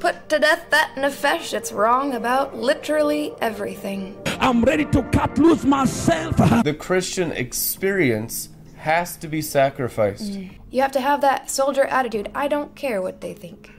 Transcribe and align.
put 0.00 0.28
to 0.30 0.38
death 0.38 0.70
that 0.70 0.94
nefesh 0.96 1.50
that's 1.50 1.72
wrong 1.72 2.14
about 2.14 2.56
literally 2.56 3.34
everything. 3.40 4.16
I'm 4.40 4.62
ready 4.64 4.86
to 4.86 5.02
cut 5.04 5.38
loose 5.38 5.64
myself. 5.64 6.36
The 6.64 6.74
Christian 6.74 7.32
experience 7.32 8.48
has 8.76 9.16
to 9.18 9.28
be 9.28 9.42
sacrificed. 9.42 10.32
Mm. 10.32 10.52
You 10.70 10.80
have 10.82 10.92
to 10.92 11.00
have 11.00 11.20
that 11.20 11.50
soldier 11.50 11.84
attitude. 11.84 12.30
I 12.34 12.48
don't 12.48 12.74
care 12.74 13.02
what 13.02 13.20
they 13.20 13.34
think. 13.34 13.70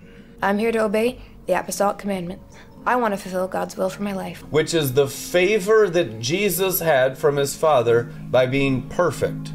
I'm 0.41 0.59
here 0.59 0.71
to 0.71 0.83
obey 0.83 1.21
the 1.47 1.59
apostolic 1.59 1.97
commandment. 1.97 2.41
I 2.85 2.95
want 2.95 3.13
to 3.13 3.17
fulfill 3.17 3.47
God's 3.47 3.77
will 3.77 3.89
for 3.89 4.03
my 4.03 4.13
life. 4.13 4.43
which 4.49 4.73
is 4.73 4.93
the 4.93 5.07
favor 5.07 5.89
that 5.89 6.19
Jesus 6.19 6.79
had 6.79 7.17
from 7.17 7.37
his 7.37 7.55
Father 7.55 8.03
by 8.29 8.45
being 8.47 8.87
perfect. 8.89 9.51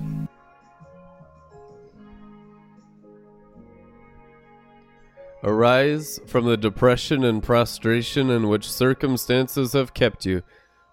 Arise 5.56 6.20
from 6.26 6.44
the 6.44 6.58
depression 6.58 7.24
and 7.24 7.42
prostration 7.42 8.28
in 8.28 8.46
which 8.46 8.70
circumstances 8.70 9.72
have 9.72 9.94
kept 9.94 10.26
you. 10.26 10.42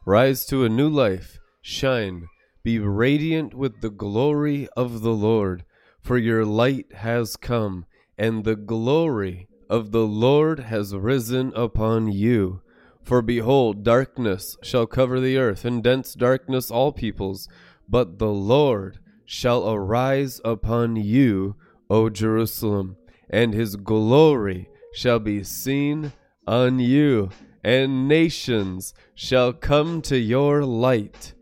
Rise 0.06 0.46
to 0.46 0.64
a 0.64 0.70
new 0.70 0.88
life. 0.88 1.38
Shine. 1.62 2.30
Be 2.64 2.80
radiant 2.80 3.54
with 3.54 3.82
the 3.82 3.90
glory 3.90 4.70
of 4.78 5.02
the 5.02 5.12
Lord, 5.12 5.66
for 6.00 6.18
your 6.18 6.46
light 6.46 6.94
has 6.94 7.36
come, 7.36 7.88
and 8.18 8.46
the 8.46 8.56
glory 8.56 9.50
of 9.70 9.92
the 9.92 10.08
Lord 10.08 10.62
has 10.62 10.96
risen 10.96 11.52
upon 11.58 12.14
you. 12.14 12.62
For 13.02 13.22
behold, 13.22 13.84
darkness 13.84 14.56
shall 14.64 14.88
cover 14.88 15.20
the 15.20 15.38
earth, 15.38 15.66
and 15.66 15.84
dense 15.84 16.14
darkness 16.14 16.72
all 16.72 16.94
peoples. 16.94 17.50
But 17.90 18.18
the 18.18 18.32
Lord 18.32 19.00
shall 19.26 19.70
arise 19.70 20.40
upon 20.46 20.96
you, 20.96 21.58
O 21.90 22.10
Jerusalem, 22.10 22.96
and 23.34 23.52
his 23.52 23.76
glory 23.76 24.70
shall 24.94 25.18
be 25.18 25.44
seen 25.44 26.14
on 26.46 26.78
you, 26.78 27.32
and 27.64 28.08
nations 28.08 28.94
shall 29.16 29.52
come 29.52 30.04
to 30.04 30.20
your 30.20 30.64
light, 30.64 31.34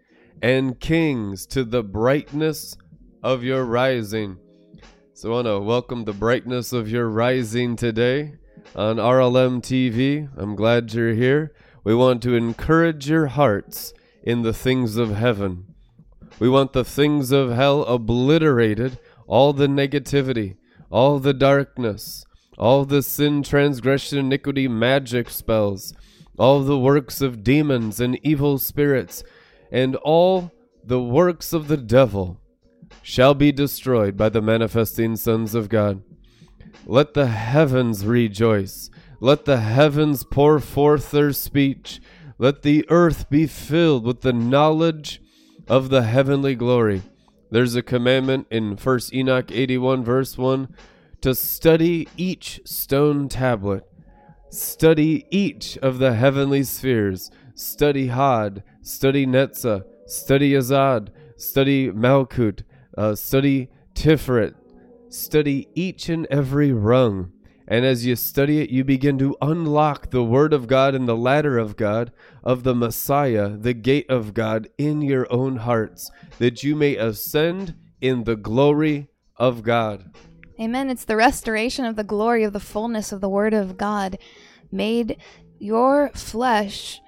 and 0.42 0.80
kings 0.80 1.46
to 1.46 1.66
the 1.66 1.84
brightness 1.84 2.78
of 3.22 3.44
your 3.44 3.66
rising. 3.66 4.38
So 5.14 5.32
I 5.32 5.34
want 5.34 5.48
to 5.48 5.60
welcome 5.60 6.06
the 6.06 6.14
brightness 6.14 6.72
of 6.72 6.90
your 6.90 7.10
rising 7.10 7.76
today 7.76 8.36
on 8.74 8.96
RLM 8.96 9.62
TV. 9.62 10.30
I'm 10.38 10.56
glad 10.56 10.94
you're 10.94 11.14
here. 11.14 11.54
We 11.84 11.94
want 11.94 12.24
to 12.24 12.36
encourage 12.36 13.10
your 13.10 13.28
hearts 13.28 13.94
in 14.24 14.44
the 14.44 14.54
things 14.54 14.96
of 14.96 15.18
heaven. 15.18 15.76
We 16.40 16.48
want 16.48 16.72
the 16.72 16.86
things 16.86 17.34
of 17.34 17.52
hell 17.52 17.84
obliterated, 17.84 18.98
all 19.28 19.52
the 19.52 19.68
negativity, 19.68 20.56
all 20.92 21.20
the 21.20 21.34
darkness, 21.34 22.26
all 22.58 22.86
the 22.86 23.02
sin, 23.02 23.42
transgression, 23.42 24.20
iniquity, 24.20 24.68
magic 24.68 25.30
spells, 25.30 25.94
all 26.38 26.62
the 26.62 26.78
works 26.78 27.22
of 27.22 27.44
demons 27.44 28.00
and 28.00 28.20
evil 28.24 28.58
spirits, 28.58 29.24
and 29.72 29.96
all 29.98 30.52
the 30.84 31.02
works 31.02 31.54
of 31.54 31.68
the 31.68 31.78
devil 31.78 32.38
shall 33.02 33.34
be 33.34 33.52
destroyed 33.52 34.18
by 34.18 34.30
the 34.30 34.42
manifesting 34.42 35.16
sons 35.16 35.56
of 35.56 35.70
God. 35.70 36.04
Let 36.86 37.14
the 37.14 37.28
heavens 37.28 38.06
rejoice. 38.06 38.90
Let 39.20 39.46
the 39.46 39.58
heavens 39.58 40.24
pour 40.24 40.60
forth 40.60 41.12
their 41.12 41.32
speech. 41.32 42.02
Let 42.38 42.64
the 42.64 42.86
earth 42.90 43.30
be 43.30 43.46
filled 43.48 44.04
with 44.04 44.22
the 44.22 44.34
knowledge 44.34 45.22
of 45.68 45.90
the 45.90 46.02
heavenly 46.04 46.56
glory. 46.56 47.04
There's 47.52 47.76
a 47.76 47.84
commandment 47.84 48.48
in 48.50 48.78
First 48.78 49.14
Enoch 49.14 49.52
81, 49.52 50.06
verse 50.06 50.38
1 50.38 50.74
to 51.20 51.36
study 51.36 52.08
each 52.16 52.62
stone 52.64 53.28
tablet. 53.28 53.86
Study 54.50 55.26
each 55.30 55.78
of 55.80 56.00
the 56.00 56.14
heavenly 56.14 56.64
spheres. 56.64 57.30
Study 57.54 58.08
Hod, 58.08 58.64
study 58.82 59.28
Netzah, 59.28 59.84
study 60.06 60.54
Azad, 60.54 61.10
study 61.36 61.90
Malkut, 61.90 62.64
uh, 62.98 63.16
study 63.16 63.68
Tiferet, 63.96 64.56
study 65.10 65.68
each 65.76 66.08
and 66.08 66.26
every 66.32 66.72
rung. 66.72 67.34
And 67.72 67.86
as 67.86 68.06
you 68.06 68.18
study 68.18 68.60
it, 68.60 68.70
you 68.70 68.84
begin 68.84 69.18
to 69.20 69.38
unlock 69.42 70.10
the 70.10 70.26
Word 70.26 70.52
of 70.52 70.68
God 70.68 70.94
and 70.94 71.08
the 71.08 71.16
ladder 71.16 71.58
of 71.58 71.78
God, 71.78 72.12
of 72.44 72.64
the 72.64 72.76
Messiah, 72.76 73.48
the 73.48 73.74
gate 73.74 74.10
of 74.10 74.34
God 74.34 74.68
in 74.78 75.02
your 75.02 75.26
own 75.32 75.56
hearts, 75.56 76.12
that 76.38 76.64
you 76.64 76.76
may 76.76 76.98
ascend 76.98 77.76
in 78.02 78.26
the 78.26 78.36
glory 78.36 79.08
of 79.38 79.64
God. 79.64 80.14
Amen. 80.60 80.90
It's 80.90 81.06
the 81.06 81.16
restoration 81.16 81.86
of 81.86 81.96
the 81.96 82.04
glory 82.04 82.44
of 82.44 82.52
the 82.52 82.60
fullness 82.60 83.14
of 83.14 83.22
the 83.22 83.30
Word 83.30 83.54
of 83.54 83.78
God, 83.78 84.18
made 84.70 85.16
your 85.58 86.10
flesh, 86.10 87.00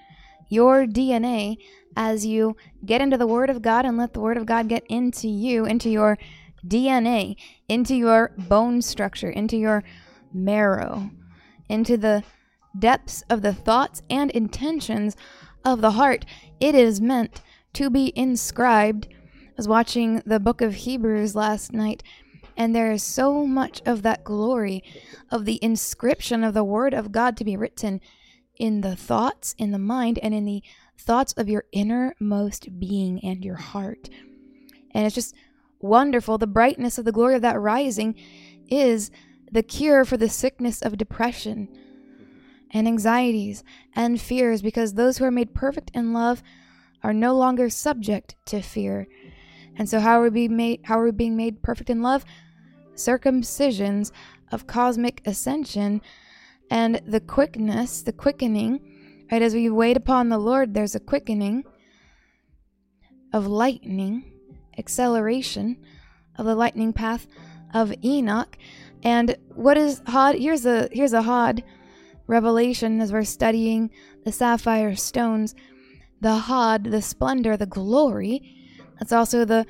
your 0.47 0.85
DNA, 0.85 1.57
as 1.97 2.25
you 2.25 2.56
get 2.85 3.01
into 3.01 3.18
the 3.18 3.28
Word 3.28 3.50
of 3.50 3.62
God 3.62 3.84
and 3.84 3.97
let 3.97 4.13
the 4.13 4.22
Word 4.22 4.38
of 4.38 4.45
God 4.45 4.69
get 4.69 4.85
into 4.88 5.28
you, 5.28 5.66
into 5.66 5.90
your 5.90 6.18
DNA, 6.66 7.35
into 7.68 7.95
your 7.95 8.31
bone 8.38 8.81
structure, 8.81 9.30
into 9.30 9.57
your 9.57 9.84
marrow, 10.33 11.11
into 11.69 11.97
the 11.97 12.23
depths 12.77 13.23
of 13.29 13.41
the 13.41 13.53
thoughts 13.53 14.01
and 14.09 14.31
intentions 14.31 15.16
of 15.63 15.81
the 15.81 15.91
heart. 15.91 16.25
It 16.59 16.75
is 16.75 16.99
meant 16.99 17.41
to 17.73 17.89
be 17.89 18.11
inscribed. 18.16 19.07
I 19.11 19.53
was 19.57 19.67
watching 19.67 20.21
the 20.25 20.39
book 20.39 20.61
of 20.61 20.73
Hebrews 20.73 21.35
last 21.35 21.73
night, 21.73 22.03
and 22.57 22.75
there 22.75 22.91
is 22.91 23.03
so 23.03 23.45
much 23.45 23.81
of 23.85 24.01
that 24.01 24.23
glory 24.23 24.83
of 25.31 25.45
the 25.45 25.59
inscription 25.63 26.44
of 26.44 26.53
the 26.53 26.63
Word 26.63 26.94
of 26.94 27.11
God 27.11 27.38
to 27.38 27.45
be 27.45 27.57
written 27.57 28.01
in 28.57 28.81
the 28.81 28.95
thoughts, 28.95 29.55
in 29.57 29.71
the 29.71 29.79
mind, 29.79 30.19
and 30.19 30.33
in 30.33 30.45
the 30.45 30.63
thoughts 30.97 31.33
of 31.33 31.50
your 31.50 31.65
innermost 31.71 32.79
being 32.79 33.19
and 33.23 33.44
your 33.44 33.55
heart. 33.55 34.09
And 34.91 35.05
it's 35.05 35.15
just 35.15 35.35
wonderful. 35.79 36.38
The 36.38 36.47
brightness 36.47 36.97
of 36.97 37.05
the 37.05 37.11
glory 37.11 37.35
of 37.35 37.41
that 37.41 37.59
rising 37.59 38.15
is 38.69 39.11
the 39.53 39.64
cure 39.64 40.03
for 40.03 40.18
the 40.18 40.30
sickness 40.30 40.81
of 40.81 40.97
depression 40.97 41.69
and 42.72 42.88
anxieties 42.88 43.64
and 43.96 44.19
fears 44.19 44.64
because 44.64 44.94
those 44.94 45.18
who 45.18 45.25
are 45.25 45.31
made 45.31 45.53
perfect 45.53 45.91
in 45.94 46.12
love 46.12 46.41
are 47.03 47.14
no 47.14 47.36
longer 47.36 47.69
subject 47.69 48.36
to 48.46 48.62
fear. 48.62 49.08
And 49.78 49.88
so 49.88 50.00
how 50.00 50.19
are 50.19 50.24
we 50.24 50.30
being 50.31 50.58
made 50.58 50.80
how 50.84 51.00
are 51.00 51.06
we 51.06 51.12
being 51.12 51.38
made 51.38 51.62
perfect 51.62 51.92
in 51.92 52.02
love? 52.02 52.25
Circumcisions 52.96 54.12
of 54.52 54.66
cosmic 54.66 55.22
ascension 55.25 56.02
and 56.72 57.00
the 57.06 57.19
quickness, 57.19 58.02
the 58.02 58.13
quickening, 58.13 59.28
right 59.31 59.42
as 59.42 59.53
we 59.53 59.69
wait 59.69 59.97
upon 59.97 60.30
the 60.30 60.40
Lord, 60.40 60.74
there's 60.74 60.96
a 60.96 61.00
quickening 61.00 61.63
of 63.31 63.46
lightning, 63.46 64.31
acceleration 64.80 65.78
of 66.38 66.47
the 66.47 66.56
lightning 66.56 66.94
path 66.94 67.28
of 67.74 67.94
Enoch. 68.03 68.58
And 69.03 69.36
what 69.50 69.78
is 69.78 70.02
Hod? 70.08 70.36
Here's 70.36 70.66
a 70.66 70.90
here's 70.91 71.14
a 71.14 71.22
Hod 71.22 71.64
revelation 72.25 73.02
as 73.02 73.12
we're 73.12 73.24
studying 73.24 73.91
the 74.24 74.31
sapphire 74.31 74.95
stones. 74.95 75.54
The 76.22 76.38
Hod, 76.38 76.86
the 76.86 77.01
splendor, 77.01 77.57
the 77.57 77.66
glory. 77.66 78.42
That's 79.00 79.12
also 79.12 79.44
the 79.45 79.66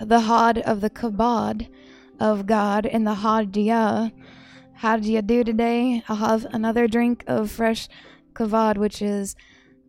the 0.00 0.20
Hod 0.20 0.58
of 0.58 0.82
the 0.82 0.90
kabod 0.90 1.68
of 2.20 2.46
God 2.46 2.86
and 2.86 3.06
the 3.06 3.14
Hadia. 3.14 4.12
How 4.74 4.98
do 4.98 5.10
you 5.10 5.22
do 5.22 5.42
today? 5.42 6.02
I'll 6.06 6.16
have 6.16 6.44
another 6.52 6.86
drink 6.86 7.24
of 7.26 7.50
fresh 7.50 7.88
kavod, 8.34 8.76
which 8.76 9.00
is 9.00 9.34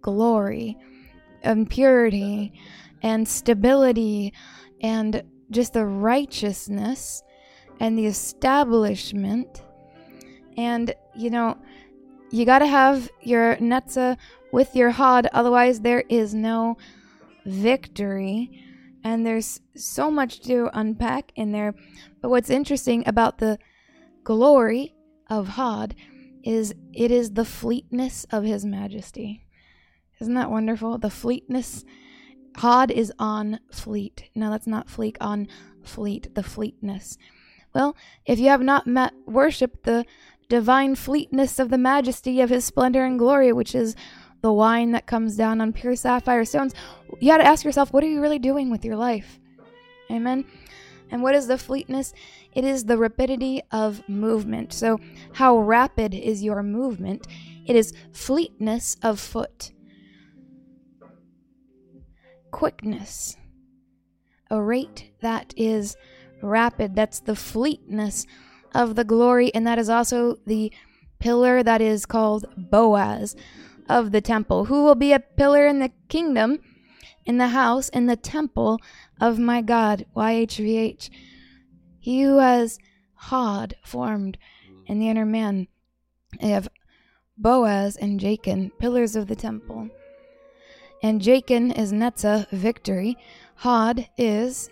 glory 0.01 0.77
and 1.43 1.69
purity 1.69 2.53
and 3.01 3.27
stability 3.27 4.33
and 4.81 5.23
just 5.51 5.73
the 5.73 5.85
righteousness 5.85 7.21
and 7.79 7.97
the 7.97 8.05
establishment. 8.05 9.63
And, 10.57 10.93
you 11.15 11.29
know, 11.29 11.57
you 12.31 12.45
got 12.45 12.59
to 12.59 12.67
have 12.67 13.09
your 13.21 13.55
Netzah 13.57 14.17
with 14.51 14.75
your 14.75 14.91
Hod, 14.91 15.27
otherwise, 15.33 15.81
there 15.81 16.03
is 16.09 16.33
no 16.33 16.77
victory. 17.45 18.63
And 19.03 19.25
there's 19.25 19.61
so 19.75 20.11
much 20.11 20.41
to 20.41 20.69
unpack 20.73 21.31
in 21.35 21.51
there. 21.51 21.73
But 22.21 22.29
what's 22.29 22.49
interesting 22.49 23.03
about 23.05 23.37
the 23.37 23.57
glory 24.23 24.95
of 25.29 25.49
Hod 25.49 25.95
is 26.43 26.73
it 26.93 27.11
is 27.11 27.31
the 27.31 27.45
fleetness 27.45 28.25
of 28.31 28.43
his 28.43 28.65
majesty. 28.65 29.45
Isn't 30.19 30.33
that 30.33 30.51
wonderful? 30.51 30.97
The 30.97 31.09
fleetness. 31.09 31.85
Hod 32.57 32.89
is 32.89 33.13
on 33.19 33.59
fleet. 33.71 34.29
No, 34.33 34.49
that's 34.49 34.67
not 34.67 34.87
fleek, 34.87 35.17
on 35.21 35.47
fleet, 35.83 36.33
the 36.33 36.43
fleetness. 36.43 37.17
Well, 37.77 37.95
if 38.25 38.39
you 38.39 38.49
have 38.49 38.63
not 38.63 38.87
met, 38.87 39.13
worshiped 39.27 39.83
the 39.83 40.03
divine 40.49 40.95
fleetness 40.95 41.59
of 41.59 41.69
the 41.69 41.77
majesty 41.77 42.41
of 42.41 42.49
his 42.49 42.65
splendor 42.65 43.05
and 43.05 43.19
glory, 43.19 43.53
which 43.53 43.75
is 43.75 43.95
the 44.41 44.51
wine 44.51 44.93
that 44.93 45.05
comes 45.05 45.35
down 45.35 45.61
on 45.61 45.73
pure 45.73 45.95
sapphire 45.95 46.43
stones, 46.43 46.73
you 47.19 47.31
got 47.31 47.37
to 47.37 47.45
ask 47.45 47.63
yourself, 47.63 47.93
what 47.93 48.03
are 48.03 48.07
you 48.07 48.19
really 48.19 48.39
doing 48.39 48.71
with 48.71 48.83
your 48.83 48.95
life? 48.95 49.39
Amen. 50.09 50.43
And 51.11 51.21
what 51.21 51.35
is 51.35 51.45
the 51.45 51.59
fleetness? 51.59 52.15
It 52.51 52.63
is 52.63 52.85
the 52.85 52.97
rapidity 52.97 53.61
of 53.69 54.09
movement. 54.09 54.73
So, 54.73 54.99
how 55.33 55.59
rapid 55.59 56.15
is 56.15 56.41
your 56.41 56.63
movement? 56.63 57.27
It 57.67 57.75
is 57.75 57.93
fleetness 58.11 58.97
of 59.03 59.19
foot, 59.19 59.71
quickness, 62.49 63.37
a 64.49 64.59
rate 64.59 65.11
that 65.21 65.53
is 65.55 65.95
rapid. 66.41 66.95
That's 66.95 67.19
the 67.19 67.35
fleetness 67.35 68.25
of 68.73 68.95
the 68.95 69.03
glory, 69.03 69.53
and 69.53 69.65
that 69.65 69.79
is 69.79 69.89
also 69.89 70.37
the 70.45 70.71
pillar 71.19 71.63
that 71.63 71.81
is 71.81 72.05
called 72.05 72.45
Boaz 72.57 73.35
of 73.89 74.11
the 74.11 74.21
temple, 74.21 74.65
who 74.65 74.83
will 74.83 74.95
be 74.95 75.13
a 75.13 75.19
pillar 75.19 75.65
in 75.65 75.79
the 75.79 75.91
kingdom, 76.09 76.59
in 77.25 77.37
the 77.37 77.49
house, 77.49 77.89
in 77.89 78.05
the 78.05 78.15
temple 78.15 78.79
of 79.19 79.39
my 79.39 79.61
God. 79.61 80.05
YHVH. 80.15 81.09
He 81.99 82.21
who 82.21 82.39
has 82.39 82.79
Hod 83.15 83.75
formed 83.83 84.37
in 84.85 84.99
the 84.99 85.09
inner 85.09 85.25
man. 85.25 85.67
I 86.41 86.47
have 86.47 86.69
Boaz 87.37 87.95
and 87.95 88.19
Jachin, 88.19 88.71
pillars 88.79 89.15
of 89.15 89.27
the 89.27 89.35
temple. 89.35 89.89
And 91.03 91.21
Jachin 91.21 91.77
is 91.77 91.91
Netzah, 91.91 92.49
victory. 92.49 93.17
Hod 93.55 94.07
is 94.17 94.69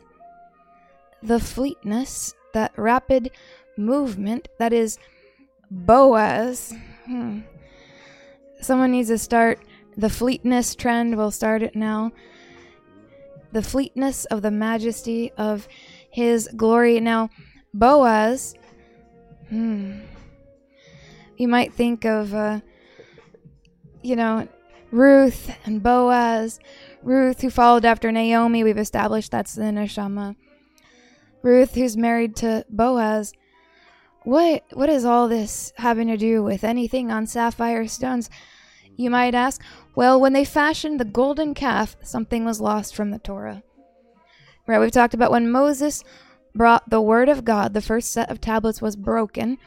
the 1.25 1.39
fleetness, 1.39 2.33
that 2.53 2.71
rapid 2.77 3.31
movement 3.77 4.47
that 4.59 4.71
is 4.73 4.97
Boaz. 5.71 6.73
Hmm. 7.05 7.41
Someone 8.61 8.91
needs 8.91 9.09
to 9.09 9.17
start 9.17 9.59
the 9.97 10.09
fleetness 10.09 10.75
trend. 10.75 11.17
We'll 11.17 11.31
start 11.31 11.63
it 11.63 11.75
now. 11.75 12.11
The 13.51 13.61
fleetness 13.61 14.25
of 14.25 14.41
the 14.41 14.51
majesty 14.51 15.31
of 15.37 15.67
his 16.09 16.47
glory. 16.55 16.99
Now, 16.99 17.29
Boaz, 17.73 18.55
hmm, 19.49 19.99
you 21.37 21.47
might 21.47 21.73
think 21.73 22.05
of, 22.05 22.33
uh, 22.33 22.61
you 24.01 24.15
know, 24.15 24.47
Ruth 24.91 25.55
and 25.65 25.81
Boaz. 25.81 26.59
Ruth, 27.03 27.41
who 27.41 27.49
followed 27.49 27.85
after 27.85 28.11
Naomi, 28.11 28.63
we've 28.63 28.77
established 28.77 29.31
that's 29.31 29.55
the 29.55 29.63
Neshama. 29.63 30.35
Ruth, 31.45 31.75
who's 31.75 31.95
married 31.95 32.35
to 32.37 32.65
Boaz. 32.69 33.31
What 34.23 34.63
what 34.73 34.89
is 34.89 35.05
all 35.05 35.27
this 35.27 35.73
having 35.77 36.07
to 36.07 36.17
do 36.17 36.41
with 36.41 36.63
anything 36.63 37.11
on 37.11 37.27
sapphire 37.27 37.85
stones? 37.85 38.31
You 38.97 39.11
might 39.11 39.35
ask. 39.35 39.61
Well, 39.93 40.19
when 40.19 40.33
they 40.33 40.43
fashioned 40.43 40.99
the 40.99 41.05
golden 41.05 41.53
calf, 41.53 41.97
something 42.01 42.45
was 42.45 42.59
lost 42.59 42.95
from 42.95 43.11
the 43.11 43.19
Torah. 43.19 43.61
Right, 44.65 44.79
we've 44.79 44.89
talked 44.89 45.13
about 45.13 45.29
when 45.29 45.51
Moses 45.51 46.03
brought 46.55 46.89
the 46.89 46.99
word 46.99 47.29
of 47.29 47.45
God, 47.45 47.75
the 47.75 47.81
first 47.81 48.11
set 48.11 48.31
of 48.31 48.41
tablets 48.41 48.81
was 48.81 48.95
broken. 48.95 49.59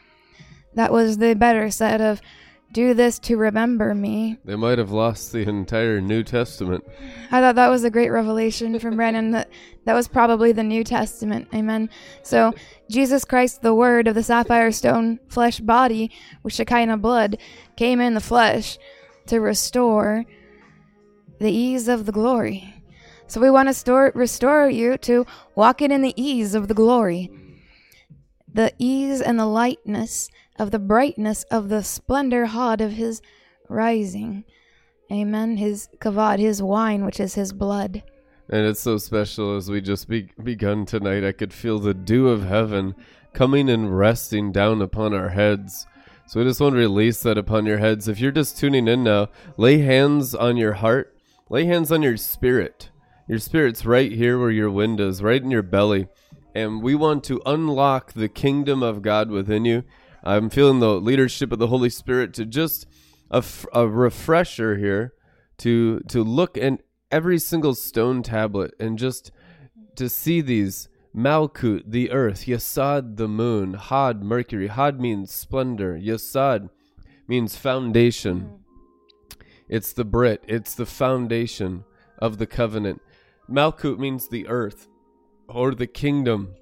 That 0.74 0.90
was 0.90 1.18
the 1.18 1.34
better 1.34 1.70
set 1.70 2.00
of 2.00 2.20
do 2.72 2.94
this 2.94 3.18
to 3.20 3.36
remember 3.36 3.94
me. 3.94 4.38
They 4.44 4.56
might 4.56 4.78
have 4.78 4.90
lost 4.90 5.32
the 5.32 5.48
entire 5.48 6.00
New 6.00 6.22
Testament. 6.22 6.84
I 7.30 7.40
thought 7.40 7.54
that 7.54 7.68
was 7.68 7.84
a 7.84 7.90
great 7.90 8.10
revelation 8.10 8.78
from 8.78 8.96
Brandon. 8.96 9.30
That 9.30 9.50
that 9.84 9.94
was 9.94 10.08
probably 10.08 10.52
the 10.52 10.62
New 10.62 10.84
Testament. 10.84 11.48
Amen. 11.54 11.88
So 12.22 12.54
Jesus 12.90 13.24
Christ, 13.24 13.62
the 13.62 13.74
Word 13.74 14.06
of 14.06 14.14
the 14.14 14.22
sapphire 14.22 14.70
stone 14.72 15.18
flesh 15.28 15.60
body 15.60 16.10
with 16.42 16.52
Shekinah 16.52 16.98
blood, 16.98 17.38
came 17.76 18.00
in 18.00 18.14
the 18.14 18.20
flesh 18.20 18.78
to 19.26 19.40
restore 19.40 20.24
the 21.38 21.50
ease 21.50 21.88
of 21.88 22.06
the 22.06 22.12
glory. 22.12 22.74
So 23.28 23.40
we 23.40 23.50
want 23.50 23.68
to 23.68 23.74
store, 23.74 24.12
restore 24.14 24.68
you 24.68 24.96
to 24.98 25.26
walking 25.54 25.90
in 25.90 26.02
the 26.02 26.14
ease 26.16 26.54
of 26.54 26.68
the 26.68 26.74
glory, 26.74 27.30
the 28.58 28.74
ease 28.76 29.20
and 29.20 29.38
the 29.38 29.46
lightness 29.46 30.28
of 30.58 30.72
the 30.72 30.80
brightness 30.80 31.44
of 31.44 31.68
the 31.68 31.80
splendor 31.80 32.46
hot 32.46 32.80
of 32.80 32.90
his 32.90 33.22
rising. 33.68 34.42
Amen. 35.12 35.58
His 35.58 35.88
kavod, 36.00 36.40
his 36.40 36.60
wine, 36.60 37.04
which 37.04 37.20
is 37.20 37.36
his 37.36 37.52
blood. 37.52 38.02
And 38.48 38.66
it's 38.66 38.80
so 38.80 38.98
special 38.98 39.56
as 39.56 39.70
we 39.70 39.80
just 39.80 40.08
be- 40.08 40.32
begun 40.42 40.86
tonight. 40.86 41.22
I 41.22 41.30
could 41.30 41.52
feel 41.52 41.78
the 41.78 41.94
dew 41.94 42.30
of 42.30 42.46
heaven 42.46 42.96
coming 43.32 43.70
and 43.70 43.96
resting 43.96 44.50
down 44.50 44.82
upon 44.82 45.14
our 45.14 45.28
heads. 45.28 45.86
So 46.26 46.40
I 46.40 46.44
just 46.44 46.60
want 46.60 46.72
to 46.72 46.80
release 46.80 47.22
that 47.22 47.38
upon 47.38 47.64
your 47.64 47.78
heads. 47.78 48.08
If 48.08 48.18
you're 48.18 48.32
just 48.32 48.58
tuning 48.58 48.88
in 48.88 49.04
now, 49.04 49.28
lay 49.56 49.78
hands 49.78 50.34
on 50.34 50.56
your 50.56 50.72
heart, 50.72 51.16
lay 51.48 51.66
hands 51.66 51.92
on 51.92 52.02
your 52.02 52.16
spirit. 52.16 52.90
Your 53.28 53.38
spirit's 53.38 53.86
right 53.86 54.10
here 54.10 54.36
where 54.36 54.50
your 54.50 54.70
wind 54.70 54.98
is, 54.98 55.22
right 55.22 55.40
in 55.40 55.52
your 55.52 55.62
belly. 55.62 56.08
And 56.58 56.82
we 56.82 56.96
want 56.96 57.22
to 57.24 57.40
unlock 57.46 58.14
the 58.14 58.28
kingdom 58.28 58.82
of 58.82 59.00
God 59.00 59.30
within 59.30 59.64
you. 59.64 59.84
I'm 60.24 60.50
feeling 60.50 60.80
the 60.80 61.00
leadership 61.00 61.52
of 61.52 61.60
the 61.60 61.68
Holy 61.68 61.88
Spirit 61.88 62.34
to 62.34 62.44
just 62.44 62.84
a, 63.30 63.44
a 63.72 63.86
refresher 63.86 64.76
here 64.76 65.12
to 65.58 66.00
to 66.08 66.24
look 66.24 66.58
at 66.58 66.82
every 67.12 67.38
single 67.38 67.76
stone 67.76 68.24
tablet 68.24 68.74
and 68.80 68.98
just 68.98 69.30
to 69.94 70.08
see 70.08 70.40
these 70.40 70.88
Malkut, 71.14 71.84
the 71.86 72.10
earth, 72.10 72.46
Yesod, 72.46 73.18
the 73.18 73.28
moon, 73.28 73.74
Hod, 73.74 74.24
Mercury. 74.24 74.66
Hod 74.66 74.98
means 74.98 75.30
splendor. 75.30 75.96
Yesod 75.96 76.70
means 77.28 77.54
foundation. 77.54 78.40
Mm. 78.40 79.38
It's 79.68 79.92
the 79.92 80.04
Brit. 80.04 80.42
It's 80.48 80.74
the 80.74 80.86
foundation 80.86 81.84
of 82.18 82.38
the 82.38 82.48
covenant. 82.48 83.00
Malkut 83.48 84.00
means 84.00 84.26
the 84.26 84.48
earth 84.48 84.88
or 85.48 85.74
the 85.74 85.86
kingdom. 85.86 86.54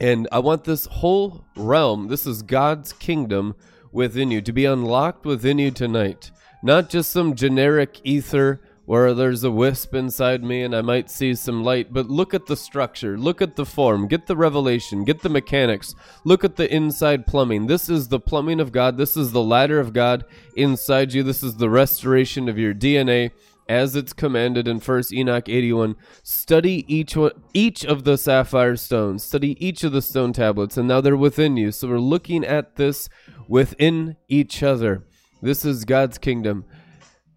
And 0.00 0.28
I 0.30 0.38
want 0.38 0.64
this 0.64 0.86
whole 0.86 1.44
realm, 1.56 2.08
this 2.08 2.26
is 2.26 2.42
God's 2.42 2.92
kingdom 2.92 3.54
within 3.90 4.30
you, 4.30 4.40
to 4.42 4.52
be 4.52 4.64
unlocked 4.64 5.24
within 5.24 5.58
you 5.58 5.70
tonight. 5.70 6.30
Not 6.62 6.88
just 6.88 7.10
some 7.10 7.34
generic 7.34 8.00
ether 8.04 8.60
where 8.88 9.12
there's 9.12 9.44
a 9.44 9.50
wisp 9.50 9.94
inside 9.94 10.42
me 10.42 10.62
and 10.62 10.74
I 10.74 10.80
might 10.80 11.10
see 11.10 11.34
some 11.34 11.62
light, 11.62 11.92
but 11.92 12.08
look 12.08 12.32
at 12.32 12.46
the 12.46 12.56
structure, 12.56 13.18
look 13.18 13.42
at 13.42 13.54
the 13.54 13.66
form, 13.66 14.08
get 14.08 14.26
the 14.26 14.36
revelation, 14.36 15.04
get 15.04 15.20
the 15.20 15.28
mechanics, 15.28 15.94
look 16.24 16.42
at 16.42 16.56
the 16.56 16.72
inside 16.74 17.26
plumbing. 17.26 17.66
This 17.66 17.90
is 17.90 18.08
the 18.08 18.18
plumbing 18.18 18.60
of 18.60 18.72
God, 18.72 18.96
this 18.96 19.14
is 19.14 19.32
the 19.32 19.42
ladder 19.42 19.78
of 19.78 19.92
God 19.92 20.24
inside 20.56 21.12
you, 21.12 21.22
this 21.22 21.42
is 21.42 21.56
the 21.56 21.68
restoration 21.68 22.48
of 22.48 22.58
your 22.58 22.72
DNA 22.72 23.32
as 23.68 23.94
it's 23.94 24.12
commanded 24.12 24.66
in 24.66 24.80
First 24.80 25.12
Enoch 25.12 25.48
81. 25.48 25.94
Study 26.22 26.84
each 26.92 27.16
one, 27.16 27.32
each 27.52 27.84
of 27.84 28.04
the 28.04 28.16
sapphire 28.16 28.76
stones. 28.76 29.22
Study 29.22 29.56
each 29.64 29.84
of 29.84 29.92
the 29.92 30.02
stone 30.02 30.32
tablets, 30.32 30.76
and 30.76 30.88
now 30.88 31.00
they're 31.00 31.16
within 31.16 31.56
you. 31.56 31.70
So 31.72 31.88
we're 31.88 31.98
looking 31.98 32.44
at 32.44 32.76
this 32.76 33.08
within 33.48 34.16
each 34.28 34.62
other. 34.62 35.04
This 35.42 35.64
is 35.64 35.84
God's 35.84 36.18
kingdom, 36.18 36.64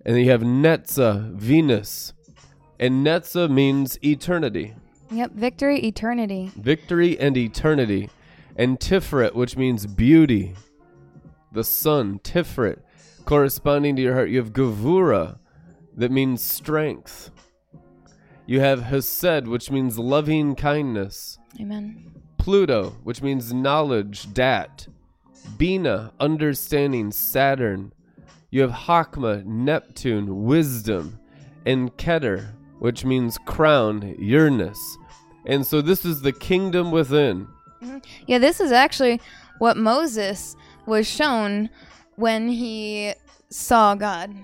and 0.06 0.18
you 0.18 0.30
have 0.32 0.42
Netzah, 0.42 1.34
Venus, 1.36 2.14
and 2.80 3.06
Netzah 3.06 3.50
means 3.50 4.00
eternity, 4.04 4.74
Yep, 5.12 5.34
victory, 5.34 5.80
eternity. 5.86 6.52
victory, 6.56 7.20
and 7.20 7.36
eternity, 7.38 8.10
and 8.56 8.80
Tiferet, 8.80 9.36
which 9.36 9.56
means 9.58 9.86
beauty. 9.86 10.56
The 11.52 11.64
sun, 11.66 12.20
Tiferet, 12.24 12.80
corresponding 13.26 13.98
to 13.98 14.02
your 14.02 14.14
heart. 14.16 14.30
You 14.30 14.38
have 14.38 14.54
Gavura, 14.54 15.38
that 16.02 16.12
means 16.12 16.42
strength. 16.42 17.30
You 18.48 18.60
have 18.60 18.82
Hesed, 18.82 19.48
which 19.48 19.70
means 19.70 20.00
loving 20.00 20.56
kindness. 20.56 21.38
Amen. 21.60 22.12
Pluto, 22.38 22.96
which 23.04 23.22
means 23.22 23.54
knowledge, 23.54 24.34
dat. 24.34 24.88
Bina, 25.58 26.12
understanding, 26.20 27.12
Saturn. 27.12 27.94
You 28.50 28.62
have 28.62 28.72
Hakma, 28.72 29.46
Neptune, 29.46 30.44
wisdom. 30.44 31.20
And 31.68 31.96
Keter, 31.98 32.54
which 32.80 33.06
means 33.06 33.38
crown, 33.46 34.16
Uranus. 34.18 34.98
And 35.46 35.66
so 35.66 35.82
this 35.82 36.04
is 36.04 36.24
the 36.24 36.32
kingdom 36.32 36.90
within. 36.90 37.48
Mm-hmm. 37.82 37.98
Yeah, 38.26 38.40
this 38.40 38.60
is 38.60 38.72
actually 38.72 39.22
what 39.60 39.78
Moses 39.78 40.56
was 40.88 41.08
shown 41.08 41.70
when 42.16 42.50
he 42.50 43.14
saw 43.50 43.94
God. 43.94 44.36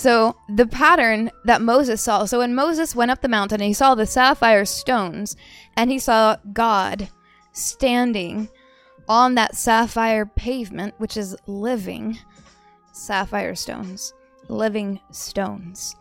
So, 0.00 0.34
the 0.48 0.66
pattern 0.66 1.30
that 1.44 1.60
Moses 1.60 2.00
saw. 2.00 2.24
So, 2.24 2.38
when 2.38 2.54
Moses 2.54 2.96
went 2.96 3.10
up 3.10 3.20
the 3.20 3.28
mountain 3.28 3.60
he 3.60 3.74
saw 3.74 3.94
the 3.94 4.06
sapphire 4.06 4.64
stones 4.64 5.36
and 5.76 5.90
he 5.90 5.98
saw 5.98 6.38
God 6.54 7.10
standing 7.52 8.48
on 9.10 9.34
that 9.34 9.56
sapphire 9.56 10.24
pavement, 10.24 10.94
which 10.96 11.18
is 11.18 11.36
living 11.46 12.16
sapphire 12.92 13.54
stones, 13.54 14.14
living 14.48 15.00
stones. 15.10 15.94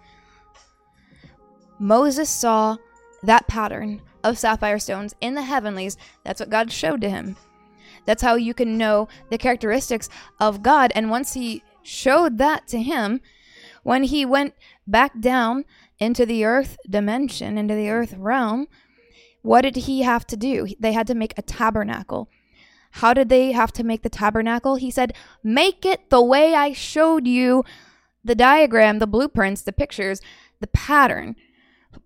Moses 1.78 2.30
saw 2.30 2.78
that 3.24 3.50
pattern 3.50 4.02
of 4.24 4.38
sapphire 4.38 4.80
stones 4.80 5.14
in 5.20 5.34
the 5.34 5.42
heavenlies. 5.42 5.98
That's 6.24 6.40
what 6.40 6.50
God 6.50 6.72
showed 6.72 7.02
to 7.02 7.10
him. 7.10 7.36
That's 8.06 8.24
how 8.24 8.36
you 8.36 8.54
can 8.54 8.78
know 8.78 9.10
the 9.30 9.38
characteristics 9.38 10.08
of 10.40 10.64
God. 10.64 10.94
And 10.96 11.10
once 11.10 11.34
he 11.34 11.64
showed 11.84 12.38
that 12.38 12.66
to 12.70 12.82
him, 12.82 13.20
when 13.84 14.04
he 14.04 14.26
went 14.26 14.54
back 14.88 15.20
down 15.20 15.66
into 16.00 16.26
the 16.26 16.46
earth 16.46 16.78
dimension, 16.90 17.58
into 17.58 17.76
the 17.76 17.90
earth 17.90 18.14
realm, 18.18 18.68
what 19.42 19.62
did 19.62 19.76
he 19.78 20.02
have 20.02 20.26
to 20.28 20.38
do? 20.38 20.68
They 20.80 20.94
had 20.94 21.08
to 21.08 21.16
make 21.16 21.34
a 21.38 21.42
tabernacle. 21.42 22.30
How 22.92 23.14
did 23.14 23.30
they 23.30 23.52
have 23.52 23.72
to 23.74 23.84
make 23.84 24.02
the 24.02 24.10
tabernacle? 24.10 24.76
He 24.76 24.92
said, 24.92 25.14
Make 25.44 25.86
it 25.86 26.10
the 26.10 26.22
way 26.22 26.56
I 26.56 26.74
showed 26.74 27.28
you 27.28 27.64
the 28.24 28.36
diagram, 28.36 29.00
the 29.00 29.08
blueprints, 29.08 29.62
the 29.62 29.72
pictures, 29.72 30.22
the 30.60 30.68
pattern. 30.68 31.36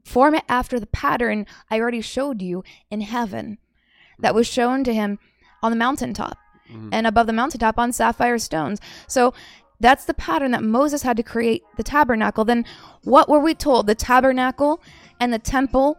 Form 0.05 0.35
it 0.35 0.43
after 0.47 0.79
the 0.79 0.87
pattern 0.87 1.45
I 1.69 1.79
already 1.79 2.01
showed 2.01 2.41
you 2.41 2.63
in 2.89 3.01
heaven 3.01 3.57
that 4.19 4.35
was 4.35 4.47
shown 4.47 4.83
to 4.83 4.93
him 4.93 5.19
on 5.61 5.71
the 5.71 5.77
mountaintop 5.77 6.37
mm. 6.71 6.89
and 6.91 7.07
above 7.07 7.27
the 7.27 7.33
mountaintop 7.33 7.77
on 7.77 7.91
sapphire 7.91 8.37
stones. 8.37 8.79
So 9.07 9.33
that's 9.83 10.05
the 10.05 10.13
pattern 10.13 10.51
that 10.51 10.63
Moses 10.63 11.01
had 11.01 11.17
to 11.17 11.23
create 11.23 11.63
the 11.75 11.83
tabernacle. 11.83 12.45
Then 12.45 12.65
what 13.03 13.27
were 13.27 13.39
we 13.39 13.53
told? 13.53 13.85
The 13.85 13.95
tabernacle 13.95 14.81
and 15.19 15.33
the 15.33 15.39
temple 15.39 15.97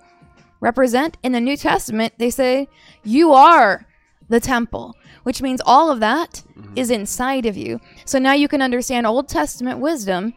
represent 0.59 1.19
in 1.23 1.33
the 1.33 1.41
New 1.41 1.57
Testament, 1.57 2.15
they 2.17 2.31
say, 2.31 2.67
You 3.05 3.33
are 3.35 3.87
the 4.29 4.41
temple, 4.41 4.97
which 5.23 5.43
means 5.43 5.61
all 5.67 5.91
of 5.91 6.01
that 6.01 6.43
mm-hmm. 6.59 6.73
is 6.75 6.91
inside 6.91 7.45
of 7.45 7.59
you. 7.59 7.79
So 8.07 8.19
now 8.19 8.33
you 8.33 8.49
can 8.49 8.63
understand 8.63 9.07
Old 9.07 9.29
Testament 9.29 9.79
wisdom 9.81 10.33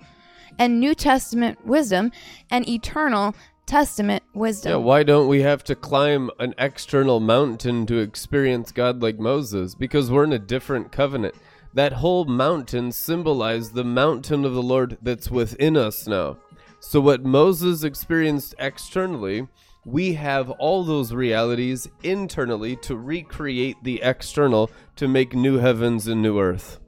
and 0.60 0.80
New 0.82 0.94
Testament 0.94 1.66
wisdom 1.66 2.12
and 2.52 2.68
eternal 2.68 3.34
Testament 3.66 4.24
wisdom. 4.34 4.72
Yeah, 4.72 4.78
why 4.78 5.04
don't 5.04 5.28
we 5.30 5.42
have 5.42 5.64
to 5.66 5.76
climb 5.76 6.32
an 6.40 6.54
external 6.58 7.22
mountain 7.22 7.86
to 7.86 8.00
experience 8.00 8.74
God 8.74 9.02
like 9.02 9.20
Moses? 9.20 9.74
Because 9.74 10.12
we're 10.12 10.26
in 10.26 10.34
a 10.34 10.40
different 10.40 10.92
covenant. 10.92 11.36
That 11.78 11.94
whole 11.94 12.26
mountain 12.26 12.92
symbolized 12.92 13.76
the 13.76 13.84
mountain 13.84 14.46
of 14.46 14.56
the 14.56 14.64
Lord 14.64 14.98
that's 15.00 15.30
within 15.30 15.78
us 15.78 16.08
now. 16.08 16.40
So, 16.80 17.00
what 17.00 17.24
Moses 17.24 17.84
experienced 17.84 18.56
externally, 18.58 19.48
we 19.86 20.14
have 20.14 20.50
all 20.50 20.84
those 20.84 21.14
realities 21.14 21.88
internally 22.02 22.78
to 22.78 22.98
recreate 22.98 23.76
the 23.84 24.02
external 24.02 24.72
to 24.96 25.08
make 25.08 25.36
new 25.36 25.60
heavens 25.60 26.08
and 26.08 26.20
new 26.20 26.40
earth. 26.40 26.80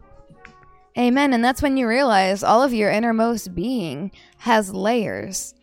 Amen. 0.97 1.33
And 1.33 1.45
that's 1.45 1.61
when 1.61 1.77
you 1.77 1.87
realize 1.87 2.43
all 2.43 2.63
of 2.63 2.73
your 2.73 2.89
innermost 2.89 3.53
being 3.53 4.09
has 4.39 4.73
layers. 4.73 5.53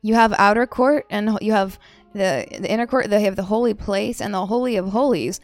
You 0.00 0.14
have 0.14 0.32
outer 0.38 0.66
court 0.66 1.04
and 1.10 1.36
you 1.42 1.52
have 1.52 1.78
the, 2.14 2.46
the 2.50 2.72
inner 2.72 2.86
court, 2.86 3.10
they 3.10 3.20
have 3.24 3.36
the 3.36 3.42
holy 3.42 3.74
place 3.74 4.22
and 4.22 4.32
the 4.32 4.46
holy 4.46 4.76
of 4.76 4.88
holies 4.88 5.40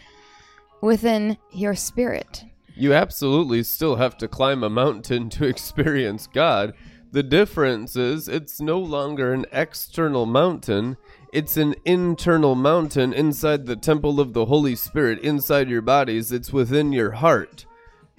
within 0.81 1.37
your 1.53 1.75
spirit. 1.75 2.47
You 2.79 2.95
absolutely 2.95 3.65
still 3.65 3.97
have 3.97 4.17
to 4.19 4.29
climb 4.29 4.63
a 4.63 4.71
mountain 4.71 5.31
to 5.31 5.47
experience 5.49 6.29
God. 6.29 6.75
The 7.11 7.25
difference 7.25 7.97
is 7.97 8.29
it's 8.29 8.61
no 8.61 8.79
longer 8.79 9.33
an 9.33 9.47
external 9.51 10.27
mountain, 10.27 10.97
it's 11.33 11.57
an 11.57 11.75
internal 11.85 12.55
mountain 12.55 13.13
inside 13.13 13.67
the 13.67 13.75
temple 13.75 14.21
of 14.21 14.33
the 14.33 14.45
Holy 14.45 14.77
Spirit, 14.77 15.19
inside 15.21 15.69
your 15.69 15.83
bodies. 15.83 16.31
It's 16.31 16.53
within 16.53 16.93
your 16.93 17.11
heart, 17.11 17.67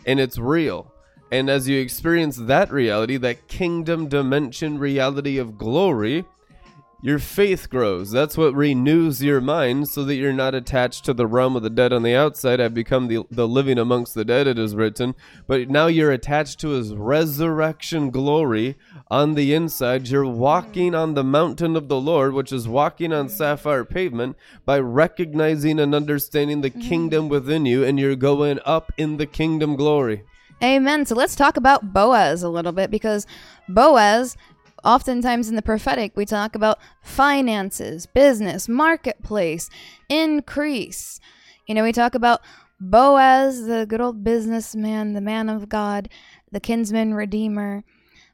and 0.06 0.20
it's 0.20 0.38
real. 0.38 0.92
And 1.32 1.50
as 1.50 1.70
you 1.70 1.80
experience 1.80 2.36
that 2.36 2.70
reality, 2.70 3.16
that 3.16 3.48
kingdom 3.48 4.10
dimension 4.10 4.78
reality 4.78 5.38
of 5.38 5.58
glory, 5.58 6.26
your 7.02 7.20
faith 7.20 7.70
grows. 7.70 8.12
That's 8.12 8.38
what 8.38 8.54
renews 8.54 9.24
your 9.24 9.40
mind 9.40 9.88
so 9.88 10.04
that 10.04 10.16
you're 10.16 10.34
not 10.34 10.54
attached 10.54 11.06
to 11.06 11.14
the 11.14 11.28
realm 11.28 11.56
of 11.56 11.64
the 11.64 11.70
dead 11.70 11.94
on 11.94 12.04
the 12.04 12.16
outside. 12.16 12.60
I've 12.60 12.74
become 12.74 13.08
the, 13.08 13.24
the 13.32 13.48
living 13.48 13.78
amongst 13.78 14.16
the 14.16 14.26
dead, 14.26 14.48
it 14.48 14.60
is 14.60 14.76
written. 14.76 15.16
But 15.48 15.70
now 15.70 15.88
you're 15.88 16.12
attached 16.12 16.60
to 16.60 16.70
his 16.70 16.94
resurrection 16.94 18.10
glory 18.10 18.78
on 19.10 19.36
the 19.36 19.54
inside. 19.54 20.10
You're 20.10 20.26
walking 20.26 20.94
on 20.94 21.14
the 21.14 21.24
mountain 21.24 21.78
of 21.78 21.88
the 21.88 22.00
Lord, 22.00 22.34
which 22.34 22.52
is 22.52 22.68
walking 22.68 23.14
on 23.14 23.30
sapphire 23.30 23.86
pavement, 23.86 24.36
by 24.66 24.80
recognizing 24.80 25.80
and 25.80 25.96
understanding 25.96 26.62
the 26.62 26.70
kingdom 26.70 27.30
within 27.30 27.66
you, 27.66 27.84
and 27.84 27.98
you're 27.98 28.18
going 28.18 28.60
up 28.66 28.92
in 28.98 29.18
the 29.18 29.26
kingdom 29.26 29.78
glory. 29.78 30.24
Amen. 30.62 31.06
So 31.06 31.16
let's 31.16 31.36
talk 31.36 31.56
about 31.56 31.94
Boaz 31.94 32.44
a 32.44 32.50
little 32.50 32.74
bit 32.74 32.92
because 32.92 33.26
Boaz, 33.70 34.36
oftentimes 34.84 35.50
in 35.50 35.56
the 35.56 35.62
prophetic, 35.62 36.12
we 36.16 36.26
talk 36.26 36.56
about 36.56 36.80
finances, 37.02 38.06
business, 38.06 38.68
marketplace, 38.70 39.70
increase. 40.10 41.20
You 41.68 41.76
know, 41.76 41.84
we 41.84 41.92
talk 41.92 42.16
about 42.16 42.42
Boaz, 42.80 43.66
the 43.66 43.86
good 43.88 44.02
old 44.02 44.24
businessman, 44.24 45.14
the 45.14 45.22
man 45.22 45.50
of 45.50 45.70
God, 45.70 46.10
the 46.52 46.60
kinsman 46.60 47.14
redeemer. 47.14 47.84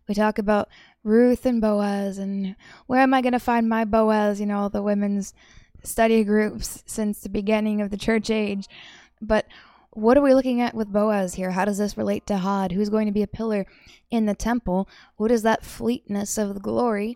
We 0.08 0.14
talk 0.14 0.38
about 0.38 0.70
Ruth 1.04 1.46
and 1.46 1.62
Boaz 1.62 2.18
and 2.18 2.56
where 2.88 3.02
am 3.02 3.14
I 3.14 3.22
going 3.22 3.34
to 3.34 3.40
find 3.40 3.68
my 3.68 3.86
Boaz? 3.86 4.40
You 4.40 4.46
know, 4.46 4.60
all 4.60 4.70
the 4.70 4.84
women's 4.84 5.34
study 5.84 6.24
groups 6.24 6.84
since 6.86 7.22
the 7.22 7.30
beginning 7.30 7.82
of 7.82 7.90
the 7.90 7.98
church 7.98 8.30
age. 8.30 8.68
But 9.22 9.46
what 9.96 10.18
are 10.18 10.22
we 10.22 10.34
looking 10.34 10.60
at 10.60 10.76
with 10.76 10.92
Boaz 10.92 11.36
here? 11.36 11.52
How 11.52 11.64
does 11.64 11.78
this 11.78 11.98
relate 11.98 12.28
to 12.28 12.38
Hod? 12.38 12.74
Who's 12.74 12.90
going 12.90 13.06
to 13.06 13.14
be 13.14 13.24
a 13.24 13.28
pillar 13.28 13.66
in 14.12 14.26
the 14.26 14.36
temple? 14.36 14.90
What 15.16 15.32
is 15.32 15.42
that 15.44 15.64
fleetness 15.64 16.38
of 16.38 16.54
the 16.54 16.60
glory? 16.60 17.16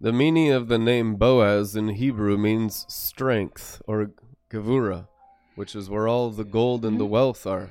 The 0.00 0.12
meaning 0.12 0.50
of 0.50 0.66
the 0.66 0.80
name 0.80 1.14
Boaz 1.14 1.76
in 1.76 1.90
Hebrew 1.90 2.36
means 2.36 2.84
strength 2.88 3.80
or 3.86 4.10
gevura, 4.50 5.06
which 5.54 5.76
is 5.76 5.88
where 5.88 6.08
all 6.08 6.30
the 6.30 6.44
gold 6.44 6.84
and 6.84 6.98
the 6.98 7.04
mm-hmm. 7.04 7.12
wealth 7.12 7.46
are. 7.46 7.70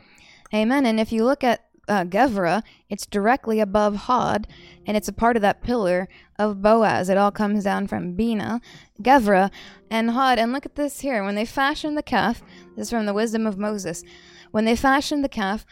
Amen. 0.54 0.86
And 0.86 0.98
if 0.98 1.12
you 1.12 1.26
look 1.26 1.44
at 1.44 1.66
uh, 1.92 2.06
Gevra, 2.06 2.64
it's 2.90 3.06
directly 3.06 3.60
above 3.60 3.96
Hod, 4.08 4.48
and 4.88 4.96
it's 4.96 5.10
a 5.10 5.14
part 5.14 5.36
of 5.36 5.42
that 5.42 5.62
pillar 5.62 6.08
of 6.40 6.62
Boaz. 6.62 7.10
It 7.10 7.18
all 7.18 7.32
comes 7.32 7.66
down 7.66 7.88
from 7.88 8.14
Bina, 8.14 8.62
Gevra, 9.02 9.52
and 9.90 10.12
Hod. 10.12 10.40
And 10.40 10.54
look 10.54 10.66
at 10.66 10.76
this 10.76 11.02
here. 11.02 11.22
When 11.22 11.36
they 11.36 11.44
fashioned 11.44 11.98
the 11.98 12.02
calf, 12.02 12.42
this 12.78 12.88
is 12.88 12.90
from 12.90 13.06
the 13.06 13.14
wisdom 13.14 13.46
of 13.46 13.58
Moses. 13.58 14.06
When 14.52 14.64
they 14.64 14.76
fashioned 14.78 15.22
the 15.22 15.30
calf, 15.30 15.66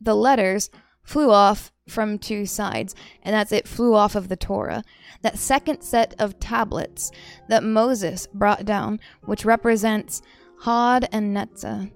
the 0.00 0.16
letters 0.16 0.70
flew 1.04 1.30
off 1.30 1.70
from 1.88 2.18
two 2.18 2.46
sides, 2.46 2.96
and 3.22 3.32
that's 3.32 3.52
it 3.52 3.68
flew 3.68 3.94
off 3.94 4.16
of 4.16 4.28
the 4.28 4.36
Torah. 4.36 4.82
That 5.22 5.38
second 5.38 5.82
set 5.82 6.16
of 6.18 6.40
tablets 6.40 7.12
that 7.48 7.62
Moses 7.62 8.26
brought 8.34 8.64
down, 8.64 8.98
which 9.24 9.44
represents 9.44 10.20
Hod 10.62 11.08
and 11.12 11.36
Netzah, 11.36 11.92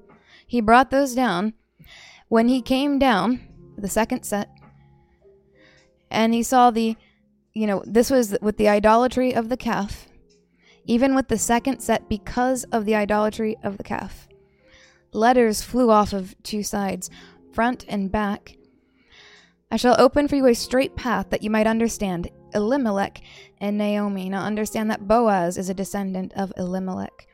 he 0.46 0.60
brought 0.60 0.90
those 0.90 1.16
down. 1.16 1.54
When 2.28 2.48
he 2.48 2.62
came 2.62 2.98
down, 2.98 3.40
the 3.76 3.88
second 3.88 4.24
set, 4.24 4.48
and 6.10 6.32
he 6.32 6.42
saw 6.42 6.70
the, 6.70 6.96
you 7.52 7.66
know, 7.66 7.82
this 7.86 8.10
was 8.10 8.36
with 8.40 8.56
the 8.56 8.68
idolatry 8.68 9.34
of 9.34 9.48
the 9.48 9.56
calf, 9.56 10.08
even 10.86 11.14
with 11.14 11.28
the 11.28 11.38
second 11.38 11.80
set 11.80 12.08
because 12.08 12.64
of 12.64 12.84
the 12.84 12.94
idolatry 12.94 13.56
of 13.62 13.76
the 13.76 13.84
calf. 13.84 14.28
Letters 15.12 15.62
flew 15.62 15.90
off 15.90 16.12
of 16.12 16.34
two 16.42 16.62
sides, 16.62 17.10
front 17.52 17.84
and 17.88 18.10
back. 18.10 18.56
I 19.70 19.76
shall 19.76 20.00
open 20.00 20.28
for 20.28 20.36
you 20.36 20.46
a 20.46 20.54
straight 20.54 20.94
path 20.96 21.30
that 21.30 21.42
you 21.42 21.50
might 21.50 21.66
understand 21.66 22.30
Elimelech 22.54 23.20
and 23.60 23.78
Naomi. 23.78 24.28
Now 24.28 24.42
understand 24.42 24.90
that 24.90 25.08
Boaz 25.08 25.58
is 25.58 25.68
a 25.68 25.74
descendant 25.74 26.32
of 26.34 26.52
Elimelech. 26.56 27.26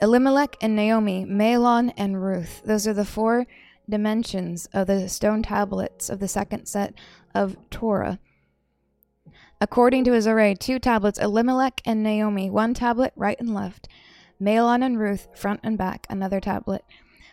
Elimelech 0.00 0.56
and 0.60 0.76
Naomi, 0.76 1.24
Mahlon 1.24 1.92
and 1.96 2.22
Ruth. 2.22 2.62
Those 2.64 2.86
are 2.86 2.94
the 2.94 3.04
four 3.04 3.46
dimensions 3.88 4.68
of 4.72 4.86
the 4.86 5.08
stone 5.08 5.42
tablets 5.42 6.08
of 6.10 6.20
the 6.20 6.28
second 6.28 6.66
set 6.66 6.94
of 7.34 7.56
Torah. 7.70 8.18
According 9.60 10.04
to 10.04 10.12
his 10.12 10.26
array, 10.26 10.54
two 10.54 10.78
tablets, 10.78 11.18
Elimelech 11.18 11.80
and 11.84 12.02
Naomi, 12.02 12.48
one 12.48 12.74
tablet 12.74 13.12
right 13.16 13.38
and 13.40 13.52
left, 13.52 13.88
Mahlon 14.40 14.84
and 14.84 14.98
Ruth, 14.98 15.28
front 15.34 15.60
and 15.64 15.76
back, 15.76 16.06
another 16.08 16.40
tablet. 16.40 16.84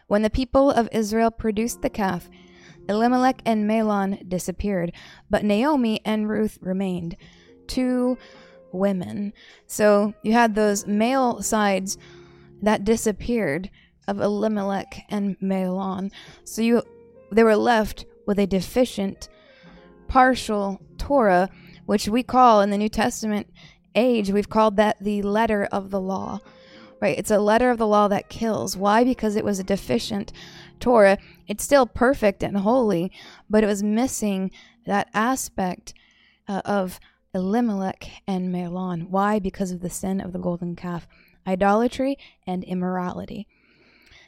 When 0.07 0.23
the 0.23 0.29
people 0.29 0.71
of 0.71 0.89
Israel 0.91 1.29
produced 1.29 1.81
the 1.81 1.89
calf, 1.89 2.29
Elimelech 2.87 3.41
and 3.45 3.69
Mahlon 3.69 4.27
disappeared, 4.27 4.91
but 5.29 5.43
Naomi 5.43 6.01
and 6.05 6.29
Ruth 6.29 6.57
remained. 6.61 7.15
Two 7.67 8.17
women. 8.71 9.33
So 9.65 10.13
you 10.23 10.33
had 10.33 10.55
those 10.55 10.85
male 10.85 11.41
sides 11.41 11.97
that 12.61 12.83
disappeared 12.83 13.69
of 14.07 14.19
Elimelech 14.19 15.03
and 15.09 15.39
Mahlon. 15.39 16.11
So 16.43 16.61
you 16.61 16.83
they 17.31 17.43
were 17.43 17.55
left 17.55 18.05
with 18.25 18.39
a 18.39 18.47
deficient 18.47 19.29
partial 20.07 20.81
Torah, 20.97 21.49
which 21.85 22.07
we 22.07 22.23
call 22.23 22.61
in 22.61 22.69
the 22.69 22.77
New 22.77 22.89
Testament 22.89 23.47
age, 23.95 24.29
we've 24.29 24.49
called 24.49 24.77
that 24.77 24.97
the 25.01 25.21
letter 25.21 25.67
of 25.71 25.89
the 25.89 26.01
law. 26.01 26.39
Right? 27.01 27.17
It's 27.17 27.31
a 27.31 27.39
letter 27.39 27.69
of 27.69 27.77
the 27.77 27.87
law 27.87 28.07
that 28.07 28.29
kills. 28.29 28.77
Why? 28.77 29.03
Because 29.03 29.35
it 29.35 29.43
was 29.43 29.59
a 29.59 29.63
deficient 29.63 30.31
Torah. 30.79 31.17
It's 31.47 31.63
still 31.63 31.85
perfect 31.85 32.41
and 32.41 32.57
holy, 32.57 33.11
but 33.49 33.63
it 33.63 33.67
was 33.67 33.83
missing 33.83 34.51
that 34.85 35.09
aspect 35.13 35.93
uh, 36.47 36.61
of 36.63 36.99
Elimelech 37.33 38.09
and 38.27 38.53
Mahlon. 38.53 39.09
Why? 39.09 39.39
Because 39.39 39.71
of 39.71 39.81
the 39.81 39.89
sin 39.89 40.21
of 40.21 40.31
the 40.31 40.39
golden 40.39 40.75
calf, 40.75 41.07
idolatry 41.45 42.17
and 42.47 42.63
immorality. 42.63 43.47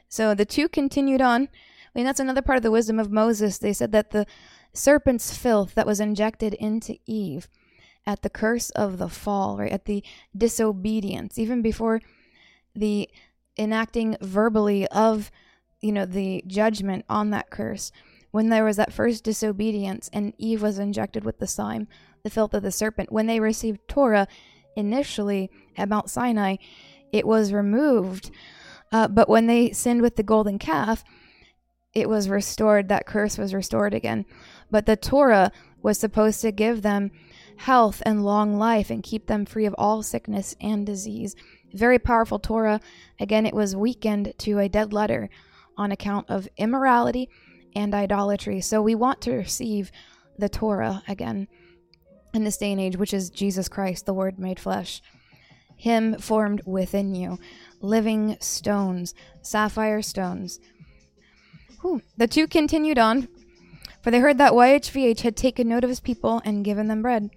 So 0.09 0.33
the 0.33 0.45
two 0.45 0.69
continued 0.69 1.21
on. 1.21 1.43
I 1.43 1.89
mean, 1.95 2.05
that's 2.05 2.19
another 2.19 2.41
part 2.41 2.57
of 2.57 2.63
the 2.63 2.71
wisdom 2.71 2.99
of 2.99 3.11
Moses. 3.11 3.57
They 3.57 3.73
said 3.73 3.91
that 3.91 4.11
the 4.11 4.25
serpent's 4.73 5.35
filth 5.35 5.73
that 5.75 5.87
was 5.87 5.99
injected 5.99 6.53
into 6.55 6.97
Eve 7.05 7.47
at 8.05 8.21
the 8.21 8.29
curse 8.29 8.69
of 8.71 8.97
the 8.97 9.09
fall, 9.09 9.57
right? 9.57 9.71
At 9.71 9.85
the 9.85 10.03
disobedience, 10.35 11.37
even 11.37 11.61
before 11.61 12.01
the 12.75 13.09
enacting 13.57 14.15
verbally 14.21 14.87
of, 14.87 15.31
you 15.81 15.91
know, 15.91 16.05
the 16.05 16.43
judgment 16.47 17.03
on 17.09 17.31
that 17.31 17.49
curse. 17.49 17.91
When 18.31 18.49
there 18.49 18.65
was 18.65 18.77
that 18.77 18.93
first 18.93 19.23
disobedience 19.23 20.09
and 20.13 20.33
Eve 20.37 20.61
was 20.61 20.79
injected 20.79 21.25
with 21.25 21.39
the 21.39 21.47
slime, 21.47 21.87
the 22.23 22.29
filth 22.29 22.53
of 22.53 22.63
the 22.63 22.71
serpent, 22.71 23.11
when 23.11 23.25
they 23.25 23.39
received 23.39 23.79
Torah 23.87 24.27
initially 24.75 25.49
at 25.75 25.89
Mount 25.89 26.09
Sinai, 26.09 26.57
it 27.11 27.25
was 27.25 27.51
removed. 27.51 28.31
Uh, 28.91 29.07
but 29.07 29.29
when 29.29 29.47
they 29.47 29.71
sinned 29.71 30.01
with 30.01 30.15
the 30.15 30.23
golden 30.23 30.57
calf, 30.59 31.03
it 31.93 32.07
was 32.07 32.29
restored. 32.29 32.89
That 32.89 33.05
curse 33.05 33.37
was 33.37 33.53
restored 33.53 33.93
again. 33.93 34.25
But 34.69 34.85
the 34.85 34.95
Torah 34.95 35.51
was 35.81 35.97
supposed 35.97 36.41
to 36.41 36.51
give 36.51 36.81
them 36.81 37.11
health 37.57 38.01
and 38.05 38.23
long 38.23 38.57
life 38.57 38.89
and 38.89 39.03
keep 39.03 39.27
them 39.27 39.45
free 39.45 39.65
of 39.65 39.75
all 39.77 40.03
sickness 40.03 40.55
and 40.61 40.85
disease. 40.85 41.35
Very 41.73 41.99
powerful 41.99 42.39
Torah. 42.39 42.79
Again, 43.19 43.45
it 43.45 43.53
was 43.53 43.75
weakened 43.75 44.33
to 44.39 44.59
a 44.59 44.69
dead 44.69 44.93
letter 44.93 45.29
on 45.75 45.91
account 45.91 46.29
of 46.29 46.47
immorality 46.57 47.29
and 47.75 47.93
idolatry. 47.93 48.61
So 48.61 48.81
we 48.81 48.95
want 48.95 49.21
to 49.21 49.33
receive 49.33 49.91
the 50.37 50.49
Torah 50.49 51.03
again 51.07 51.47
in 52.33 52.43
this 52.43 52.57
day 52.57 52.71
and 52.71 52.81
age, 52.81 52.97
which 52.97 53.13
is 53.13 53.29
Jesus 53.29 53.67
Christ, 53.67 54.05
the 54.05 54.13
Word 54.13 54.39
made 54.39 54.59
flesh. 54.59 55.01
Him 55.75 56.17
formed 56.17 56.61
within 56.65 57.13
you, 57.15 57.39
living 57.81 58.37
stones, 58.39 59.13
sapphire 59.41 60.01
stones. 60.01 60.59
Whew. 61.81 62.01
The 62.17 62.27
two 62.27 62.47
continued 62.47 62.97
on, 62.97 63.27
for 64.01 64.11
they 64.11 64.19
heard 64.19 64.37
that 64.39 64.53
YHVH 64.53 65.21
had 65.21 65.35
taken 65.35 65.69
note 65.69 65.83
of 65.83 65.89
his 65.89 65.99
people 65.99 66.41
and 66.43 66.65
given 66.65 66.87
them 66.87 67.01
bread. 67.01 67.29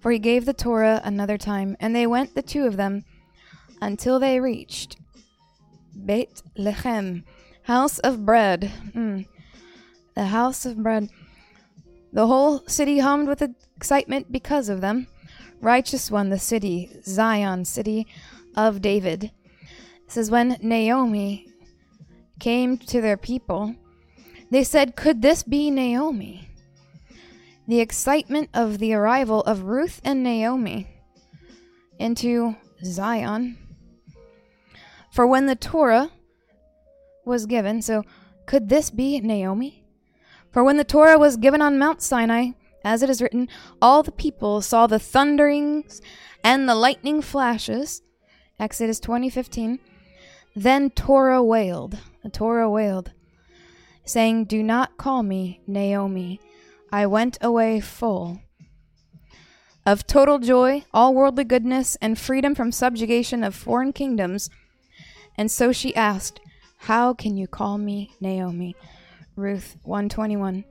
For 0.00 0.10
he 0.10 0.18
gave 0.18 0.46
the 0.46 0.52
Torah 0.52 1.00
another 1.04 1.38
time, 1.38 1.76
and 1.78 1.94
they 1.94 2.06
went, 2.06 2.34
the 2.34 2.42
two 2.42 2.66
of 2.66 2.76
them, 2.76 3.04
until 3.80 4.18
they 4.18 4.40
reached 4.40 4.96
Beit 6.04 6.42
Lechem, 6.58 7.24
house 7.64 7.98
of 8.00 8.24
bread. 8.24 8.72
Mm. 8.94 9.26
The 10.14 10.26
house 10.26 10.66
of 10.66 10.82
bread. 10.82 11.08
The 12.12 12.26
whole 12.26 12.66
city 12.66 12.98
hummed 12.98 13.28
with 13.28 13.42
excitement 13.76 14.32
because 14.32 14.68
of 14.68 14.80
them. 14.80 15.06
Righteous 15.60 16.10
one, 16.10 16.30
the 16.30 16.38
city, 16.38 16.90
Zion, 17.04 17.64
city 17.64 18.06
of 18.56 18.82
David. 18.82 19.30
Says, 20.12 20.30
when 20.30 20.58
Naomi 20.60 21.48
came 22.38 22.76
to 22.76 23.00
their 23.00 23.16
people, 23.16 23.74
they 24.50 24.62
said, 24.62 24.94
Could 24.94 25.22
this 25.22 25.42
be 25.42 25.70
Naomi? 25.70 26.50
The 27.66 27.80
excitement 27.80 28.50
of 28.52 28.76
the 28.76 28.92
arrival 28.92 29.40
of 29.44 29.62
Ruth 29.62 30.02
and 30.04 30.22
Naomi 30.22 30.86
into 31.98 32.56
Zion. 32.84 33.56
For 35.10 35.26
when 35.26 35.46
the 35.46 35.56
Torah 35.56 36.10
was 37.24 37.46
given, 37.46 37.80
so 37.80 38.04
could 38.44 38.68
this 38.68 38.90
be 38.90 39.18
Naomi? 39.18 39.82
For 40.50 40.62
when 40.62 40.76
the 40.76 40.84
Torah 40.84 41.18
was 41.18 41.38
given 41.38 41.62
on 41.62 41.78
Mount 41.78 42.02
Sinai, 42.02 42.50
as 42.84 43.02
it 43.02 43.08
is 43.08 43.22
written, 43.22 43.48
all 43.80 44.02
the 44.02 44.12
people 44.12 44.60
saw 44.60 44.86
the 44.86 44.98
thunderings 44.98 46.02
and 46.44 46.68
the 46.68 46.74
lightning 46.74 47.22
flashes. 47.22 48.02
Exodus 48.60 49.00
20:15. 49.00 49.78
Then 50.54 50.90
Torah 50.90 51.42
wailed. 51.42 51.98
Torah 52.30 52.70
wailed, 52.70 53.12
saying, 54.04 54.44
"Do 54.44 54.62
not 54.62 54.98
call 54.98 55.22
me 55.22 55.60
Naomi. 55.66 56.40
I 56.92 57.06
went 57.06 57.38
away 57.40 57.80
full 57.80 58.40
of 59.86 60.06
total 60.06 60.38
joy, 60.38 60.84
all 60.92 61.14
worldly 61.14 61.44
goodness, 61.44 61.96
and 62.02 62.18
freedom 62.18 62.54
from 62.54 62.70
subjugation 62.70 63.42
of 63.42 63.54
foreign 63.54 63.92
kingdoms." 63.92 64.50
And 65.36 65.50
so 65.50 65.72
she 65.72 65.96
asked, 65.96 66.40
"How 66.80 67.14
can 67.14 67.36
you 67.36 67.46
call 67.46 67.78
me 67.78 68.12
Naomi?" 68.20 68.76
Ruth 69.34 69.76
121. 69.82 70.64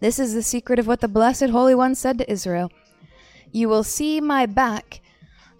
This 0.00 0.18
is 0.18 0.32
the 0.32 0.42
secret 0.42 0.78
of 0.78 0.86
what 0.86 1.00
the 1.00 1.08
Blessed 1.08 1.50
Holy 1.50 1.74
One 1.74 1.94
said 1.94 2.18
to 2.18 2.30
Israel 2.30 2.70
You 3.52 3.68
will 3.68 3.84
see 3.84 4.20
my 4.20 4.46
back, 4.46 5.00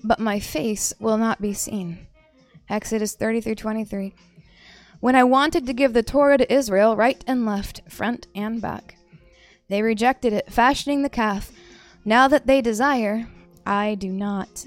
but 0.02 0.18
my 0.18 0.40
face 0.40 0.94
will 0.98 1.18
not 1.18 1.40
be 1.42 1.52
seen. 1.52 2.06
Exodus 2.68 3.14
30 3.14 3.54
23. 3.54 4.14
When 5.00 5.14
I 5.14 5.24
wanted 5.24 5.66
to 5.66 5.74
give 5.74 5.92
the 5.92 6.02
Torah 6.02 6.38
to 6.38 6.52
Israel, 6.52 6.96
right 6.96 7.22
and 7.26 7.44
left, 7.44 7.82
front 7.88 8.26
and 8.34 8.60
back, 8.60 8.96
they 9.68 9.82
rejected 9.82 10.32
it, 10.32 10.50
fashioning 10.50 11.02
the 11.02 11.08
calf. 11.08 11.52
Now 12.04 12.28
that 12.28 12.46
they 12.46 12.60
desire, 12.60 13.28
I 13.66 13.94
do 13.94 14.08
not. 14.08 14.66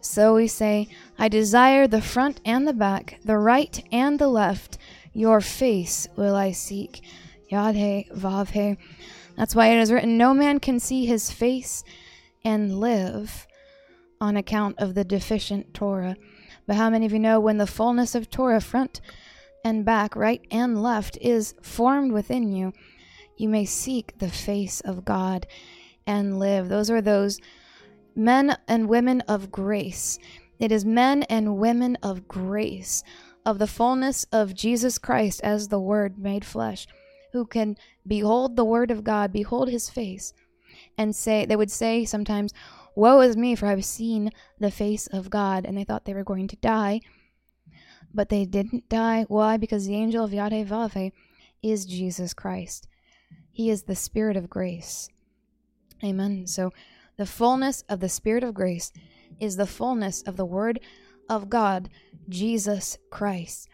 So 0.00 0.34
we 0.34 0.48
say, 0.48 0.88
I 1.18 1.28
desire 1.28 1.86
the 1.86 2.02
front 2.02 2.40
and 2.44 2.66
the 2.66 2.72
back, 2.72 3.20
the 3.24 3.38
right 3.38 3.82
and 3.92 4.18
the 4.18 4.28
left. 4.28 4.76
Your 5.12 5.40
face 5.40 6.08
will 6.16 6.34
I 6.34 6.52
seek. 6.52 7.02
Yad 7.50 8.10
Vav 8.12 8.76
That's 9.36 9.54
why 9.54 9.68
it 9.68 9.78
is 9.78 9.92
written, 9.92 10.16
No 10.16 10.34
man 10.34 10.58
can 10.58 10.80
see 10.80 11.06
his 11.06 11.30
face 11.30 11.84
and 12.44 12.80
live 12.80 13.46
on 14.22 14.36
account 14.36 14.78
of 14.78 14.94
the 14.94 15.04
deficient 15.04 15.74
Torah. 15.74 16.16
But 16.64 16.76
how 16.76 16.88
many 16.88 17.04
of 17.04 17.12
you 17.12 17.18
know 17.18 17.40
when 17.40 17.58
the 17.58 17.66
fullness 17.66 18.14
of 18.14 18.30
Torah, 18.30 18.60
front 18.60 19.00
and 19.64 19.84
back, 19.84 20.14
right 20.14 20.40
and 20.48 20.80
left, 20.80 21.18
is 21.20 21.56
formed 21.60 22.12
within 22.12 22.52
you, 22.52 22.72
you 23.36 23.48
may 23.48 23.64
seek 23.64 24.16
the 24.18 24.30
face 24.30 24.80
of 24.80 25.04
God 25.04 25.48
and 26.06 26.38
live? 26.38 26.68
Those 26.68 26.88
are 26.88 27.00
those 27.00 27.40
men 28.14 28.56
and 28.68 28.88
women 28.88 29.22
of 29.22 29.50
grace. 29.50 30.20
It 30.60 30.70
is 30.70 30.84
men 30.84 31.24
and 31.24 31.58
women 31.58 31.98
of 32.00 32.28
grace, 32.28 33.02
of 33.44 33.58
the 33.58 33.66
fullness 33.66 34.24
of 34.30 34.54
Jesus 34.54 34.98
Christ 34.98 35.40
as 35.42 35.66
the 35.66 35.80
Word 35.80 36.16
made 36.16 36.44
flesh, 36.44 36.86
who 37.32 37.44
can 37.44 37.76
behold 38.06 38.54
the 38.54 38.64
Word 38.64 38.92
of 38.92 39.02
God, 39.02 39.32
behold 39.32 39.68
His 39.68 39.90
face, 39.90 40.32
and 40.96 41.16
say, 41.16 41.44
they 41.44 41.56
would 41.56 41.72
say 41.72 42.04
sometimes, 42.04 42.52
Woe 42.94 43.20
is 43.20 43.36
me, 43.36 43.54
for 43.54 43.66
I've 43.66 43.84
seen 43.84 44.30
the 44.58 44.70
face 44.70 45.06
of 45.06 45.30
God. 45.30 45.64
And 45.64 45.76
they 45.76 45.84
thought 45.84 46.04
they 46.04 46.14
were 46.14 46.24
going 46.24 46.48
to 46.48 46.56
die, 46.56 47.00
but 48.12 48.28
they 48.28 48.44
didn't 48.44 48.88
die. 48.88 49.24
Why? 49.28 49.56
Because 49.56 49.86
the 49.86 49.94
angel 49.94 50.24
of 50.24 50.32
Yahweh 50.32 51.10
is 51.62 51.86
Jesus 51.86 52.34
Christ. 52.34 52.86
He 53.50 53.70
is 53.70 53.84
the 53.84 53.96
Spirit 53.96 54.36
of 54.36 54.50
grace. 54.50 55.08
Amen. 56.02 56.46
So, 56.46 56.72
the 57.16 57.26
fullness 57.26 57.84
of 57.88 58.00
the 58.00 58.08
Spirit 58.08 58.42
of 58.42 58.54
grace 58.54 58.92
is 59.38 59.56
the 59.56 59.66
fullness 59.66 60.22
of 60.22 60.36
the 60.36 60.46
Word 60.46 60.80
of 61.28 61.50
God, 61.50 61.88
Jesus 62.28 62.98
Christ. 63.10 63.68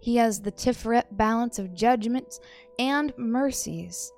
He 0.00 0.16
has 0.16 0.40
the 0.40 0.52
Tiferet 0.52 1.04
balance 1.10 1.58
of 1.58 1.74
judgments 1.74 2.40
and 2.78 3.12
mercies 3.18 4.12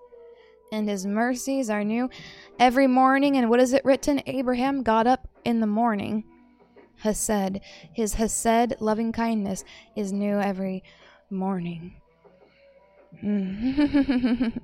and 0.73 0.89
his 0.89 1.07
mercies 1.07 1.71
are 1.71 1.85
new 1.85 2.11
every 2.59 2.87
morning. 2.87 3.37
And 3.37 3.51
what 3.51 3.61
is 3.61 3.73
it 3.73 3.85
written? 3.85 4.23
Abraham 4.27 4.83
got 4.83 5.07
up 5.07 5.29
in 5.45 5.61
the 5.61 5.67
morning. 5.67 6.25
Hesed, 6.99 7.61
his 7.93 8.15
Hesed 8.15 8.81
loving 8.81 9.13
kindness 9.13 9.65
is 9.97 10.13
new 10.13 10.39
every 10.39 10.85
morning. 11.31 11.95
the 13.23 14.61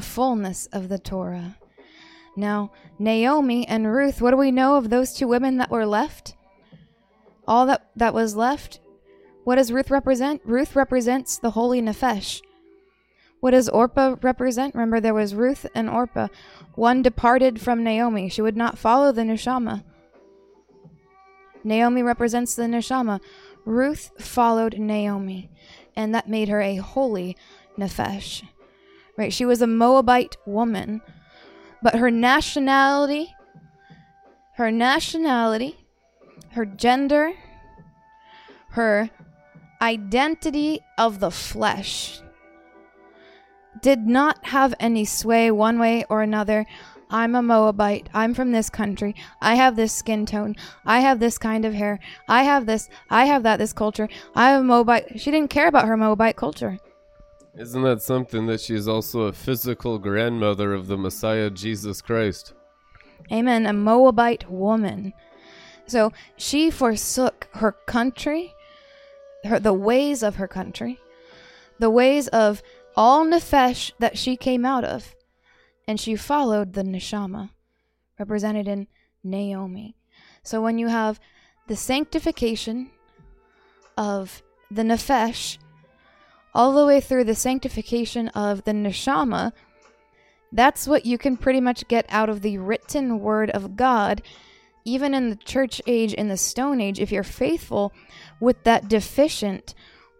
fullness 0.00 0.66
of 0.66 0.88
the 0.88 0.98
Torah. 0.98 1.58
Now, 2.36 2.72
Naomi 2.98 3.68
and 3.68 3.92
Ruth, 3.92 4.22
what 4.22 4.30
do 4.30 4.38
we 4.38 4.50
know 4.50 4.76
of 4.76 4.88
those 4.88 5.12
two 5.12 5.28
women 5.28 5.58
that 5.58 5.70
were 5.70 5.86
left? 5.86 6.34
All 7.46 7.66
that, 7.66 7.90
that 7.96 8.14
was 8.14 8.34
left? 8.34 8.80
What 9.44 9.56
does 9.56 9.72
Ruth 9.72 9.90
represent? 9.90 10.40
Ruth 10.44 10.74
represents 10.74 11.36
the 11.36 11.50
holy 11.50 11.82
Nefesh 11.82 12.40
what 13.42 13.50
does 13.50 13.68
Orpah 13.68 14.14
represent? 14.22 14.72
Remember, 14.72 15.00
there 15.00 15.12
was 15.12 15.34
Ruth 15.34 15.66
and 15.74 15.90
Orpah. 15.90 16.28
One 16.76 17.02
departed 17.02 17.60
from 17.60 17.82
Naomi. 17.82 18.28
She 18.28 18.40
would 18.40 18.56
not 18.56 18.78
follow 18.78 19.10
the 19.10 19.22
Neshama. 19.22 19.82
Naomi 21.64 22.04
represents 22.04 22.54
the 22.54 22.62
Neshama. 22.62 23.20
Ruth 23.64 24.12
followed 24.16 24.78
Naomi, 24.78 25.50
and 25.96 26.14
that 26.14 26.28
made 26.28 26.48
her 26.50 26.60
a 26.60 26.76
holy 26.76 27.36
Nefesh. 27.76 28.44
Right? 29.16 29.32
She 29.32 29.44
was 29.44 29.60
a 29.60 29.66
Moabite 29.66 30.36
woman, 30.46 31.02
but 31.82 31.96
her 31.96 32.12
nationality, 32.12 33.34
her 34.54 34.70
nationality, 34.70 35.84
her 36.52 36.64
gender, 36.64 37.32
her 38.68 39.10
identity 39.80 40.78
of 40.96 41.18
the 41.18 41.32
flesh 41.32 42.22
did 43.82 44.06
not 44.06 44.46
have 44.46 44.74
any 44.80 45.04
sway 45.04 45.50
one 45.50 45.78
way 45.78 46.04
or 46.08 46.22
another. 46.22 46.64
I'm 47.10 47.34
a 47.34 47.42
Moabite. 47.42 48.08
I'm 48.14 48.32
from 48.32 48.52
this 48.52 48.70
country. 48.70 49.14
I 49.40 49.56
have 49.56 49.76
this 49.76 49.92
skin 49.92 50.24
tone. 50.24 50.56
I 50.86 51.00
have 51.00 51.20
this 51.20 51.36
kind 51.36 51.66
of 51.66 51.74
hair. 51.74 52.00
I 52.26 52.44
have 52.44 52.64
this. 52.64 52.88
I 53.10 53.26
have 53.26 53.42
that, 53.42 53.58
this 53.58 53.74
culture. 53.74 54.08
I 54.34 54.52
am 54.52 54.62
a 54.62 54.64
Moabite. 54.64 55.20
She 55.20 55.30
didn't 55.30 55.50
care 55.50 55.68
about 55.68 55.86
her 55.88 55.96
Moabite 55.96 56.36
culture. 56.36 56.78
Isn't 57.54 57.82
that 57.82 58.00
something 58.00 58.46
that 58.46 58.62
she 58.62 58.74
is 58.74 58.88
also 58.88 59.22
a 59.22 59.32
physical 59.32 59.98
grandmother 59.98 60.72
of 60.72 60.86
the 60.86 60.96
Messiah 60.96 61.50
Jesus 61.50 62.00
Christ? 62.00 62.54
Amen. 63.30 63.66
A 63.66 63.74
Moabite 63.74 64.50
woman. 64.50 65.12
So 65.86 66.12
she 66.36 66.70
forsook 66.70 67.48
her 67.54 67.72
country, 67.72 68.54
her, 69.44 69.60
the 69.60 69.74
ways 69.74 70.22
of 70.22 70.36
her 70.36 70.48
country, 70.48 70.98
the 71.78 71.90
ways 71.90 72.28
of 72.28 72.62
all 72.96 73.24
Nephesh 73.24 73.92
that 73.98 74.18
she 74.18 74.36
came 74.36 74.64
out 74.64 74.84
of, 74.84 75.14
and 75.86 75.98
she 75.98 76.16
followed 76.16 76.72
the 76.72 76.82
Neshama, 76.82 77.50
represented 78.18 78.68
in 78.68 78.86
Naomi. 79.24 79.96
So 80.42 80.60
when 80.60 80.78
you 80.78 80.88
have 80.88 81.20
the 81.68 81.76
sanctification 81.76 82.90
of 83.96 84.42
the 84.70 84.82
Nephesh, 84.82 85.58
all 86.54 86.74
the 86.74 86.86
way 86.86 87.00
through 87.00 87.24
the 87.24 87.34
sanctification 87.34 88.28
of 88.28 88.64
the 88.64 88.72
Neshama, 88.72 89.52
that's 90.52 90.86
what 90.86 91.06
you 91.06 91.16
can 91.16 91.36
pretty 91.36 91.60
much 91.60 91.88
get 91.88 92.04
out 92.10 92.28
of 92.28 92.42
the 92.42 92.58
written 92.58 93.20
word 93.20 93.50
of 93.50 93.76
God. 93.76 94.22
Even 94.84 95.14
in 95.14 95.30
the 95.30 95.36
church 95.36 95.80
age, 95.86 96.12
in 96.12 96.28
the 96.28 96.36
stone 96.36 96.80
age, 96.80 97.00
if 97.00 97.10
you're 97.10 97.22
faithful 97.22 97.92
with 98.38 98.62
that 98.64 98.88
deficient 98.88 99.74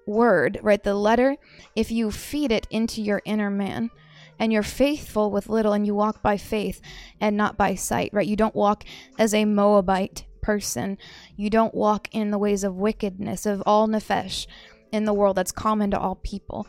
word, 0.06 0.58
right? 0.62 0.82
The 0.82 0.94
letter, 0.94 1.36
if 1.76 1.90
you 1.90 2.10
feed 2.10 2.52
it 2.52 2.66
into 2.70 3.02
your 3.02 3.22
inner 3.24 3.50
man 3.50 3.90
and 4.38 4.52
you're 4.52 4.62
faithful 4.62 5.30
with 5.30 5.48
little 5.48 5.72
and 5.72 5.86
you 5.86 5.94
walk 5.94 6.22
by 6.22 6.36
faith 6.36 6.80
and 7.20 7.36
not 7.36 7.56
by 7.56 7.74
sight, 7.74 8.10
right? 8.12 8.26
You 8.26 8.36
don't 8.36 8.54
walk 8.54 8.84
as 9.18 9.34
a 9.34 9.44
Moabite 9.44 10.24
person. 10.40 10.98
You 11.36 11.50
don't 11.50 11.74
walk 11.74 12.08
in 12.12 12.30
the 12.30 12.38
ways 12.38 12.64
of 12.64 12.74
wickedness, 12.74 13.46
of 13.46 13.62
all 13.64 13.86
nefesh 13.86 14.46
in 14.90 15.04
the 15.04 15.14
world 15.14 15.36
that's 15.36 15.52
common 15.52 15.90
to 15.92 15.98
all 15.98 16.16
people. 16.16 16.66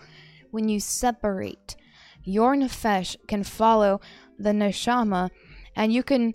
When 0.51 0.69
you 0.69 0.79
separate, 0.79 1.75
your 2.23 2.55
nefesh 2.55 3.15
can 3.27 3.43
follow 3.43 3.99
the 4.37 4.51
neshama 4.51 5.29
and 5.75 5.91
you 5.91 6.03
can 6.03 6.33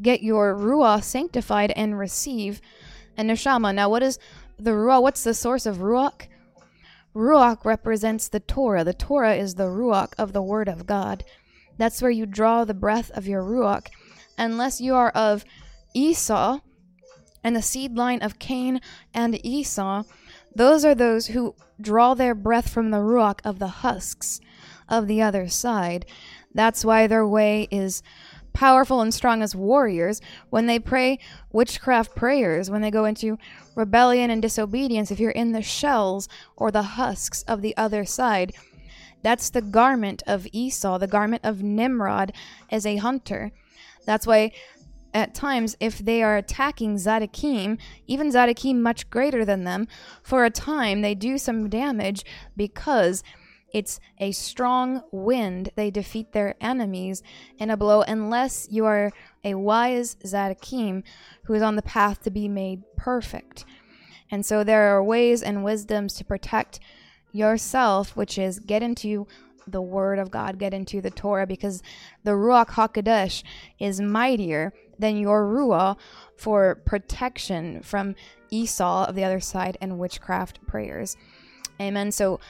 get 0.00 0.22
your 0.22 0.54
ruah 0.54 1.02
sanctified 1.02 1.72
and 1.76 1.98
receive 1.98 2.60
a 3.16 3.22
neshama. 3.22 3.74
Now, 3.74 3.88
what 3.88 4.02
is 4.02 4.18
the 4.58 4.70
ruah? 4.70 5.02
What's 5.02 5.24
the 5.24 5.34
source 5.34 5.66
of 5.66 5.78
ruach? 5.78 6.28
Ruach 7.14 7.64
represents 7.64 8.28
the 8.28 8.40
Torah. 8.40 8.84
The 8.84 8.94
Torah 8.94 9.34
is 9.34 9.54
the 9.54 9.64
ruach 9.64 10.12
of 10.18 10.32
the 10.32 10.42
Word 10.42 10.68
of 10.68 10.86
God. 10.86 11.24
That's 11.76 12.02
where 12.02 12.10
you 12.10 12.26
draw 12.26 12.64
the 12.64 12.74
breath 12.74 13.10
of 13.12 13.26
your 13.26 13.42
ruach. 13.42 13.88
Unless 14.36 14.80
you 14.80 14.94
are 14.94 15.10
of 15.10 15.44
Esau 15.94 16.60
and 17.42 17.56
the 17.56 17.62
seed 17.62 17.96
line 17.96 18.22
of 18.22 18.38
Cain 18.38 18.80
and 19.14 19.44
Esau, 19.44 20.04
those 20.54 20.84
are 20.84 20.94
those 20.94 21.28
who 21.28 21.54
draw 21.80 22.14
their 22.14 22.34
breath 22.34 22.68
from 22.68 22.90
the 22.90 22.98
ruach 22.98 23.40
of 23.44 23.58
the 23.58 23.68
husks 23.68 24.40
of 24.88 25.06
the 25.06 25.22
other 25.22 25.48
side. 25.48 26.06
That's 26.54 26.84
why 26.84 27.06
their 27.06 27.26
way 27.26 27.68
is 27.70 28.02
powerful 28.58 29.00
and 29.00 29.14
strong 29.14 29.40
as 29.40 29.54
warriors 29.54 30.20
when 30.50 30.66
they 30.66 30.80
pray 30.80 31.16
witchcraft 31.52 32.16
prayers, 32.16 32.68
when 32.68 32.82
they 32.82 32.90
go 32.90 33.04
into 33.04 33.38
rebellion 33.76 34.30
and 34.30 34.42
disobedience, 34.42 35.12
if 35.12 35.20
you're 35.20 35.30
in 35.30 35.52
the 35.52 35.62
shells 35.62 36.28
or 36.56 36.72
the 36.72 36.82
husks 36.82 37.44
of 37.44 37.62
the 37.62 37.76
other 37.76 38.04
side. 38.04 38.52
That's 39.22 39.48
the 39.48 39.62
garment 39.62 40.24
of 40.26 40.48
Esau, 40.52 40.98
the 40.98 41.06
garment 41.06 41.42
of 41.44 41.62
Nimrod 41.62 42.32
as 42.68 42.84
a 42.84 42.96
hunter. 42.96 43.52
That's 44.06 44.26
why 44.26 44.50
at 45.14 45.36
times, 45.36 45.76
if 45.78 45.98
they 45.98 46.24
are 46.24 46.36
attacking 46.36 46.96
Zadikim, 46.96 47.78
even 48.08 48.32
Zadikim 48.32 48.80
much 48.80 49.08
greater 49.08 49.44
than 49.44 49.62
them, 49.62 49.86
for 50.20 50.44
a 50.44 50.50
time 50.50 51.00
they 51.00 51.14
do 51.14 51.38
some 51.38 51.68
damage 51.68 52.24
because 52.56 53.22
it's 53.72 54.00
a 54.18 54.32
strong 54.32 55.02
wind. 55.10 55.70
They 55.74 55.90
defeat 55.90 56.32
their 56.32 56.54
enemies 56.60 57.22
in 57.58 57.70
a 57.70 57.76
blow 57.76 58.02
unless 58.02 58.68
you 58.70 58.86
are 58.86 59.12
a 59.44 59.54
wise 59.54 60.16
Zadikim 60.24 61.02
who 61.44 61.54
is 61.54 61.62
on 61.62 61.76
the 61.76 61.82
path 61.82 62.22
to 62.22 62.30
be 62.30 62.48
made 62.48 62.82
perfect. 62.96 63.64
And 64.30 64.44
so 64.44 64.64
there 64.64 64.94
are 64.94 65.02
ways 65.02 65.42
and 65.42 65.64
wisdoms 65.64 66.14
to 66.14 66.24
protect 66.24 66.80
yourself, 67.32 68.16
which 68.16 68.38
is 68.38 68.58
get 68.58 68.82
into 68.82 69.26
the 69.66 69.82
Word 69.82 70.18
of 70.18 70.30
God, 70.30 70.58
get 70.58 70.72
into 70.72 71.00
the 71.00 71.10
Torah, 71.10 71.46
because 71.46 71.82
the 72.24 72.32
Ruach 72.32 72.68
HaKodesh 72.70 73.42
is 73.78 74.00
mightier 74.00 74.72
than 74.98 75.16
your 75.16 75.44
Ruah 75.44 75.96
for 76.36 76.76
protection 76.86 77.82
from 77.82 78.14
Esau 78.50 79.04
of 79.04 79.14
the 79.14 79.24
other 79.24 79.40
side 79.40 79.76
and 79.80 79.98
witchcraft 79.98 80.66
prayers. 80.66 81.16
Amen. 81.80 82.10
So 82.12 82.40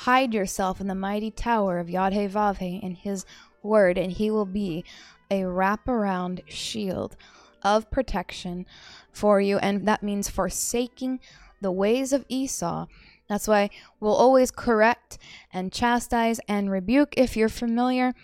hide 0.00 0.34
yourself 0.34 0.80
in 0.80 0.88
the 0.88 0.94
mighty 0.94 1.30
tower 1.30 1.78
of 1.78 1.86
Yadhe 1.86 2.82
in 2.82 2.94
his 2.94 3.24
word, 3.62 3.96
and 3.96 4.12
he 4.12 4.30
will 4.30 4.44
be 4.44 4.84
a 5.30 5.40
wraparound 5.40 6.42
shield 6.46 7.16
of 7.62 7.90
protection 7.90 8.66
for 9.10 9.40
you. 9.40 9.56
And 9.58 9.88
that 9.88 10.02
means 10.02 10.28
forsaking 10.28 11.18
the 11.62 11.72
ways 11.72 12.12
of 12.12 12.26
Esau. 12.28 12.86
That's 13.28 13.48
why 13.48 13.70
we'll 13.98 14.14
always 14.14 14.50
correct 14.50 15.18
and 15.52 15.72
chastise 15.72 16.40
and 16.46 16.70
rebuke 16.70 17.14
if 17.16 17.36
you're 17.36 17.48
familiar 17.48 18.14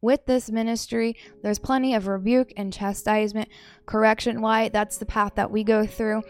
with 0.00 0.24
this 0.26 0.50
ministry. 0.50 1.16
There's 1.42 1.58
plenty 1.58 1.94
of 1.94 2.06
rebuke 2.06 2.52
and 2.56 2.72
chastisement, 2.72 3.48
correction. 3.86 4.40
Why? 4.40 4.68
That's 4.68 4.98
the 4.98 5.06
path 5.06 5.34
that 5.36 5.50
we 5.50 5.64
go 5.64 5.86
through. 5.86 6.22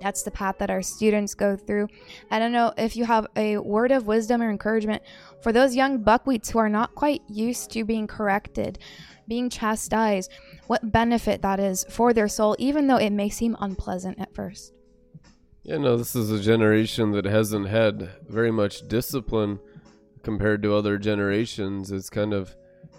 That's 0.00 0.22
the 0.22 0.30
path 0.30 0.58
that 0.58 0.70
our 0.70 0.82
students 0.82 1.34
go 1.34 1.56
through. 1.56 1.88
I 2.30 2.38
don't 2.38 2.52
know 2.52 2.72
if 2.76 2.96
you 2.96 3.04
have 3.04 3.26
a 3.36 3.58
word 3.58 3.92
of 3.92 4.06
wisdom 4.06 4.42
or 4.42 4.50
encouragement 4.50 5.02
for 5.40 5.52
those 5.52 5.74
young 5.74 6.02
buckwheats 6.02 6.50
who 6.50 6.58
are 6.58 6.68
not 6.68 6.94
quite 6.94 7.22
used 7.28 7.70
to 7.72 7.84
being 7.84 8.06
corrected, 8.06 8.78
being 9.26 9.48
chastised, 9.48 10.30
what 10.66 10.92
benefit 10.92 11.42
that 11.42 11.60
is 11.60 11.84
for 11.88 12.12
their 12.12 12.28
soul, 12.28 12.56
even 12.58 12.86
though 12.86 12.96
it 12.96 13.10
may 13.10 13.28
seem 13.28 13.56
unpleasant 13.60 14.18
at 14.18 14.34
first. 14.34 14.74
Yeah, 15.62 15.78
no, 15.78 15.96
this 15.96 16.14
is 16.14 16.30
a 16.30 16.40
generation 16.40 17.12
that 17.12 17.24
hasn't 17.24 17.68
had 17.68 18.10
very 18.28 18.50
much 18.50 18.86
discipline 18.86 19.60
compared 20.22 20.62
to 20.62 20.74
other 20.74 20.98
generations. 20.98 21.90
It's 21.90 22.10
kind 22.10 22.34
of 22.34 22.54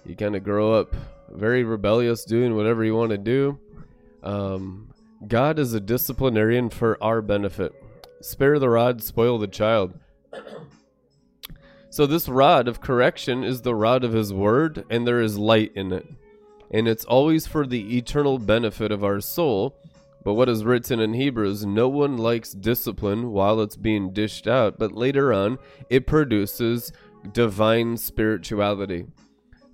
you 0.05 0.15
kind 0.15 0.35
of 0.35 0.43
grow 0.43 0.73
up 0.73 0.95
very 1.31 1.63
rebellious, 1.63 2.25
doing 2.25 2.55
whatever 2.55 2.83
you 2.83 2.95
want 2.95 3.11
to 3.11 3.17
do. 3.17 3.59
Um, 4.23 4.93
God 5.27 5.59
is 5.59 5.73
a 5.73 5.79
disciplinarian 5.79 6.69
for 6.69 7.01
our 7.03 7.21
benefit. 7.21 7.73
Spare 8.21 8.59
the 8.59 8.69
rod, 8.69 9.01
spoil 9.03 9.37
the 9.37 9.47
child. 9.47 9.99
So, 11.89 12.05
this 12.05 12.27
rod 12.27 12.67
of 12.67 12.81
correction 12.81 13.43
is 13.43 13.61
the 13.61 13.75
rod 13.75 14.03
of 14.03 14.13
His 14.13 14.33
Word, 14.33 14.85
and 14.89 15.07
there 15.07 15.21
is 15.21 15.37
light 15.37 15.71
in 15.75 15.93
it. 15.93 16.05
And 16.71 16.87
it's 16.87 17.05
always 17.05 17.47
for 17.47 17.65
the 17.65 17.97
eternal 17.97 18.37
benefit 18.37 18.91
of 18.91 19.03
our 19.03 19.21
soul. 19.21 19.77
But 20.23 20.33
what 20.33 20.49
is 20.49 20.65
written 20.65 20.99
in 20.99 21.13
Hebrews, 21.13 21.65
no 21.65 21.87
one 21.87 22.17
likes 22.17 22.51
discipline 22.51 23.31
while 23.31 23.61
it's 23.61 23.75
being 23.75 24.11
dished 24.11 24.47
out, 24.47 24.79
but 24.79 24.91
later 24.91 25.31
on, 25.31 25.59
it 25.87 26.07
produces 26.07 26.91
divine 27.31 27.95
spirituality. 27.95 29.05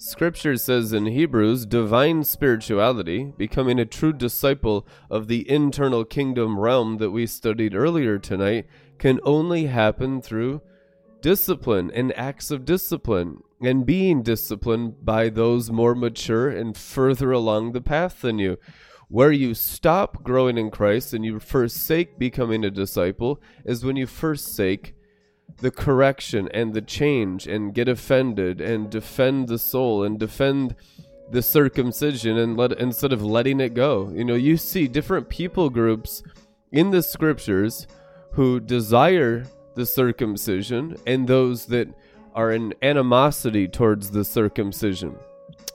Scripture 0.04 0.58
says 0.58 0.94
in 0.94 1.06
Hebrews, 1.06 1.68
divine 1.68 2.24
spirituality, 2.24 3.36
becoming 3.38 3.78
a 3.78 3.86
true 3.86 4.12
disciple 4.12 4.88
of 5.12 5.28
the 5.28 5.48
internal 5.48 6.06
kingdom 6.06 6.58
realm 6.58 6.98
that 6.98 7.12
we 7.12 7.28
studied 7.28 7.76
earlier 7.76 8.18
tonight, 8.18 8.66
can 8.98 9.20
only 9.24 9.68
happen 9.68 10.20
through 10.20 10.62
discipline 11.22 11.92
and 11.94 12.18
acts 12.18 12.50
of 12.50 12.66
discipline 12.66 13.44
and 13.62 13.86
being 13.86 14.24
disciplined 14.24 15.06
by 15.06 15.30
those 15.30 15.70
more 15.70 15.94
mature 15.94 16.50
and 16.50 16.76
further 16.76 17.32
along 17.32 17.74
the 17.74 17.80
path 17.80 18.22
than 18.22 18.40
you. 18.40 18.58
Where 19.08 19.32
you 19.32 19.54
stop 19.54 20.24
growing 20.24 20.58
in 20.58 20.72
Christ 20.72 21.14
and 21.14 21.24
you 21.24 21.40
forsake 21.40 22.18
becoming 22.18 22.66
a 22.66 22.72
disciple 22.72 23.40
is 23.66 23.86
when 23.86 23.98
you 23.98 24.08
forsake 24.08 24.96
the 25.58 25.72
correction 25.72 26.50
and 26.54 26.74
the 26.74 26.82
change 26.82 27.48
and 27.48 27.74
get 27.74 27.88
offended 27.88 28.62
and 28.62 28.90
defend 28.90 29.48
the 29.48 29.60
soul 29.60 30.04
and 30.04 30.20
defend 30.20 30.76
the 31.30 31.42
circumcision 31.42 32.38
and 32.38 32.58
let 32.58 32.74
instead 32.74 33.14
of 33.14 33.24
letting 33.24 33.60
it 33.60 33.74
go. 33.74 34.10
You 34.14 34.26
know, 34.26 34.36
you 34.36 34.58
see 34.58 34.88
different 34.88 35.30
people 35.30 35.70
groups 35.70 36.24
in 36.72 36.92
the 36.92 37.04
scriptures 37.04 37.88
who 38.32 38.60
desire 38.60 39.46
the 39.76 39.86
circumcision 39.86 40.98
and 41.08 41.28
those 41.28 41.66
that 41.68 41.88
are 42.34 42.52
in 42.52 42.74
animosity 42.82 43.68
towards 43.68 44.12
the 44.12 44.24
circumcision. 44.24 45.16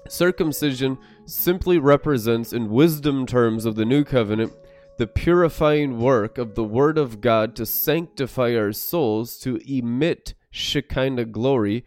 Circumcision 0.09 0.99
simply 1.25 1.79
represents, 1.79 2.53
in 2.53 2.71
wisdom 2.71 3.27
terms 3.27 3.65
of 3.65 3.75
the 3.75 3.85
new 3.85 4.05
covenant, 4.05 4.53
the 4.99 5.07
purifying 5.07 6.01
work 6.01 6.39
of 6.39 6.55
the 6.55 6.65
Word 6.65 6.99
of 6.99 7.21
God 7.21 7.55
to 7.57 7.67
sanctify 7.67 8.55
our 8.57 8.73
souls, 8.73 9.39
to 9.41 9.61
emit 9.67 10.35
Shekinah 10.51 11.27
glory, 11.27 11.85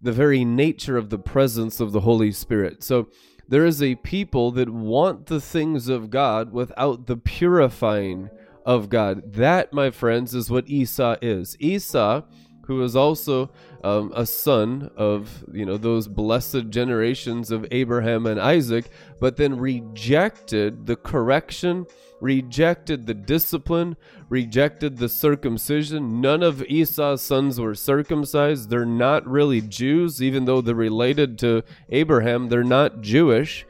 the 0.00 0.12
very 0.12 0.44
nature 0.44 0.96
of 0.96 1.10
the 1.10 1.18
presence 1.18 1.80
of 1.80 1.92
the 1.92 2.00
Holy 2.00 2.32
Spirit. 2.32 2.82
So 2.82 3.08
there 3.48 3.66
is 3.66 3.82
a 3.82 3.96
people 3.96 4.52
that 4.52 4.68
want 4.68 5.26
the 5.26 5.40
things 5.40 5.88
of 5.88 6.10
God 6.10 6.52
without 6.52 7.06
the 7.06 7.16
purifying 7.16 8.30
of 8.64 8.88
God. 8.88 9.32
That, 9.34 9.72
my 9.72 9.90
friends, 9.90 10.34
is 10.34 10.50
what 10.50 10.68
Esau 10.68 11.16
is. 11.20 11.56
Esau, 11.58 12.22
who 12.66 12.76
was 12.76 12.94
also 12.94 13.50
um, 13.82 14.12
a 14.14 14.24
son 14.24 14.90
of 14.96 15.44
you 15.52 15.66
know 15.66 15.76
those 15.76 16.06
blessed 16.06 16.70
generations 16.70 17.50
of 17.50 17.66
Abraham 17.72 18.26
and 18.26 18.40
Isaac, 18.40 18.90
but 19.18 19.36
then 19.36 19.58
rejected 19.58 20.86
the 20.86 20.96
correction, 20.96 21.86
rejected 22.20 23.06
the 23.06 23.14
discipline, 23.14 23.96
rejected 24.28 24.98
the 24.98 25.08
circumcision. 25.08 26.20
None 26.20 26.42
of 26.42 26.62
Esau's 26.64 27.22
sons 27.22 27.60
were 27.60 27.74
circumcised. 27.74 28.70
They're 28.70 28.84
not 28.84 29.26
really 29.26 29.60
Jews, 29.60 30.22
even 30.22 30.44
though 30.44 30.60
they're 30.60 30.74
related 30.74 31.38
to 31.40 31.62
Abraham. 31.88 32.48
They're 32.48 32.64
not 32.64 33.00
Jewish. 33.00 33.66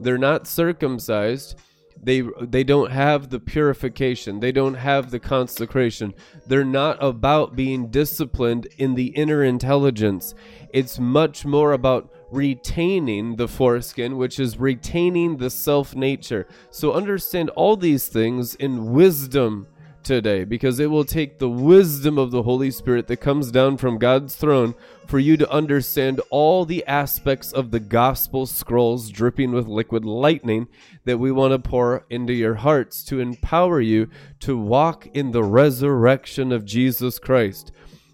They're 0.00 0.18
not 0.18 0.46
circumcised 0.46 1.56
they 2.04 2.22
they 2.40 2.64
don't 2.64 2.90
have 2.90 3.30
the 3.30 3.40
purification 3.40 4.40
they 4.40 4.52
don't 4.52 4.74
have 4.74 5.10
the 5.10 5.18
consecration 5.18 6.12
they're 6.46 6.64
not 6.64 7.02
about 7.02 7.56
being 7.56 7.88
disciplined 7.88 8.66
in 8.76 8.94
the 8.94 9.06
inner 9.08 9.42
intelligence 9.42 10.34
it's 10.72 10.98
much 10.98 11.44
more 11.44 11.72
about 11.72 12.10
retaining 12.34 13.36
the 13.36 13.48
foreskin 13.48 14.16
which 14.16 14.38
is 14.38 14.58
retaining 14.58 15.36
the 15.36 15.50
self 15.50 15.94
nature 15.94 16.46
so 16.70 16.92
understand 16.92 17.50
all 17.50 17.76
these 17.76 18.08
things 18.08 18.54
in 18.56 18.92
wisdom 18.92 19.66
today 20.04 20.44
because 20.44 20.78
it 20.78 20.90
will 20.90 21.04
take 21.04 21.38
the 21.38 21.48
wisdom 21.48 22.18
of 22.18 22.30
the 22.30 22.42
Holy 22.42 22.70
Spirit 22.70 23.08
that 23.08 23.16
comes 23.16 23.50
down 23.50 23.76
from 23.76 23.98
God's 23.98 24.36
throne 24.36 24.74
for 25.06 25.18
you 25.18 25.36
to 25.36 25.50
understand 25.50 26.20
all 26.30 26.64
the 26.64 26.86
aspects 26.86 27.52
of 27.52 27.70
the 27.70 27.80
gospel 27.80 28.46
scrolls 28.46 29.10
dripping 29.10 29.52
with 29.52 29.66
liquid 29.66 30.04
lightning 30.04 30.68
that 31.04 31.18
we 31.18 31.32
want 31.32 31.52
to 31.52 31.58
pour 31.58 32.04
into 32.10 32.32
your 32.32 32.56
hearts 32.56 33.02
to 33.04 33.18
empower 33.18 33.80
you 33.80 34.08
to 34.40 34.56
walk 34.56 35.06
in 35.14 35.32
the 35.32 35.42
resurrection 35.42 36.52
of 36.52 36.64
Jesus 36.64 37.18
Christ. 37.18 37.72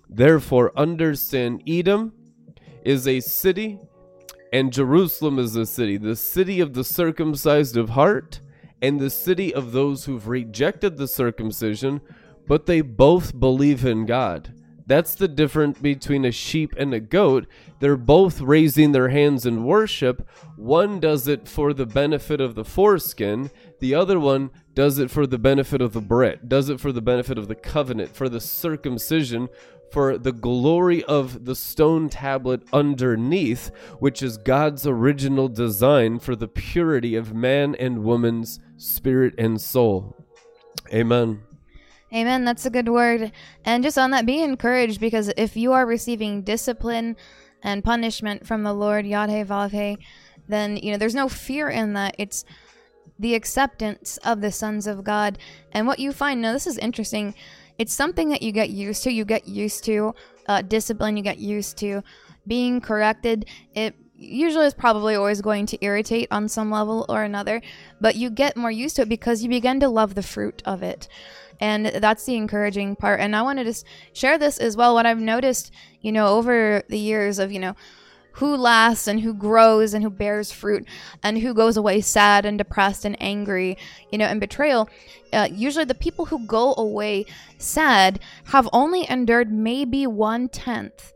Therefore, 0.09 0.73
understand 0.77 1.63
Edom 1.67 2.13
is 2.85 3.07
a 3.07 3.21
city 3.21 3.79
and 4.53 4.73
Jerusalem 4.73 5.39
is 5.39 5.53
the 5.53 5.67
city, 5.67 5.97
the 5.97 6.17
city 6.17 6.61
of 6.61 6.75
the 6.75 6.85
circumcised 6.85 7.77
of 7.77 7.91
heart 7.91 8.41
and 8.83 8.99
the 8.99 9.11
city 9.11 9.55
of 9.55 9.73
those 9.73 10.05
who've 10.05 10.27
rejected 10.27 10.97
the 10.97 11.09
circumcision, 11.09 12.01
but 12.47 12.67
they 12.67 12.81
both 12.81 13.39
believe 13.39 13.85
in 13.85 14.07
God. 14.07 14.55
That's 14.91 15.15
the 15.15 15.29
difference 15.29 15.79
between 15.79 16.25
a 16.25 16.33
sheep 16.33 16.75
and 16.77 16.93
a 16.93 16.99
goat. 16.99 17.47
They're 17.79 17.97
both 17.97 18.41
raising 18.41 18.91
their 18.91 19.11
hands 19.11 19.47
in 19.47 19.65
worship. 19.65 20.29
One 20.57 20.99
does 20.99 21.29
it 21.29 21.47
for 21.47 21.73
the 21.73 21.87
benefit 21.87 22.41
of 22.41 22.57
the 22.57 22.65
foreskin, 22.65 23.53
the 23.79 23.95
other 23.95 24.19
one 24.19 24.51
does 24.75 24.99
it 24.99 25.09
for 25.09 25.29
the 25.29 25.39
benefit 25.39 25.81
of 25.81 25.93
the 25.93 26.01
Brit, 26.01 26.49
does 26.49 26.69
it 26.69 26.81
for 26.81 26.91
the 26.91 27.01
benefit 27.01 27.39
of 27.39 27.47
the 27.47 27.55
covenant, 27.55 28.17
for 28.17 28.29
the 28.29 28.41
circumcision, 28.41 29.49
for 29.91 30.19
the 30.19 30.33
glory 30.33 31.03
of 31.05 31.45
the 31.45 31.55
stone 31.55 32.09
tablet 32.09 32.63
underneath, 32.73 33.71
which 33.99 34.23
is 34.23 34.37
God's 34.37 34.87
original 34.87 35.49
design 35.49 36.19
for 36.19 36.37
the 36.37 36.49
purity 36.49 37.17
of 37.17 37.35
man 37.35 37.75
and 37.75 38.05
woman's 38.05 38.61
spirit 38.77 39.35
and 39.37 39.61
soul. 39.61 40.17
Amen. 40.93 41.43
Amen. 42.13 42.45
That's 42.45 42.67
a 42.67 42.71
good 42.71 42.89
word. 42.89 43.31
And 43.65 43.85
just 43.85 43.99
on 43.99 44.11
that, 44.11 44.27
be 44.27 44.43
encouraged 44.43 45.01
because 45.01 45.33
if 45.37 45.57
you 45.57 45.73
are 45.73 45.87
receiving 45.87 46.43
discipline 46.43 47.17
and 47.63 47.85
punishment 47.85 48.47
from 48.47 48.65
the 48.65 48.73
Lord, 48.73 49.07
Yahweh 49.07 49.45
Valhe, 49.45 49.99
then, 50.49 50.77
you 50.77 50.91
know, 50.91 50.99
there's 50.99 51.15
no 51.15 51.29
fear 51.29 51.69
in 51.69 51.93
that. 51.93 52.17
It's 52.19 52.45
the 53.19 53.35
acceptance 53.35 54.19
of 54.25 54.41
the 54.41 54.51
sons 54.51 54.87
of 54.87 55.05
God. 55.05 55.39
And 55.73 55.87
what 55.87 56.01
you 56.01 56.11
find, 56.11 56.41
now 56.41 56.53
this 56.53 56.67
is 56.67 56.79
interesting, 56.79 57.35
it's 57.81 57.95
something 57.95 58.29
that 58.29 58.43
you 58.43 58.53
get 58.53 58.69
used 58.69 59.03
to. 59.05 59.11
You 59.11 59.25
get 59.25 59.49
used 59.49 59.85
to 59.85 60.15
uh, 60.47 60.61
discipline, 60.61 61.17
you 61.17 61.23
get 61.23 61.39
used 61.39 61.79
to 61.79 62.03
being 62.47 62.79
corrected. 62.83 63.47
It 63.75 63.95
usually 64.15 64.67
is 64.67 64.75
probably 64.75 65.15
always 65.15 65.41
going 65.41 65.65
to 65.65 65.83
irritate 65.83 66.29
on 66.31 66.47
some 66.47 66.71
level 66.71 67.07
or 67.09 67.23
another, 67.23 67.63
but 67.99 68.17
you 68.17 68.29
get 68.29 68.55
more 68.55 68.71
used 68.71 68.97
to 68.97 69.03
it 69.03 69.09
because 69.09 69.43
you 69.43 69.49
begin 69.49 69.81
to 69.81 69.89
love 69.89 70.15
the 70.15 70.23
fruit 70.23 70.63
of 70.67 70.83
it. 70.83 71.09
And 71.59 71.87
that's 71.87 72.27
the 72.27 72.37
encouraging 72.37 72.97
part. 72.97 73.19
And 73.19 73.35
I 73.35 73.41
wanted 73.41 73.65
to 73.65 73.71
just 73.71 73.87
share 74.13 74.37
this 74.37 74.59
as 74.59 74.77
well. 74.77 74.93
What 74.93 75.07
I've 75.07 75.19
noticed, 75.19 75.73
you 76.03 76.13
know, 76.13 76.37
over 76.37 76.83
the 76.91 76.99
years 76.99 77.39
of, 77.39 77.51
you 77.51 77.61
know, 77.61 77.77
who 78.33 78.57
lasts 78.57 79.07
and 79.07 79.21
who 79.21 79.35
grows 79.35 79.95
and 79.95 80.03
who 80.03 80.11
bears 80.11 80.53
fruit 80.53 80.87
and 81.23 81.39
who 81.39 81.55
goes 81.55 81.77
away 81.77 82.01
sad 82.01 82.45
and 82.45 82.59
depressed 82.59 83.05
and 83.05 83.17
angry, 83.21 83.77
you 84.11 84.19
know, 84.19 84.27
and 84.27 84.41
betrayal. 84.41 84.89
Uh, 85.33 85.49
usually, 85.51 85.85
the 85.85 85.95
people 85.95 86.27
who 86.27 86.47
go 86.47 86.75
away 86.77 87.27
sad 87.59 88.21
have 88.47 88.69
only 88.73 89.09
endured 89.09 89.53
maybe 89.53 90.07
one 90.07 90.49
tenth 90.49 91.13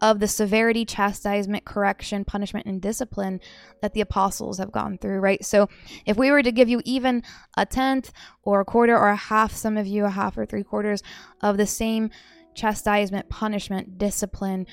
of 0.00 0.20
the 0.20 0.28
severity, 0.28 0.84
chastisement, 0.84 1.64
correction, 1.64 2.24
punishment, 2.24 2.66
and 2.66 2.80
discipline 2.80 3.40
that 3.82 3.94
the 3.94 4.00
apostles 4.00 4.58
have 4.58 4.70
gone 4.70 4.96
through, 4.96 5.18
right? 5.18 5.44
So, 5.44 5.68
if 6.06 6.16
we 6.16 6.30
were 6.30 6.42
to 6.42 6.52
give 6.52 6.68
you 6.68 6.80
even 6.84 7.22
a 7.56 7.66
tenth 7.66 8.12
or 8.42 8.60
a 8.60 8.64
quarter 8.64 8.96
or 8.96 9.08
a 9.08 9.16
half, 9.16 9.52
some 9.52 9.76
of 9.76 9.86
you 9.86 10.04
a 10.04 10.10
half 10.10 10.38
or 10.38 10.46
three 10.46 10.62
quarters 10.62 11.02
of 11.42 11.56
the 11.56 11.66
same 11.66 12.10
chastisement, 12.54 13.28
punishment, 13.28 13.98
discipline, 13.98 14.66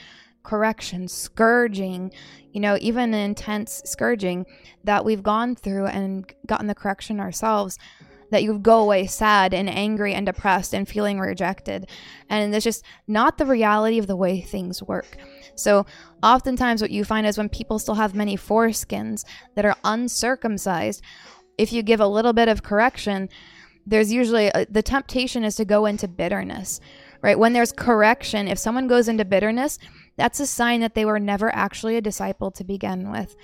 correction, 0.45 1.07
scourging, 1.07 2.11
you 2.53 2.61
know, 2.61 2.77
even 2.79 3.13
intense 3.13 3.81
scourging 3.85 4.45
that 4.83 5.03
we've 5.03 5.23
gone 5.23 5.55
through 5.55 5.87
and 5.87 6.31
gotten 6.45 6.67
the 6.67 6.75
correction 6.75 7.19
ourselves, 7.19 7.77
that 8.31 8.43
you 8.43 8.57
go 8.59 8.79
away 8.79 9.07
sad 9.07 9.53
and 9.53 9.69
angry 9.69 10.13
and 10.13 10.25
depressed 10.25 10.73
and 10.73 10.87
feeling 10.87 11.19
rejected. 11.19 11.89
And 12.29 12.53
it's 12.55 12.63
just 12.63 12.83
not 13.07 13.37
the 13.37 13.45
reality 13.45 13.97
of 13.97 14.07
the 14.07 14.15
way 14.15 14.41
things 14.41 14.81
work. 14.81 15.17
So, 15.55 15.85
oftentimes, 16.21 16.81
what 16.81 16.91
you 16.91 17.05
find 17.05 17.25
is 17.25 17.37
when 17.37 17.49
people 17.49 17.79
still 17.79 17.95
have 17.95 18.13
many 18.13 18.37
foreskins 18.37 19.23
that 19.55 19.65
are 19.65 19.77
uncircumcised, 19.83 21.01
if 21.57 21.71
you 21.71 21.81
give 21.81 22.01
a 22.01 22.07
little 22.07 22.33
bit 22.33 22.49
of 22.49 22.63
correction, 22.63 23.29
there's 23.85 24.11
usually 24.11 24.47
a, 24.47 24.65
the 24.69 24.81
temptation 24.81 25.43
is 25.43 25.55
to 25.55 25.65
go 25.65 25.85
into 25.85 26.07
bitterness, 26.07 26.81
right? 27.21 27.37
When 27.37 27.53
there's 27.53 27.71
correction, 27.71 28.47
if 28.47 28.57
someone 28.57 28.87
goes 28.87 29.07
into 29.07 29.23
bitterness, 29.23 29.79
that's 30.17 30.39
a 30.39 30.47
sign 30.47 30.81
that 30.81 30.95
they 30.95 31.05
were 31.05 31.19
never 31.19 31.53
actually 31.53 31.97
a 31.97 32.01
disciple 32.01 32.51
to 32.51 32.63
begin 32.63 33.11
with. 33.11 33.35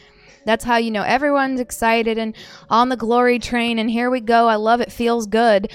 That's 0.45 0.63
how 0.63 0.77
you 0.77 0.91
know 0.91 1.03
everyone's 1.03 1.59
excited 1.59 2.17
and 2.17 2.35
on 2.69 2.89
the 2.89 2.97
glory 2.97 3.39
train, 3.39 3.77
and 3.79 3.89
here 3.89 4.09
we 4.09 4.21
go. 4.21 4.47
I 4.47 4.55
love 4.55 4.81
it, 4.81 4.91
feels 4.91 5.27
good. 5.27 5.71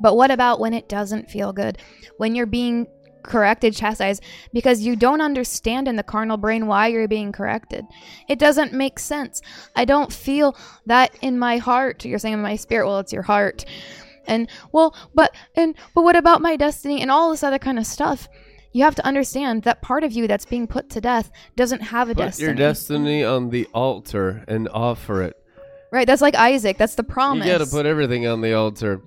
But 0.00 0.16
what 0.16 0.30
about 0.30 0.60
when 0.60 0.74
it 0.74 0.88
doesn't 0.88 1.30
feel 1.30 1.52
good? 1.52 1.78
When 2.18 2.34
you're 2.34 2.46
being 2.46 2.88
corrected, 3.22 3.74
chastised, 3.74 4.22
because 4.52 4.80
you 4.80 4.96
don't 4.96 5.20
understand 5.20 5.88
in 5.88 5.96
the 5.96 6.02
carnal 6.02 6.36
brain 6.36 6.66
why 6.66 6.88
you're 6.88 7.08
being 7.08 7.32
corrected. 7.32 7.84
It 8.28 8.38
doesn't 8.38 8.72
make 8.72 8.98
sense. 8.98 9.40
I 9.76 9.84
don't 9.84 10.12
feel 10.12 10.56
that 10.86 11.16
in 11.22 11.38
my 11.38 11.58
heart. 11.58 12.04
You're 12.04 12.18
saying 12.18 12.34
in 12.34 12.42
my 12.42 12.56
spirit. 12.56 12.86
Well, 12.86 12.98
it's 12.98 13.12
your 13.12 13.22
heart. 13.22 13.64
And 14.26 14.48
well, 14.72 14.94
but 15.14 15.34
and 15.56 15.74
but 15.94 16.02
what 16.02 16.16
about 16.16 16.42
my 16.42 16.56
destiny 16.56 17.00
and 17.00 17.10
all 17.10 17.30
this 17.30 17.42
other 17.42 17.58
kind 17.58 17.78
of 17.78 17.86
stuff? 17.86 18.28
You 18.72 18.84
have 18.84 18.94
to 18.96 19.06
understand 19.06 19.62
that 19.62 19.82
part 19.82 20.04
of 20.04 20.12
you 20.12 20.26
that's 20.26 20.44
being 20.46 20.66
put 20.66 20.90
to 20.90 21.00
death 21.00 21.30
doesn't 21.56 21.80
have 21.80 22.08
a 22.08 22.14
Put 22.14 22.22
destiny. 22.24 22.46
your 22.46 22.54
destiny 22.54 23.24
on 23.24 23.50
the 23.50 23.66
altar 23.74 24.44
and 24.48 24.68
offer 24.72 25.22
it. 25.22 25.36
right? 25.90 26.06
That's 26.06 26.22
like 26.22 26.34
Isaac. 26.34 26.78
That's 26.78 26.94
the 26.94 27.04
promise. 27.04 27.46
You 27.46 27.52
got 27.52 27.64
to 27.64 27.70
put 27.70 27.86
everything 27.86 28.26
on 28.26 28.40
the 28.40 28.54
altar. 28.54 29.02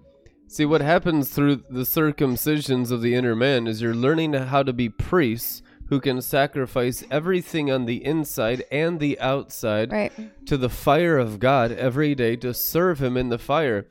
See, 0.48 0.66
what 0.66 0.82
happens 0.82 1.30
through 1.30 1.64
the 1.70 1.82
circumcisions 1.82 2.92
of 2.92 3.02
the 3.02 3.16
inner 3.16 3.36
man 3.36 3.68
is 3.68 3.82
you're 3.82 3.96
learning 3.96 4.34
how 4.34 4.64
to 4.64 4.72
be 4.74 4.90
priests 4.90 5.62
who 5.90 6.00
can 6.00 6.22
sacrifice 6.22 7.04
everything 7.12 7.72
on 7.72 7.86
the 7.86 8.04
inside 8.06 8.64
and 8.72 9.00
the 9.00 9.20
outside 9.20 9.92
right. 9.92 10.12
to 10.48 10.58
the 10.58 10.70
fire 10.70 11.18
of 11.18 11.40
God 11.40 11.72
every 11.72 12.16
day 12.16 12.36
to 12.38 12.54
serve 12.54 13.00
Him 13.02 13.18
in 13.18 13.30
the 13.30 13.38
fire. 13.38 13.88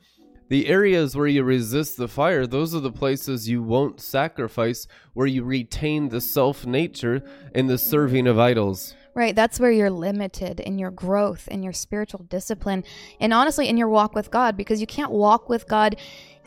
The 0.47 0.67
areas 0.67 1.15
where 1.15 1.27
you 1.27 1.43
resist 1.43 1.97
the 1.97 2.07
fire, 2.07 2.45
those 2.45 2.75
are 2.75 2.79
the 2.79 2.91
places 2.91 3.49
you 3.49 3.63
won't 3.63 3.99
sacrifice, 3.99 4.87
where 5.13 5.25
you 5.25 5.43
retain 5.43 6.09
the 6.09 6.21
self 6.21 6.65
nature 6.65 7.23
in 7.53 7.67
the 7.67 7.77
serving 7.77 8.27
of 8.27 8.37
idols. 8.37 8.93
Right. 9.15 9.35
That's 9.35 9.59
where 9.59 9.71
you're 9.71 9.89
limited 9.89 10.59
in 10.59 10.77
your 10.77 10.91
growth, 10.91 11.47
in 11.47 11.63
your 11.63 11.73
spiritual 11.73 12.25
discipline, 12.25 12.83
and 13.19 13.33
honestly, 13.33 13.69
in 13.69 13.77
your 13.77 13.87
walk 13.87 14.13
with 14.13 14.29
God, 14.29 14.57
because 14.57 14.81
you 14.81 14.87
can't 14.87 15.11
walk 15.11 15.49
with 15.49 15.67
God 15.67 15.95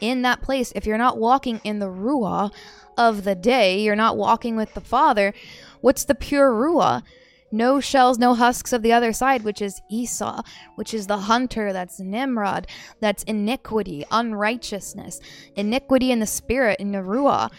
in 0.01 0.23
that 0.23 0.43
place 0.43 0.73
if 0.77 0.87
you're 0.87 0.99
not 0.99 1.19
walking 1.19 1.61
in 1.65 1.79
the 1.79 1.87
Ruah 1.87 2.53
of 2.97 3.25
the 3.25 3.35
day, 3.35 3.81
you're 3.81 3.97
not 3.97 4.17
walking 4.17 4.55
with 4.55 4.75
the 4.75 4.81
Father. 4.81 5.33
What's 5.81 6.05
the 6.05 6.15
pure 6.15 6.51
Ruah? 6.53 7.03
No 7.51 7.81
shells, 7.81 8.19
no 8.19 8.35
husks 8.35 8.73
of 8.73 8.83
the 8.83 8.93
other 8.93 9.13
side, 9.13 9.43
which 9.43 9.63
is 9.63 9.81
Esau, 9.91 10.43
which 10.77 10.93
is 10.93 11.07
the 11.07 11.17
hunter, 11.19 11.73
that's 11.73 11.99
Nimrod, 12.01 12.67
that's 13.01 13.23
iniquity, 13.25 14.05
unrighteousness, 14.11 15.21
iniquity 15.57 16.11
in 16.13 16.21
the 16.21 16.27
spirit, 16.27 16.79
in 16.81 16.93
the 16.93 16.99
Ruah. 16.99 17.51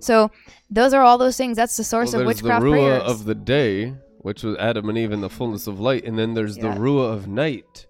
So 0.00 0.30
those 0.70 0.92
are 0.94 1.02
all 1.02 1.18
those 1.18 1.36
things. 1.36 1.56
That's 1.56 1.76
the 1.76 1.84
source 1.84 2.12
Well, 2.12 2.20
of 2.22 2.26
there's 2.26 2.40
the 2.40 2.48
witchcraft 2.48 2.64
Ruah 2.64 2.70
prayers. 3.00 3.02
of 3.10 3.24
the 3.24 3.34
day, 3.34 3.94
which 4.18 4.42
was 4.42 4.56
Adam 4.58 4.88
and 4.88 4.98
Eve 4.98 5.12
in 5.12 5.20
the 5.20 5.30
fullness 5.30 5.66
of 5.66 5.80
light, 5.80 6.04
and 6.04 6.18
then 6.18 6.34
there's 6.34 6.56
Yeah. 6.56 6.74
the 6.74 6.80
Ruah 6.80 7.12
of 7.12 7.26
night, 7.28 7.86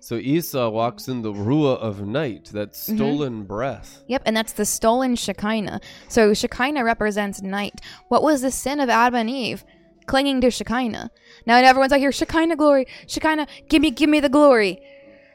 So 0.00 0.14
Esau 0.14 0.68
walks 0.70 1.08
in 1.08 1.22
the 1.22 1.32
ruah 1.32 1.76
of 1.76 2.06
night, 2.06 2.50
that 2.52 2.70
Mm-hmm. 2.72 2.96
stolen 2.96 3.42
breath. 3.42 4.04
Yep, 4.06 4.22
and 4.26 4.36
that's 4.36 4.52
the 4.52 4.64
stolen 4.64 5.16
Shekinah. 5.16 5.80
So 6.06 6.32
Shekinah 6.34 6.84
represents 6.84 7.42
night. 7.42 7.80
What 8.06 8.22
was 8.22 8.40
the 8.42 8.52
sin 8.52 8.78
of 8.78 8.88
Adam 8.88 9.16
and 9.16 9.28
Eve? 9.28 9.64
Clinging 10.08 10.40
to 10.40 10.50
Shekinah. 10.50 11.10
Now 11.46 11.58
everyone's 11.58 11.92
like, 11.92 12.00
here, 12.00 12.10
Shekinah 12.10 12.56
glory, 12.56 12.86
Shekinah, 13.06 13.46
give 13.68 13.80
me, 13.80 13.92
give 13.92 14.10
me 14.10 14.18
the 14.18 14.28
glory. 14.28 14.80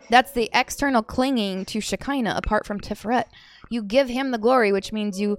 That's 0.09 0.31
the 0.31 0.49
external 0.53 1.01
clinging 1.01 1.65
to 1.65 1.79
Shekinah 1.79 2.33
apart 2.35 2.65
from 2.65 2.79
Tiferet. 2.79 3.25
You 3.69 3.81
give 3.81 4.09
him 4.09 4.31
the 4.31 4.37
glory, 4.37 4.71
which 4.71 4.91
means 4.91 5.19
you 5.19 5.37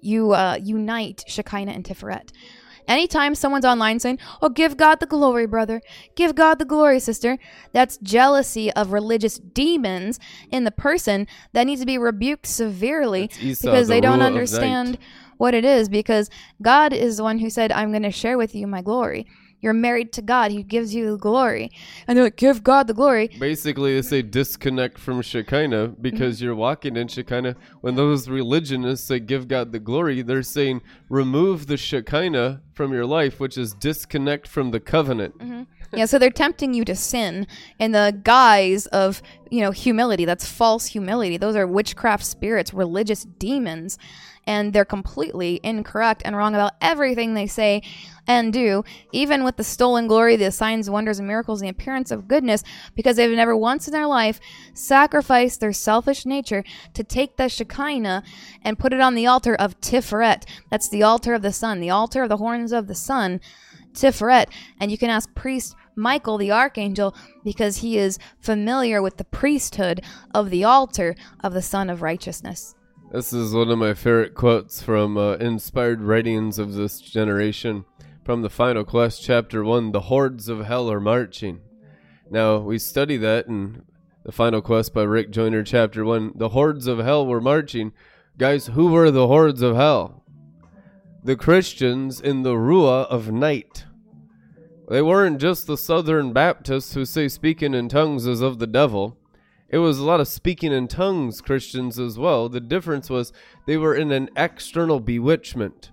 you 0.00 0.32
uh, 0.32 0.58
unite 0.62 1.24
Shekinah 1.26 1.72
and 1.72 1.84
Tiferet. 1.84 2.30
Anytime 2.88 3.34
someone's 3.34 3.64
online 3.64 3.98
saying, 3.98 4.18
"Oh, 4.40 4.48
give 4.48 4.76
God 4.76 5.00
the 5.00 5.06
glory, 5.06 5.46
brother. 5.46 5.80
Give 6.14 6.34
God 6.34 6.58
the 6.58 6.64
glory, 6.64 7.00
sister," 7.00 7.38
that's 7.72 7.98
jealousy 7.98 8.72
of 8.72 8.92
religious 8.92 9.38
demons 9.38 10.20
in 10.50 10.64
the 10.64 10.70
person 10.70 11.26
that 11.52 11.64
needs 11.64 11.80
to 11.80 11.86
be 11.86 11.98
rebuked 11.98 12.46
severely 12.46 13.28
because 13.40 13.88
the 13.88 13.94
they 13.94 14.00
don't 14.00 14.22
understand 14.22 14.98
what 15.38 15.54
it 15.54 15.64
is. 15.64 15.88
Because 15.88 16.30
God 16.62 16.92
is 16.92 17.16
the 17.18 17.22
one 17.22 17.38
who 17.38 17.50
said, 17.50 17.72
"I'm 17.72 17.90
going 17.90 18.02
to 18.02 18.10
share 18.10 18.38
with 18.38 18.54
you 18.54 18.66
my 18.66 18.82
glory." 18.82 19.26
You're 19.60 19.72
married 19.72 20.12
to 20.12 20.22
God; 20.22 20.50
He 20.50 20.62
gives 20.62 20.94
you 20.94 21.10
the 21.12 21.16
glory, 21.16 21.70
and 22.06 22.16
they're 22.16 22.24
like, 22.24 22.36
"Give 22.36 22.62
God 22.62 22.86
the 22.86 22.94
glory." 22.94 23.28
Basically, 23.40 23.94
they 23.94 24.02
say 24.02 24.22
disconnect 24.22 24.98
from 24.98 25.22
Shekinah 25.22 25.94
because 26.00 26.42
you're 26.42 26.54
walking 26.54 26.96
in 26.96 27.08
Shekinah. 27.08 27.56
When 27.80 27.94
those 27.96 28.28
religionists 28.28 29.08
say 29.08 29.18
give 29.18 29.48
God 29.48 29.72
the 29.72 29.80
glory, 29.80 30.22
they're 30.22 30.42
saying 30.42 30.82
remove 31.08 31.66
the 31.66 31.78
Shekinah 31.78 32.60
from 32.74 32.92
your 32.92 33.06
life, 33.06 33.40
which 33.40 33.56
is 33.56 33.72
disconnect 33.72 34.46
from 34.46 34.70
the 34.70 34.78
covenant. 34.78 35.38
Mm-hmm. 35.38 35.62
yeah, 35.96 36.04
so 36.04 36.18
they're 36.18 36.30
tempting 36.30 36.74
you 36.74 36.84
to 36.84 36.94
sin 36.94 37.46
in 37.78 37.92
the 37.92 38.20
guise 38.22 38.86
of, 38.88 39.22
you 39.50 39.62
know, 39.62 39.70
humility. 39.70 40.26
That's 40.26 40.46
false 40.46 40.86
humility. 40.86 41.38
Those 41.38 41.56
are 41.56 41.66
witchcraft 41.66 42.24
spirits, 42.24 42.74
religious 42.74 43.24
demons, 43.24 43.96
and 44.46 44.72
they're 44.72 44.84
completely 44.84 45.60
incorrect 45.62 46.22
and 46.24 46.36
wrong 46.36 46.54
about 46.54 46.72
everything 46.80 47.34
they 47.34 47.46
say 47.46 47.82
and 48.26 48.52
do, 48.52 48.84
even 49.12 49.44
with 49.44 49.56
the 49.56 49.64
stolen 49.64 50.06
glory, 50.06 50.36
the 50.36 50.50
signs, 50.50 50.90
wonders, 50.90 51.18
and 51.18 51.28
miracles, 51.28 51.60
the 51.60 51.68
appearance 51.68 52.10
of 52.10 52.28
goodness, 52.28 52.62
because 52.94 53.16
they've 53.16 53.30
never 53.30 53.56
once 53.56 53.86
in 53.86 53.92
their 53.92 54.06
life 54.06 54.40
sacrificed 54.74 55.60
their 55.60 55.72
selfish 55.72 56.26
nature 56.26 56.64
to 56.94 57.04
take 57.04 57.36
the 57.36 57.48
Shekinah 57.48 58.22
and 58.62 58.78
put 58.78 58.92
it 58.92 59.00
on 59.00 59.14
the 59.14 59.26
altar 59.26 59.54
of 59.54 59.80
Tiferet. 59.80 60.44
That's 60.70 60.88
the 60.88 61.02
altar 61.02 61.34
of 61.34 61.42
the 61.42 61.52
sun, 61.52 61.80
the 61.80 61.90
altar 61.90 62.24
of 62.24 62.28
the 62.28 62.38
horns 62.38 62.72
of 62.72 62.88
the 62.88 62.94
sun. 62.94 63.40
Tiferet, 63.92 64.46
and 64.78 64.90
you 64.90 64.98
can 64.98 65.10
ask 65.10 65.34
priest 65.34 65.74
Michael 65.96 66.36
the 66.36 66.52
archangel 66.52 67.16
because 67.42 67.78
he 67.78 67.96
is 67.96 68.18
familiar 68.38 69.00
with 69.00 69.16
the 69.16 69.24
priesthood 69.24 70.02
of 70.34 70.50
the 70.50 70.64
altar 70.64 71.16
of 71.42 71.54
the 71.54 71.62
Son 71.62 71.88
of 71.88 72.02
Righteousness. 72.02 72.74
This 73.12 73.32
is 73.32 73.54
one 73.54 73.70
of 73.70 73.78
my 73.78 73.94
favorite 73.94 74.34
quotes 74.34 74.82
from 74.82 75.16
uh, 75.16 75.34
inspired 75.34 76.02
writings 76.02 76.58
of 76.58 76.74
this 76.74 77.00
generation. 77.00 77.84
From 78.24 78.42
the 78.42 78.50
final 78.50 78.84
quest, 78.84 79.22
chapter 79.22 79.62
1 79.62 79.92
The 79.92 80.00
hordes 80.00 80.48
of 80.48 80.66
hell 80.66 80.90
are 80.90 80.98
marching. 80.98 81.60
Now, 82.28 82.58
we 82.58 82.80
study 82.80 83.16
that 83.18 83.46
in 83.46 83.84
the 84.24 84.32
final 84.32 84.60
quest 84.60 84.92
by 84.92 85.04
Rick 85.04 85.30
Joyner, 85.30 85.62
chapter 85.62 86.04
1. 86.04 86.32
The 86.34 86.48
hordes 86.48 86.88
of 86.88 86.98
hell 86.98 87.24
were 87.24 87.40
marching. 87.40 87.92
Guys, 88.38 88.66
who 88.66 88.88
were 88.88 89.12
the 89.12 89.28
hordes 89.28 89.62
of 89.62 89.76
hell? 89.76 90.24
The 91.22 91.36
Christians 91.36 92.20
in 92.20 92.42
the 92.42 92.54
Ruah 92.54 93.06
of 93.06 93.30
night. 93.30 93.84
They 94.90 95.00
weren't 95.00 95.40
just 95.40 95.68
the 95.68 95.78
Southern 95.78 96.32
Baptists 96.32 96.94
who 96.94 97.04
say 97.04 97.28
speaking 97.28 97.72
in 97.72 97.88
tongues 97.88 98.26
is 98.26 98.40
of 98.40 98.58
the 98.58 98.66
devil. 98.66 99.16
It 99.68 99.78
was 99.78 99.98
a 99.98 100.04
lot 100.04 100.20
of 100.20 100.28
speaking 100.28 100.72
in 100.72 100.86
tongues 100.86 101.40
Christians 101.40 101.98
as 101.98 102.18
well. 102.18 102.48
The 102.48 102.60
difference 102.60 103.10
was 103.10 103.32
they 103.66 103.76
were 103.76 103.94
in 103.94 104.12
an 104.12 104.30
external 104.36 105.00
bewitchment. 105.00 105.90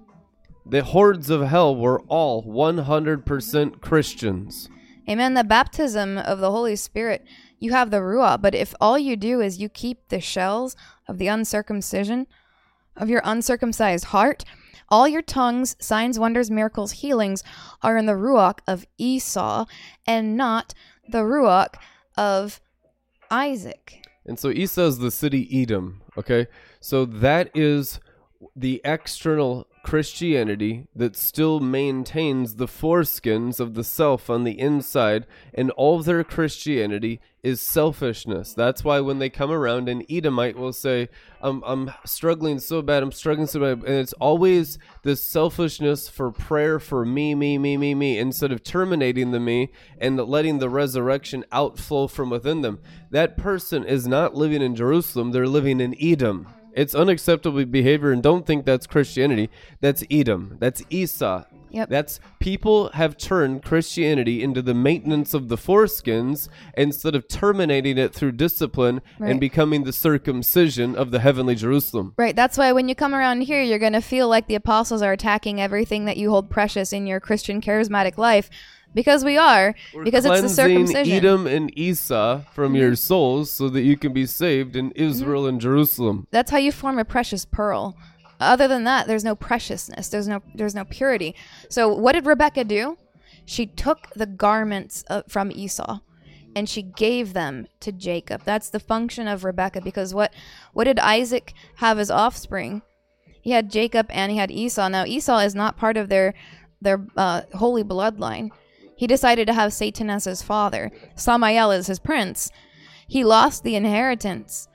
The 0.66 0.84
hordes 0.84 1.30
of 1.30 1.42
hell 1.42 1.76
were 1.76 2.02
all 2.02 2.44
100% 2.44 3.82
Christians. 3.82 4.70
Amen. 5.10 5.34
The 5.34 5.44
baptism 5.44 6.18
of 6.18 6.40
the 6.40 6.52
Holy 6.52 6.76
Spirit, 6.76 7.26
you 7.60 7.72
have 7.72 7.92
the 7.92 7.98
Ruah, 7.98 8.42
but 8.42 8.56
if 8.56 8.74
all 8.80 8.98
you 8.98 9.18
do 9.18 9.42
is 9.42 9.60
you 9.60 9.68
keep 9.70 10.08
the 10.08 10.22
shells 10.22 10.76
of 11.08 11.18
the 11.18 11.28
uncircumcision, 11.28 12.28
of 12.96 13.10
your 13.10 13.22
uncircumcised 13.26 14.06
heart, 14.06 14.46
all 14.88 15.08
your 15.08 15.22
tongues, 15.22 15.76
signs, 15.80 16.20
wonders, 16.20 16.52
miracles, 16.52 16.94
healings 16.94 17.44
are 17.82 17.98
in 17.98 18.06
the 18.06 18.14
Ruach 18.14 18.60
of 18.68 18.86
Esau 18.98 19.66
and 20.06 20.38
not 20.38 20.74
the 21.10 21.24
Ruach 21.24 21.76
of 22.16 22.62
Isaac. 23.34 24.06
And 24.26 24.38
so 24.40 24.50
Esau's 24.50 25.00
the 25.00 25.12
city 25.12 25.50
Edom, 25.52 26.02
okay? 26.18 26.48
So 26.80 27.06
that 27.06 27.50
is 27.56 28.00
the 28.56 28.80
external 28.86 29.68
Christianity 29.84 30.88
that 30.96 31.16
still 31.18 31.60
maintains 31.60 32.56
the 32.56 32.68
foreskins 32.68 33.60
of 33.60 33.74
the 33.74 33.84
self 33.84 34.30
on 34.30 34.46
the 34.46 34.58
inside, 34.58 35.28
and 35.54 35.70
all 35.72 36.02
their 36.02 36.24
Christianity 36.24 37.20
is 37.44 37.60
selfishness. 37.60 38.54
That's 38.54 38.86
why 38.86 39.02
when 39.02 39.20
they 39.20 39.30
come 39.30 39.52
around, 39.52 39.90
an 39.90 40.06
Edomite 40.10 40.56
will 40.56 40.72
say, 40.72 41.10
I'm, 41.42 41.62
I'm 41.66 41.94
struggling 42.06 42.60
so 42.60 42.82
bad, 42.82 43.04
I'm 43.04 43.12
struggling 43.12 43.46
so 43.46 43.60
bad. 43.60 43.86
And 43.86 44.00
it's 44.00 44.14
always 44.14 44.80
this 45.04 45.22
selfishness 45.22 46.08
for 46.08 46.32
prayer 46.32 46.80
for 46.80 47.06
me, 47.06 47.36
me, 47.36 47.58
me, 47.58 47.76
me, 47.76 47.94
me, 47.94 48.18
instead 48.18 48.54
of 48.54 48.64
terminating 48.64 49.32
the 49.32 49.42
me 49.42 49.70
and 49.98 50.18
letting 50.18 50.60
the 50.60 50.70
resurrection 50.70 51.44
outflow 51.52 52.08
from 52.08 52.30
within 52.30 52.62
them. 52.62 52.80
That 53.12 53.36
person 53.36 53.84
is 53.84 54.08
not 54.08 54.34
living 54.34 54.62
in 54.62 54.78
Jerusalem, 54.78 55.34
they're 55.34 55.46
living 55.46 55.82
in 55.82 55.94
Edom. 56.02 56.48
It's 56.76 56.96
unacceptable 56.96 57.66
behavior, 57.66 58.12
and 58.12 58.22
don't 58.24 58.46
think 58.46 58.66
that's 58.66 58.88
Christianity. 58.88 59.50
That's 59.82 60.04
Edom. 60.10 60.58
That's 60.60 60.84
Esau. 60.90 61.44
Yep. 61.72 61.90
That's 61.90 62.20
people 62.40 62.90
have 62.90 63.18
turned 63.18 63.64
Christianity 63.64 64.44
into 64.44 64.62
the 64.62 64.76
maintenance 64.76 65.34
of 65.34 65.50
the 65.50 65.56
foreskins 65.58 66.48
instead 66.78 67.16
of 67.16 67.28
terminating 67.28 67.98
it 67.98 68.14
through 68.14 68.34
discipline 68.34 69.02
Right. 69.18 69.32
and 69.32 69.40
becoming 69.40 69.84
the 69.84 69.92
circumcision 69.92 70.96
of 70.96 71.10
the 71.10 71.20
heavenly 71.20 71.56
Jerusalem. 71.56 72.14
Right. 72.16 72.36
That's 72.36 72.60
why 72.60 72.72
when 72.74 72.90
you 72.90 72.96
come 72.96 73.16
around 73.16 73.42
here, 73.42 73.62
you're 73.62 73.80
going 73.80 73.94
to 73.94 74.02
feel 74.02 74.28
like 74.28 74.46
the 74.46 74.54
apostles 74.54 75.02
are 75.02 75.14
attacking 75.14 75.60
everything 75.60 76.06
that 76.06 76.18
you 76.18 76.30
hold 76.30 76.50
precious 76.52 76.94
in 76.94 77.08
your 77.08 77.20
Christian 77.20 77.60
charismatic 77.60 78.20
life. 78.20 78.52
Because 78.94 79.26
we 79.26 79.38
are. 79.38 79.76
because 80.04 80.26
it's 80.26 80.42
the 80.42 80.50
circumcision. 80.50 81.14
Edom 81.14 81.48
and 81.48 81.78
Esau 81.78 82.42
from 82.54 82.76
your 82.76 82.96
souls 82.96 83.50
so 83.52 83.70
that 83.70 83.82
you 83.82 83.98
can 83.98 84.14
be 84.14 84.26
saved 84.26 84.76
in 84.76 84.92
Israel 84.92 85.48
and 85.48 85.60
Jerusalem. 85.60 86.28
That's 86.32 86.52
how 86.52 86.58
you 86.58 86.72
form 86.72 87.00
a 87.00 87.06
precious 87.06 87.46
pearl. 87.46 87.98
Other 88.40 88.68
than 88.68 88.84
that, 88.84 89.08
there's 89.08 89.24
no 89.24 89.36
preciousness. 89.36 90.10
There's 90.10 90.28
no 90.28 90.42
there's 90.54 90.76
no 90.76 90.86
purity. 90.86 91.36
So 91.70 91.88
what 91.88 92.14
did 92.14 92.26
Rebecca 92.26 92.64
do? 92.64 92.98
She 93.46 93.66
took 93.66 94.10
the 94.16 94.26
garments 94.26 95.04
uh, 95.10 95.24
from 95.28 95.52
Esau 95.52 96.00
and 96.56 96.70
she 96.70 96.82
gave 96.82 97.34
them 97.34 97.68
to 97.80 97.92
Jacob. 97.92 98.44
That's 98.44 98.70
the 98.70 98.80
function 98.80 99.28
of 99.28 99.44
Rebecca 99.44 99.82
because 99.82 100.14
what 100.14 100.34
what 100.74 100.86
did 100.86 101.00
Isaac 101.00 101.54
have 101.76 102.00
as 102.00 102.12
offspring? 102.12 102.82
He 103.42 103.52
had 103.52 103.72
Jacob 103.72 104.08
and 104.10 104.32
he 104.32 104.38
had 104.38 104.52
Esau. 104.52 104.88
Now 104.88 105.06
Esau 105.06 105.40
is 105.40 105.56
not 105.56 105.78
part 105.78 105.98
of 105.98 106.10
their 106.10 106.34
their 106.82 107.06
uh, 107.16 107.42
holy 107.54 107.84
bloodline. 107.84 108.52
He 108.96 109.08
decided 109.08 109.48
to 109.48 109.54
have 109.54 109.74
Satan 109.74 110.10
as 110.10 110.26
his 110.26 110.42
father, 110.42 110.92
Samael 111.16 111.72
as 111.72 111.88
his 111.88 112.00
prince. 112.00 112.52
He 113.08 113.24
lost 113.24 113.64
the 113.64 113.76
inheritance 113.76 114.68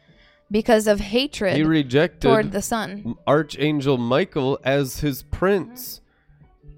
because 0.51 0.87
of 0.87 1.01
hatred 1.01 1.57
He 1.57 1.63
rejected 1.63 2.23
toward 2.23 2.53
the 2.53 2.63
son. 2.63 3.17
Archangel 3.27 3.99
Michael 3.99 4.59
as 4.65 5.01
his 5.01 5.23
prince. 5.23 6.01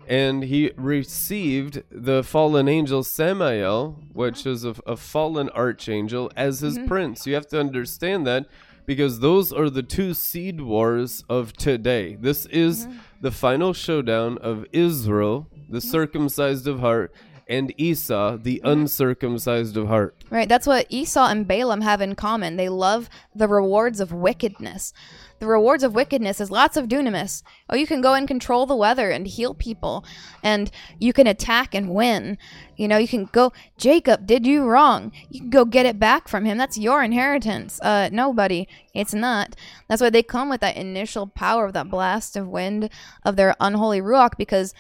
And 0.07 0.43
he 0.43 0.73
received 0.77 1.85
the 1.89 2.25
fallen 2.25 2.69
angel 2.69 3.05
Samael, 3.05 3.97
which 4.13 4.45
is 4.45 4.65
a, 4.65 4.75
a 4.85 4.97
fallen 4.97 5.49
archangel, 5.51 6.33
as 6.35 6.61
his 6.61 6.77
mm-hmm. 6.77 6.89
prince. 6.89 7.29
You 7.29 7.35
have 7.35 7.47
to 7.49 7.61
understand 7.61 8.27
that 8.27 8.47
because 8.87 9.21
those 9.21 9.53
are 9.53 9.71
the 9.71 9.85
two 9.85 10.13
seed 10.13 10.61
wars 10.61 11.23
of 11.29 11.53
today. 11.53 12.17
This 12.17 12.47
is 12.47 12.87
mm-hmm. 12.87 12.99
the 13.21 13.31
final 13.31 13.73
showdown 13.73 14.37
of 14.39 14.67
Israel, 14.73 15.47
the 15.69 15.79
mm-hmm. 15.79 15.89
circumcised 15.89 16.67
of 16.67 16.81
heart, 16.81 17.15
and 17.51 17.75
Esau, 17.77 18.37
the 18.37 18.61
uncircumcised 18.65 19.77
of 19.77 19.89
heart. 19.89 20.25
Right, 20.31 20.49
that's 20.49 20.69
what 20.69 20.87
Esau 20.89 21.27
and 21.27 21.47
Balaam 21.47 21.81
have 21.81 22.01
in 22.01 22.15
common. 22.15 22.57
They 22.57 22.69
love 22.69 23.11
the 23.35 23.49
rewards 23.49 23.99
of 23.99 24.13
wickedness. 24.13 24.93
The 25.41 25.47
rewards 25.47 25.83
of 25.83 25.95
wickedness 25.95 26.41
is 26.41 26.51
lots 26.51 26.77
of 26.77 26.87
dunamis. 26.87 27.43
Oh, 27.69 27.75
you 27.75 27.87
can 27.87 28.03
go 28.03 28.15
and 28.15 28.29
control 28.29 28.67
the 28.67 28.77
weather 28.77 29.11
and 29.11 29.27
heal 29.27 29.55
people, 29.55 30.05
and 30.43 30.71
you 30.99 31.13
can 31.13 31.27
attack 31.27 31.75
and 31.75 31.95
win. 31.95 32.39
You 32.77 32.87
know, 32.87 32.99
you 32.99 33.09
can 33.09 33.25
go, 33.25 33.53
Jacob 33.77 34.27
did 34.27 34.47
you 34.47 34.65
wrong. 34.65 35.11
You 35.29 35.41
can 35.41 35.51
go 35.51 35.65
get 35.65 35.87
it 35.87 35.99
back 35.99 36.29
from 36.29 36.45
him. 36.45 36.57
That's 36.57 36.79
your 36.79 37.03
inheritance. 37.03 37.81
Uh, 37.81 38.11
nobody. 38.13 38.69
It's 38.95 39.15
not. 39.15 39.57
That's 39.89 40.03
why 40.03 40.11
they 40.11 40.23
come 40.23 40.51
with 40.51 40.61
that 40.61 40.77
initial 40.77 41.27
power 41.27 41.65
of 41.65 41.73
that 41.73 41.91
blast 41.91 42.37
of 42.37 42.47
wind 42.47 42.91
of 43.25 43.37
their 43.37 43.57
unholy 43.61 44.01
ruach 44.01 44.37
because 44.37 44.75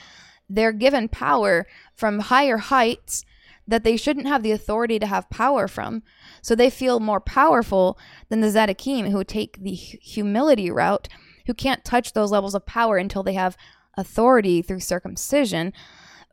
they're 0.50 0.72
given 0.72 1.08
power 1.08 1.66
from 1.94 2.18
higher 2.18 2.58
heights 2.58 3.24
that 3.66 3.84
they 3.84 3.96
shouldn't 3.96 4.26
have 4.26 4.42
the 4.42 4.50
authority 4.50 4.98
to 4.98 5.06
have 5.06 5.30
power 5.30 5.68
from. 5.68 6.02
So 6.42 6.54
they 6.54 6.70
feel 6.70 6.98
more 6.98 7.20
powerful 7.20 7.98
than 8.28 8.40
the 8.40 8.48
Zadokim 8.48 9.10
who 9.10 9.22
take 9.22 9.62
the 9.62 9.74
humility 9.74 10.70
route, 10.70 11.08
who 11.46 11.54
can't 11.54 11.84
touch 11.84 12.12
those 12.12 12.32
levels 12.32 12.54
of 12.54 12.66
power 12.66 12.96
until 12.96 13.22
they 13.22 13.34
have 13.34 13.56
authority 13.96 14.60
through 14.60 14.80
circumcision. 14.80 15.72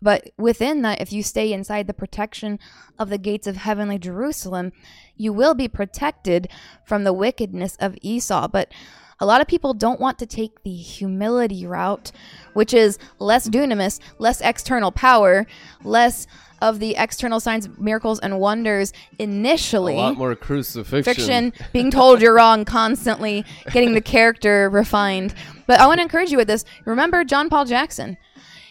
But 0.01 0.31
within 0.37 0.81
that, 0.81 1.01
if 1.01 1.11
you 1.13 1.21
stay 1.21 1.53
inside 1.53 1.87
the 1.87 1.93
protection 1.93 2.59
of 2.97 3.09
the 3.09 3.17
gates 3.17 3.47
of 3.47 3.57
heavenly 3.57 3.99
Jerusalem, 3.99 4.71
you 5.15 5.31
will 5.31 5.53
be 5.53 5.67
protected 5.67 6.49
from 6.85 7.03
the 7.03 7.13
wickedness 7.13 7.75
of 7.79 7.97
Esau. 8.01 8.47
But 8.47 8.71
a 9.19 9.25
lot 9.25 9.41
of 9.41 9.47
people 9.47 9.73
don't 9.73 9.99
want 9.99 10.19
to 10.19 10.25
take 10.25 10.63
the 10.63 10.75
humility 10.75 11.65
route, 11.65 12.11
which 12.53 12.73
is 12.73 12.97
less 13.19 13.49
dunamis, 13.49 13.99
less 14.19 14.41
external 14.41 14.91
power, 14.91 15.47
less 15.83 16.27
of 16.61 16.79
the 16.79 16.95
external 16.95 17.39
signs, 17.39 17.69
miracles, 17.77 18.19
and 18.19 18.39
wonders 18.39 18.93
initially. 19.19 19.93
A 19.93 19.97
lot 19.97 20.17
more 20.17 20.35
crucifixion. 20.35 21.03
fiction, 21.03 21.53
being 21.71 21.91
told 21.91 22.21
you're 22.21 22.33
wrong 22.33 22.65
constantly, 22.65 23.45
getting 23.71 23.93
the 23.93 24.01
character 24.01 24.69
refined. 24.69 25.33
But 25.67 25.79
I 25.79 25.87
want 25.87 25.99
to 25.99 26.03
encourage 26.03 26.31
you 26.31 26.37
with 26.37 26.47
this. 26.47 26.65
Remember 26.85 27.23
John 27.23 27.49
Paul 27.49 27.65
Jackson? 27.65 28.17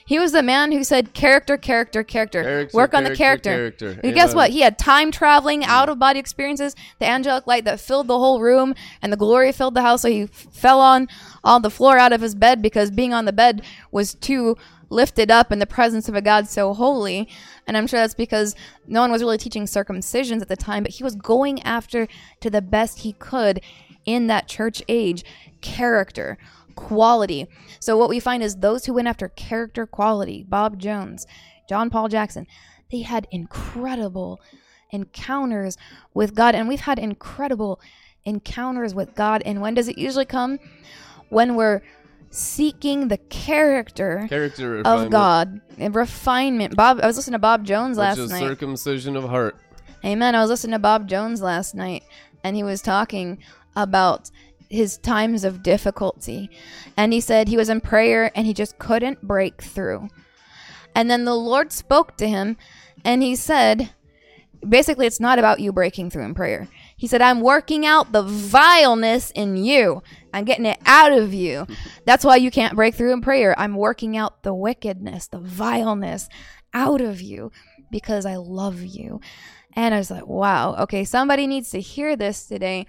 He 0.07 0.19
was 0.21 0.33
the 0.33 0.43
man 0.43 0.71
who 0.71 0.85
said 0.85 1.15
character, 1.15 1.57
character, 1.57 2.05
character. 2.05 2.43
Character, 2.43 2.77
Work 2.77 2.95
on 2.95 3.05
the 3.05 3.15
character, 3.15 3.73
character. 3.73 4.13
guess 4.13 4.35
what? 4.35 4.51
He 4.51 4.61
had 4.61 4.79
time 4.79 5.11
traveling, 5.11 5.63
mm. 5.63 5.67
out 5.67 5.89
of 5.89 5.99
body 5.99 6.21
experiences, 6.21 6.77
the 7.01 7.07
angelic 7.07 7.47
light 7.47 7.65
that 7.65 7.81
filled 7.81 8.07
the 8.07 8.19
whole 8.19 8.41
room, 8.41 8.75
and 9.03 9.13
the 9.13 9.17
glory 9.17 9.51
filled 9.51 9.75
the 9.75 9.83
house. 9.83 10.03
So 10.03 10.09
he 10.09 10.23
f- 10.23 10.31
fell 10.31 10.81
on 10.81 11.09
on 11.43 11.63
the 11.63 11.71
floor 11.71 11.99
out 11.99 12.13
of 12.13 12.21
his 12.21 12.35
bed 12.35 12.63
because 12.63 12.91
being 12.91 13.13
on 13.13 13.25
the 13.25 13.33
bed 13.33 13.63
was 13.91 14.15
too 14.15 14.57
lifted 14.89 15.31
up 15.31 15.51
in 15.51 15.59
the 15.59 15.67
presence 15.67 16.09
of 16.09 16.15
a 16.15 16.23
God 16.23 16.49
so 16.49 16.73
holy. 16.73 17.29
And 17.67 17.77
I'm 17.77 17.89
sure 17.89 17.99
that's 17.99 18.15
because 18.15 18.55
no 18.87 19.01
one 19.01 19.11
was 19.11 19.23
really 19.23 19.39
teaching 19.39 19.65
circumcisions 19.65 20.41
at 20.41 20.49
the 20.49 20.57
time, 20.57 20.85
but 20.85 20.93
he 20.93 21.05
was 21.05 21.17
going 21.17 21.61
after 21.63 22.07
to 22.41 22.49
the 22.49 22.63
best 22.63 23.01
he 23.01 23.13
could 23.15 23.61
in 24.05 24.29
that 24.29 24.47
church 24.47 24.83
age 24.89 25.25
character, 25.61 26.39
quality. 26.77 27.47
So 27.81 27.97
what 27.97 28.09
we 28.09 28.21
find 28.21 28.43
is 28.43 28.57
those 28.57 28.85
who 28.85 28.95
went 28.95 29.09
after 29.09 29.29
character 29.29 29.87
quality, 29.87 30.45
Bob 30.49 30.79
Jones, 30.79 31.27
John 31.69 31.91
Paul 31.91 32.09
Jackson, 32.09 32.47
they 32.93 33.03
had 33.03 33.27
incredible 33.33 34.41
encounters 34.93 35.77
with 36.15 36.35
God. 36.35 36.55
And 36.55 36.69
we've 36.69 36.81
had 36.81 36.99
incredible 36.99 37.81
encounters 38.25 38.95
with 38.95 39.15
God. 39.15 39.43
And 39.45 39.61
when 39.61 39.75
does 39.75 39.89
it 39.89 39.99
usually 39.99 40.25
come? 40.25 40.59
When 41.29 41.57
we're 41.57 41.83
seeking 42.31 43.09
the 43.09 43.19
character 43.19 44.27
Character 44.29 44.83
of 44.85 45.11
God 45.11 45.61
and 45.79 45.95
refinement. 45.95 46.77
Bob, 46.77 47.01
I 47.03 47.07
was 47.07 47.17
listening 47.17 47.33
to 47.33 47.39
Bob 47.39 47.65
Jones 47.65 47.97
last 47.97 48.19
night. 48.19 48.41
circumcision 48.41 49.17
of 49.17 49.25
heart. 49.25 49.57
Amen. 50.05 50.35
I 50.35 50.41
was 50.41 50.51
listening 50.51 50.73
to 50.73 50.79
Bob 50.79 51.09
Jones 51.09 51.41
last 51.41 51.75
night, 51.75 52.05
and 52.45 52.55
he 52.55 52.63
was 52.63 52.83
talking 52.83 53.39
about 53.75 54.31
his 54.69 54.99
times 54.99 55.45
of 55.45 55.63
difficulty. 55.63 56.51
And 56.97 57.13
he 57.13 57.21
said 57.21 57.49
he 57.49 57.57
was 57.57 57.69
in 57.69 57.81
prayer 57.81 58.31
and 58.35 58.47
he 58.47 58.55
just 58.55 58.79
couldn't 58.79 59.23
break 59.23 59.63
through. 59.63 60.09
And 60.95 61.11
then 61.11 61.25
the 61.25 61.35
Lord 61.35 61.73
spoke 61.73 62.17
to 62.17 62.27
him, 62.27 62.57
and 63.05 63.23
he 63.23 63.37
said, 63.37 63.91
basically, 64.67 65.07
it's 65.07 65.21
not 65.21 65.39
about 65.39 65.61
you 65.61 65.71
breaking 65.71 66.09
through 66.09 66.25
in 66.25 66.35
prayer. 66.35 66.69
He 66.97 67.07
said, 67.07 67.21
I'm 67.21 67.43
working 67.43 67.85
out 67.85 68.13
the 68.13 68.23
vileness 68.23 69.31
in 69.33 69.57
you. 69.57 70.03
I'm 70.33 70.47
getting 70.47 70.65
it 70.65 70.79
out 70.87 71.13
of 71.13 71.35
you. 71.35 71.67
That's 72.07 72.25
why 72.25 72.37
you 72.37 72.51
can't 72.51 72.75
break 72.75 72.95
through 72.95 73.13
in 73.13 73.21
prayer. 73.21 73.55
I'm 73.59 73.75
working 73.75 74.17
out 74.17 74.43
the 74.43 74.55
wickedness, 74.55 75.27
the 75.29 75.39
vileness 75.39 76.31
out 76.73 77.03
of 77.03 77.21
you 77.21 77.53
because 77.91 78.25
I 78.25 78.37
love 78.37 78.83
you. 78.83 79.21
And 79.75 79.95
I 79.95 79.99
was 79.99 80.11
like, 80.11 80.27
wow, 80.27 80.75
okay, 80.85 81.05
somebody 81.05 81.47
needs 81.47 81.71
to 81.71 81.81
hear 81.81 82.17
this 82.17 82.47
today. 82.47 82.87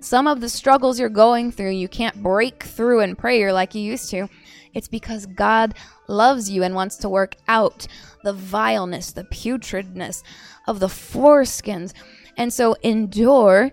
Some 0.00 0.26
of 0.26 0.40
the 0.40 0.48
struggles 0.48 0.98
you're 0.98 1.08
going 1.08 1.52
through, 1.52 1.70
you 1.70 1.88
can't 1.88 2.22
break 2.22 2.62
through 2.62 3.00
in 3.00 3.16
prayer 3.16 3.52
like 3.52 3.74
you 3.74 3.82
used 3.82 4.10
to. 4.10 4.28
It's 4.72 4.88
because 4.88 5.26
God 5.26 5.74
loves 6.08 6.50
you 6.50 6.62
and 6.62 6.74
wants 6.74 6.96
to 6.98 7.08
work 7.08 7.36
out 7.48 7.86
the 8.22 8.32
vileness, 8.32 9.12
the 9.12 9.24
putridness 9.24 10.22
of 10.66 10.80
the 10.80 10.86
foreskins. 10.86 11.92
And 12.36 12.52
so 12.52 12.74
endure 12.82 13.72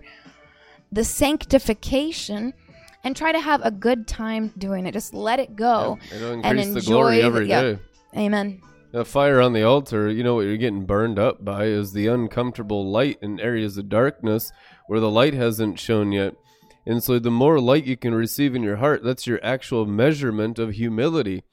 the 0.90 1.04
sanctification 1.04 2.52
and 3.04 3.16
try 3.16 3.32
to 3.32 3.40
have 3.40 3.64
a 3.64 3.70
good 3.70 4.06
time 4.06 4.52
doing 4.58 4.86
it. 4.86 4.92
Just 4.92 5.14
let 5.14 5.38
it 5.38 5.56
go 5.56 5.98
It'll 6.14 6.32
and 6.32 6.44
increase 6.44 6.66
the 6.66 6.78
enjoy 6.78 6.92
glory 6.92 7.16
the- 7.16 7.22
every 7.22 7.48
yeah. 7.48 7.76
Amen. 8.16 8.60
The 8.90 9.04
fire 9.04 9.42
on 9.42 9.52
the 9.52 9.64
altar, 9.64 10.08
you 10.08 10.22
know 10.24 10.34
what 10.34 10.46
you're 10.46 10.56
getting 10.56 10.86
burned 10.86 11.18
up 11.18 11.44
by 11.44 11.66
is 11.66 11.92
the 11.92 12.06
uncomfortable 12.06 12.90
light 12.90 13.18
in 13.20 13.38
areas 13.38 13.76
of 13.76 13.90
darkness 13.90 14.50
where 14.88 14.98
the 15.00 15.10
light 15.10 15.34
hasn't 15.34 15.78
shone 15.78 16.10
yet. 16.10 16.34
And 16.84 17.02
so 17.02 17.18
the 17.18 17.30
more 17.30 17.60
light 17.60 17.84
you 17.84 17.96
can 17.96 18.14
receive 18.14 18.54
in 18.54 18.62
your 18.62 18.76
heart, 18.76 19.04
that's 19.04 19.26
your 19.26 19.38
actual 19.42 19.86
measurement 19.86 20.58
of 20.58 20.72
humility. 20.72 21.44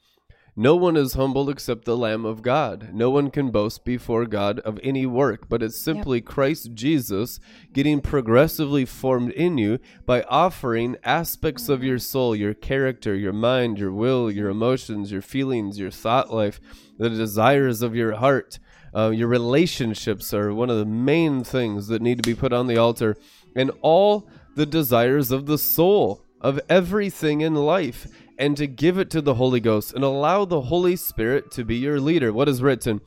No 0.58 0.74
one 0.74 0.96
is 0.96 1.12
humble 1.12 1.50
except 1.50 1.84
the 1.84 1.98
Lamb 1.98 2.24
of 2.24 2.40
God. 2.40 2.94
No 2.94 3.10
one 3.10 3.30
can 3.30 3.50
boast 3.50 3.84
before 3.84 4.24
God 4.24 4.58
of 4.60 4.80
any 4.82 5.04
work, 5.04 5.50
but 5.50 5.62
it's 5.62 5.78
simply 5.78 6.22
Christ 6.22 6.70
Jesus 6.72 7.38
getting 7.74 8.00
progressively 8.00 8.86
formed 8.86 9.32
in 9.32 9.58
you 9.58 9.78
by 10.06 10.22
offering 10.22 10.96
aspects 11.04 11.68
of 11.68 11.84
your 11.84 11.98
soul, 11.98 12.34
your 12.34 12.54
character, 12.54 13.14
your 13.14 13.34
mind, 13.34 13.78
your 13.78 13.92
will, 13.92 14.30
your 14.30 14.48
emotions, 14.48 15.12
your 15.12 15.20
feelings, 15.20 15.78
your 15.78 15.90
thought 15.90 16.32
life, 16.32 16.58
the 16.96 17.10
desires 17.10 17.82
of 17.82 17.94
your 17.94 18.14
heart. 18.14 18.58
Uh, 18.96 19.10
your 19.10 19.28
relationships 19.28 20.32
are 20.32 20.54
one 20.54 20.70
of 20.70 20.78
the 20.78 20.86
main 20.86 21.44
things 21.44 21.88
that 21.88 22.00
need 22.00 22.16
to 22.16 22.28
be 22.28 22.34
put 22.34 22.52
on 22.52 22.66
the 22.66 22.78
altar, 22.78 23.16
and 23.54 23.70
all 23.82 24.26
the 24.54 24.66
desires 24.66 25.30
of 25.30 25.46
the 25.46 25.58
soul, 25.58 26.24
of 26.40 26.60
everything 26.68 27.40
in 27.40 27.54
life 27.54 28.06
and 28.38 28.56
to 28.56 28.66
give 28.66 28.98
it 28.98 29.10
to 29.10 29.20
the 29.20 29.34
Holy 29.34 29.60
Ghost 29.60 29.92
and 29.94 30.04
allow 30.04 30.44
the 30.44 30.62
Holy 30.62 30.96
Spirit 30.96 31.50
to 31.52 31.64
be 31.64 31.76
your 31.76 32.00
leader. 32.00 32.32
What 32.32 32.48
is 32.48 32.62
written? 32.62 33.00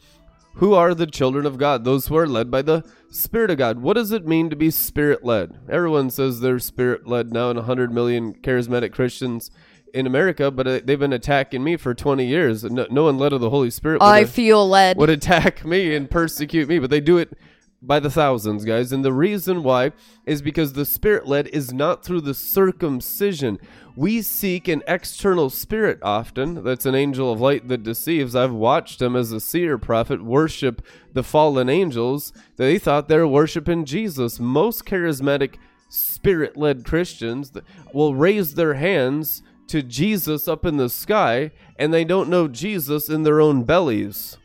Who 0.56 0.74
are 0.74 0.94
the 0.94 1.06
children 1.06 1.46
of 1.46 1.58
God? 1.58 1.86
Those 1.86 2.08
who 2.08 2.18
are 2.18 2.28
led 2.28 2.52
by 2.52 2.64
the 2.64 2.84
Spirit 3.12 3.52
of 3.52 3.58
God. 3.58 3.82
What 3.82 3.94
does 3.94 4.12
it 4.12 4.28
mean 4.28 4.50
to 4.50 4.56
be 4.56 4.72
spirit 4.72 5.24
led? 5.24 5.58
Everyone 5.70 6.10
says 6.10 6.42
they're 6.42 6.60
spirit 6.60 7.08
led 7.08 7.32
now, 7.32 7.50
and 7.50 7.58
100 7.58 7.94
million 7.94 8.34
charismatic 8.34 8.92
Christians 8.92 9.52
in 9.94 10.08
America, 10.08 10.52
but 10.52 10.68
uh, 10.68 10.80
they've 10.84 11.00
been 11.00 11.14
attacking 11.14 11.64
me 11.64 11.78
for 11.78 11.94
20 11.94 12.26
years. 12.26 12.64
No, 12.64 12.88
no 12.90 13.04
one 13.04 13.18
led 13.18 13.34
of 13.34 13.42
the 13.42 13.50
Holy 13.50 13.70
Spirit. 13.70 14.02
would 14.02 14.06
I 14.06 14.26
feel 14.26 14.68
led. 14.68 14.98
would 14.98 15.10
attack 15.10 15.66
me 15.66 15.96
and 15.96 16.10
persecute 16.10 16.68
me, 16.68 16.80
but 16.80 16.90
they 16.90 17.02
do 17.02 17.18
it 17.18 17.38
by 17.82 18.00
the 18.00 18.10
thousands, 18.10 18.66
guys. 18.66 18.92
And 18.92 19.06
the 19.06 19.14
reason 19.14 19.64
why 19.64 19.94
is 20.26 20.42
because 20.42 20.74
the 20.74 20.86
spirit 20.86 21.28
led 21.28 21.48
is 21.48 21.72
not 21.74 22.04
through 22.04 22.22
the 22.22 22.34
circumcision. 22.34 23.58
We 23.96 24.22
seek 24.22 24.68
an 24.68 24.84
external 24.88 25.50
spirit 25.50 26.00
often. 26.02 26.64
That's 26.64 26.86
an 26.86 26.96
angel 26.96 27.32
of 27.32 27.42
light 27.42 27.68
that 27.68 27.84
deceives. 27.84 28.36
I've 28.36 28.54
watched 28.54 29.02
him 29.02 29.16
as 29.16 29.32
a 29.32 29.40
seer 29.40 29.78
prophet 29.78 30.24
worship 30.24 30.86
the 31.14 31.24
fallen 31.24 31.70
angels. 31.70 32.34
They 32.58 32.78
thought 32.78 33.08
they 33.08 33.18
were 33.18 33.28
worshiping 33.28 33.86
Jesus. 33.86 34.40
Most 34.40 34.86
charismatic 34.86 35.56
spirit 35.90 36.56
led 36.56 36.86
Christians 36.86 37.52
will 37.94 38.14
raise 38.16 38.54
their 38.54 38.76
hands 38.76 39.42
to 39.70 39.82
Jesus 39.82 40.48
up 40.48 40.66
in 40.66 40.78
the 40.78 40.90
sky 40.90 41.52
and 41.78 41.94
they 41.94 42.04
don't 42.04 42.30
know 42.30 42.48
Jesus 42.48 43.10
in 43.10 43.24
their 43.24 43.40
own 43.40 43.64
bellies. 43.64 44.38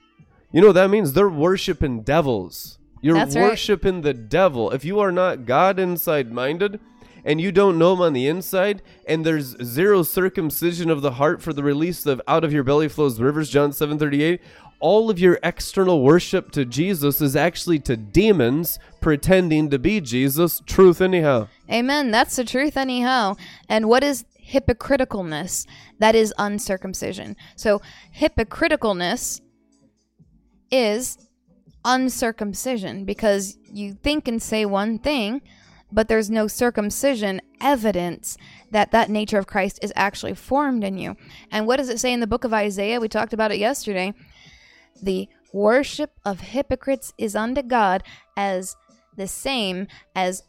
You 0.53 0.61
know 0.61 0.69
what 0.69 0.75
that 0.75 0.91
means? 0.91 1.13
They're 1.13 1.29
worshiping 1.29 2.03
devils. 2.03 2.79
You're 3.01 3.15
That's 3.15 3.37
right. 3.37 3.51
worshiping 3.51 4.01
the 4.01 4.15
devil. 4.15 4.71
If 4.71 4.85
you 4.85 5.01
are 5.01 5.13
not 5.13 5.45
God 5.45 5.79
inside 5.79 6.33
minded 6.33 6.81
and 7.25 7.41
you 7.41 7.53
don't 7.53 7.79
know 7.79 7.95
him 7.95 8.01
on 8.01 8.13
the 8.13 8.29
inside, 8.29 8.83
and 9.09 9.25
there's 9.25 9.57
zero 9.63 10.03
circumcision 10.03 10.91
of 10.91 11.03
the 11.03 11.13
heart 11.13 11.43
for 11.43 11.53
the 11.53 11.63
release 11.63 12.07
of 12.07 12.21
out 12.29 12.45
of 12.45 12.53
your 12.53 12.63
belly 12.63 12.89
flows 12.89 13.19
rivers, 13.21 13.51
John 13.51 13.73
7:38, 13.73 14.41
all 14.81 15.09
of 15.09 15.19
your 15.19 15.39
external 15.43 16.03
worship 16.03 16.51
to 16.53 16.67
Jesus 16.67 17.23
is 17.23 17.35
actually 17.35 17.79
to 17.81 17.97
demons 17.97 18.79
pretending 19.01 19.71
to 19.71 19.79
be 19.79 20.01
Jesus. 20.01 20.61
Truth 20.67 21.01
anyhow. 21.01 21.49
Amen. 21.71 22.11
That's 22.11 22.37
the 22.37 22.45
truth, 22.45 22.77
anyhow. 22.77 23.37
And 23.69 23.89
what 23.89 24.05
is 24.05 24.25
hypocriticalness? 24.53 25.67
That 25.99 26.15
is 26.15 26.35
uncircumcision. 26.39 27.37
So, 27.57 27.81
hypocriticalness 28.17 29.41
is 30.71 31.19
uncircumcision 31.85 33.05
because 33.05 33.59
you 33.71 33.95
think 33.95 34.27
and 34.27 34.43
say 34.43 34.65
one 34.65 34.99
thing, 34.99 35.43
but 35.93 36.09
there's 36.09 36.31
no 36.31 36.49
circumcision 36.49 37.41
evidence 37.61 38.37
that 38.71 38.91
that 38.91 39.11
nature 39.11 39.39
of 39.39 39.47
Christ 39.47 39.79
is 39.83 39.93
actually 39.95 40.35
formed 40.35 40.83
in 40.83 40.99
you. 40.99 41.17
And 41.51 41.67
what 41.67 41.77
does 41.77 41.89
it 41.89 42.01
say 42.01 42.13
in 42.13 42.21
the 42.21 42.27
book 42.27 42.45
of 42.45 42.53
Isaiah? 42.53 43.01
We 43.01 43.09
talked 43.09 43.33
about 43.33 43.53
it 43.53 43.59
yesterday. 43.59 44.15
The 45.03 45.29
worship 45.53 46.11
of 46.25 46.41
hypocrites 46.41 47.13
is 47.17 47.37
unto 47.37 47.63
God 47.63 48.03
as 48.37 48.77
the 49.17 49.29
same 49.29 49.87
as 50.17 50.43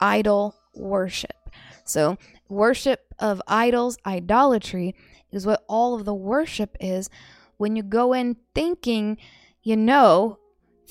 idol 0.00 0.56
worship. 0.74 1.36
So, 1.84 2.16
worship 2.52 3.14
of 3.18 3.42
idols, 3.46 3.98
idolatry, 4.06 4.94
is 5.30 5.46
what 5.46 5.64
all 5.68 5.94
of 5.94 6.04
the 6.04 6.14
worship 6.14 6.76
is 6.80 7.08
when 7.56 7.76
you 7.76 7.82
go 7.82 8.12
in 8.12 8.36
thinking 8.54 9.16
you 9.62 9.76
know 9.76 10.38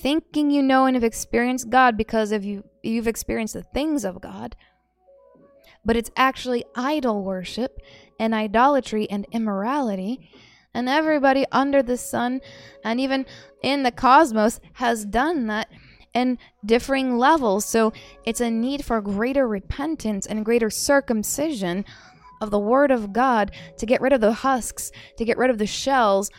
thinking 0.01 0.49
you 0.49 0.63
know 0.63 0.85
and 0.85 0.95
have 0.95 1.03
experienced 1.03 1.69
God 1.69 1.95
because 1.95 2.31
of 2.31 2.43
you 2.43 2.63
you've 2.81 3.07
experienced 3.07 3.53
the 3.53 3.63
things 3.63 4.03
of 4.03 4.21
God. 4.21 4.55
But 5.85 5.95
it's 5.95 6.11
actually 6.15 6.63
idol 6.75 7.23
worship 7.23 7.79
and 8.19 8.33
idolatry 8.33 9.09
and 9.09 9.25
immorality. 9.31 10.31
And 10.73 10.87
everybody 10.87 11.45
under 11.51 11.83
the 11.83 11.97
sun 11.97 12.41
and 12.83 12.99
even 12.99 13.25
in 13.61 13.83
the 13.83 13.91
cosmos 13.91 14.59
has 14.73 15.05
done 15.05 15.47
that 15.47 15.69
in 16.13 16.37
differing 16.65 17.17
levels. 17.17 17.65
So 17.65 17.93
it's 18.25 18.41
a 18.41 18.51
need 18.51 18.83
for 18.83 19.01
greater 19.01 19.47
repentance 19.47 20.25
and 20.25 20.45
greater 20.45 20.69
circumcision 20.69 21.85
of 22.41 22.51
the 22.51 22.59
Word 22.59 22.91
of 22.91 23.13
God 23.13 23.51
to 23.77 23.85
get 23.85 24.01
rid 24.01 24.13
of 24.13 24.21
the 24.21 24.33
husks, 24.33 24.91
to 25.17 25.25
get 25.25 25.37
rid 25.37 25.49
of 25.49 25.57
the 25.57 25.67
shells, 25.67 26.29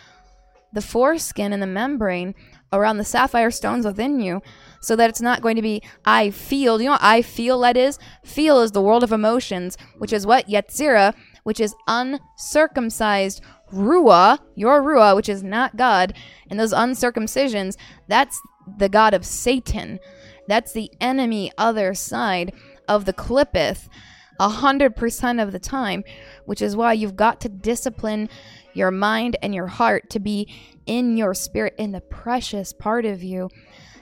the 0.72 0.82
foreskin, 0.82 1.52
and 1.52 1.62
the 1.62 1.66
membrane 1.66 2.34
around 2.72 2.96
the 2.96 3.04
sapphire 3.04 3.50
stones 3.50 3.84
within 3.84 4.18
you 4.18 4.40
so 4.80 4.96
that 4.96 5.10
it's 5.10 5.20
not 5.20 5.42
going 5.42 5.56
to 5.56 5.62
be 5.62 5.82
I 6.04 6.30
feel. 6.30 6.80
You 6.80 6.86
know 6.86 6.92
what 6.92 7.02
I 7.02 7.22
feel 7.22 7.60
that 7.60 7.76
is? 7.76 7.98
Feel 8.24 8.60
is 8.60 8.72
the 8.72 8.82
world 8.82 9.04
of 9.04 9.12
emotions, 9.12 9.76
which 9.98 10.12
is 10.12 10.26
what? 10.26 10.48
Yetzira, 10.48 11.14
which 11.44 11.60
is 11.60 11.74
uncircumcised 11.86 13.42
Ruah, 13.72 14.38
your 14.54 14.82
Ruah, 14.82 15.16
which 15.16 15.28
is 15.28 15.42
not 15.42 15.76
God, 15.76 16.14
and 16.50 16.60
those 16.60 16.74
uncircumcisions, 16.74 17.76
that's 18.06 18.38
the 18.78 18.88
God 18.88 19.14
of 19.14 19.24
Satan. 19.26 19.98
That's 20.48 20.72
the 20.72 20.90
enemy 21.00 21.52
other 21.56 21.94
side 21.94 22.52
of 22.88 23.04
the 23.04 23.12
clippeth 23.12 23.88
a 24.40 24.48
hundred 24.48 24.96
percent 24.96 25.40
of 25.40 25.52
the 25.52 25.58
time, 25.58 26.02
which 26.46 26.62
is 26.62 26.76
why 26.76 26.92
you've 26.92 27.16
got 27.16 27.40
to 27.40 27.48
discipline 27.48 28.28
your 28.74 28.90
mind 28.90 29.36
and 29.42 29.54
your 29.54 29.66
heart 29.66 30.10
to 30.10 30.18
be 30.18 30.52
in 30.86 31.16
your 31.16 31.34
spirit, 31.34 31.74
in 31.78 31.92
the 31.92 32.00
precious 32.00 32.72
part 32.72 33.04
of 33.04 33.22
you 33.22 33.48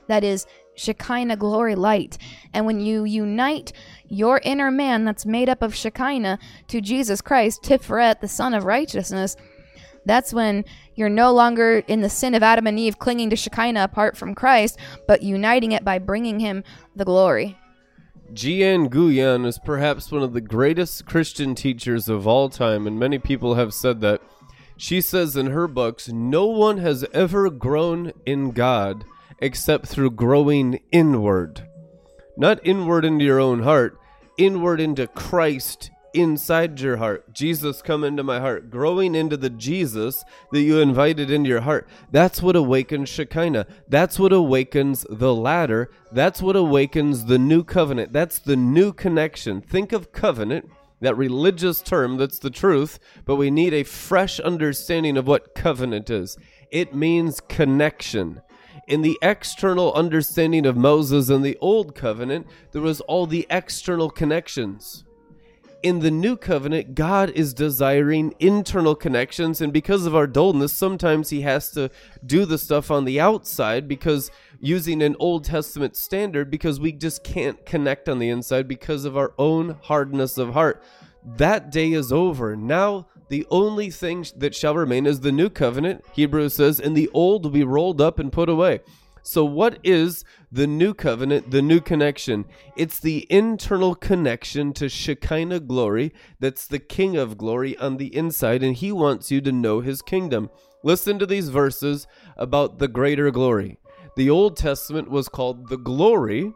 that 0.06 0.24
is 0.24 0.46
Shekinah 0.74 1.36
glory 1.36 1.74
light. 1.74 2.16
And 2.52 2.66
when 2.66 2.80
you 2.80 3.04
unite 3.04 3.72
your 4.08 4.40
inner 4.42 4.70
man 4.70 5.04
that's 5.04 5.26
made 5.26 5.48
up 5.48 5.62
of 5.62 5.74
Shekinah 5.74 6.38
to 6.68 6.80
Jesus 6.80 7.20
Christ, 7.20 7.62
Tiferet, 7.62 8.20
the 8.20 8.28
Son 8.28 8.54
of 8.54 8.64
Righteousness, 8.64 9.36
that's 10.04 10.32
when 10.32 10.64
you're 10.94 11.08
no 11.08 11.32
longer 11.32 11.78
in 11.86 12.00
the 12.00 12.10
sin 12.10 12.34
of 12.34 12.42
Adam 12.42 12.66
and 12.66 12.78
Eve 12.78 12.98
clinging 12.98 13.30
to 13.30 13.36
Shekinah 13.36 13.84
apart 13.84 14.16
from 14.16 14.34
Christ, 14.34 14.78
but 15.06 15.22
uniting 15.22 15.72
it 15.72 15.84
by 15.84 15.98
bringing 15.98 16.40
him 16.40 16.64
the 16.96 17.04
glory. 17.04 17.56
Jeanne 18.32 18.88
Guyon 18.88 19.44
is 19.44 19.58
perhaps 19.58 20.12
one 20.12 20.22
of 20.22 20.32
the 20.32 20.40
greatest 20.40 21.04
Christian 21.04 21.54
teachers 21.54 22.08
of 22.08 22.26
all 22.26 22.48
time, 22.48 22.86
and 22.86 22.98
many 22.98 23.18
people 23.18 23.54
have 23.54 23.74
said 23.74 24.00
that. 24.00 24.22
She 24.76 25.00
says 25.00 25.36
in 25.36 25.46
her 25.48 25.68
books, 25.68 26.08
no 26.08 26.46
one 26.46 26.78
has 26.78 27.04
ever 27.12 27.50
grown 27.50 28.12
in 28.24 28.52
God 28.52 29.04
except 29.40 29.86
through 29.86 30.12
growing 30.12 30.80
inward. 30.90 31.66
Not 32.36 32.60
inward 32.64 33.04
into 33.04 33.24
your 33.24 33.40
own 33.40 33.62
heart, 33.62 33.98
inward 34.38 34.80
into 34.80 35.06
Christ 35.06 35.90
inside 36.14 36.80
your 36.80 36.96
heart. 36.96 37.32
Jesus, 37.32 37.82
come 37.82 38.04
into 38.04 38.22
my 38.22 38.40
heart. 38.40 38.70
Growing 38.70 39.14
into 39.14 39.36
the 39.36 39.50
Jesus 39.50 40.24
that 40.52 40.60
you 40.60 40.80
invited 40.80 41.30
into 41.30 41.48
your 41.48 41.60
heart. 41.60 41.88
That's 42.10 42.42
what 42.42 42.56
awakens 42.56 43.08
Shekinah. 43.08 43.66
That's 43.88 44.18
what 44.18 44.32
awakens 44.32 45.06
the 45.08 45.34
ladder. 45.34 45.90
That's 46.12 46.42
what 46.42 46.56
awakens 46.56 47.26
the 47.26 47.38
new 47.38 47.64
covenant. 47.64 48.12
That's 48.12 48.38
the 48.38 48.56
new 48.56 48.92
connection. 48.92 49.60
Think 49.60 49.92
of 49.92 50.12
covenant, 50.12 50.70
that 51.00 51.16
religious 51.16 51.82
term 51.82 52.16
that's 52.16 52.38
the 52.38 52.50
truth, 52.50 52.98
but 53.24 53.36
we 53.36 53.50
need 53.50 53.72
a 53.74 53.84
fresh 53.84 54.40
understanding 54.40 55.16
of 55.16 55.26
what 55.26 55.54
covenant 55.54 56.10
is. 56.10 56.36
It 56.70 56.94
means 56.94 57.40
connection 57.40 58.42
in 58.90 59.02
the 59.02 59.18
external 59.22 59.94
understanding 59.94 60.66
of 60.66 60.76
Moses 60.76 61.28
and 61.30 61.44
the 61.44 61.56
old 61.60 61.94
covenant, 61.94 62.48
there 62.72 62.82
was 62.82 63.00
all 63.02 63.24
the 63.24 63.46
external 63.48 64.10
connections 64.10 65.04
in 65.82 66.00
the 66.00 66.10
new 66.10 66.36
covenant, 66.36 66.94
God 66.94 67.30
is 67.30 67.54
desiring 67.54 68.34
internal 68.38 68.94
connections, 68.94 69.60
and 69.60 69.72
because 69.72 70.06
of 70.06 70.14
our 70.14 70.26
dullness, 70.26 70.72
sometimes 70.72 71.30
He 71.30 71.40
has 71.42 71.70
to 71.72 71.90
do 72.24 72.44
the 72.44 72.58
stuff 72.58 72.90
on 72.90 73.04
the 73.04 73.20
outside 73.20 73.88
because 73.88 74.30
using 74.60 75.02
an 75.02 75.16
Old 75.18 75.44
Testament 75.44 75.96
standard, 75.96 76.50
because 76.50 76.78
we 76.78 76.92
just 76.92 77.24
can't 77.24 77.64
connect 77.64 78.08
on 78.08 78.18
the 78.18 78.28
inside 78.28 78.68
because 78.68 79.04
of 79.04 79.16
our 79.16 79.32
own 79.38 79.78
hardness 79.82 80.36
of 80.36 80.52
heart. 80.52 80.82
That 81.24 81.70
day 81.70 81.92
is 81.92 82.12
over. 82.12 82.56
Now, 82.56 83.06
the 83.28 83.46
only 83.50 83.90
thing 83.90 84.26
that 84.36 84.54
shall 84.54 84.74
remain 84.74 85.06
is 85.06 85.20
the 85.20 85.32
new 85.32 85.48
covenant, 85.48 86.04
Hebrews 86.12 86.54
says, 86.54 86.80
and 86.80 86.96
the 86.96 87.08
old 87.14 87.44
will 87.44 87.50
be 87.50 87.64
rolled 87.64 88.00
up 88.00 88.18
and 88.18 88.32
put 88.32 88.48
away. 88.48 88.80
So, 89.22 89.44
what 89.44 89.78
is 89.84 90.24
the 90.50 90.66
new 90.66 90.94
covenant, 90.94 91.50
the 91.50 91.62
new 91.62 91.80
connection? 91.80 92.46
It's 92.76 92.98
the 92.98 93.26
internal 93.30 93.94
connection 93.94 94.72
to 94.74 94.88
Shekinah 94.88 95.60
glory 95.60 96.12
that's 96.38 96.66
the 96.66 96.78
King 96.78 97.16
of 97.16 97.36
glory 97.36 97.76
on 97.76 97.96
the 97.96 98.14
inside, 98.14 98.62
and 98.62 98.74
He 98.74 98.92
wants 98.92 99.30
you 99.30 99.40
to 99.42 99.52
know 99.52 99.80
His 99.80 100.02
kingdom. 100.02 100.50
Listen 100.82 101.18
to 101.18 101.26
these 101.26 101.50
verses 101.50 102.06
about 102.36 102.78
the 102.78 102.88
greater 102.88 103.30
glory. 103.30 103.78
The 104.16 104.30
Old 104.30 104.56
Testament 104.56 105.10
was 105.10 105.28
called 105.28 105.68
the 105.68 105.76
glory, 105.76 106.52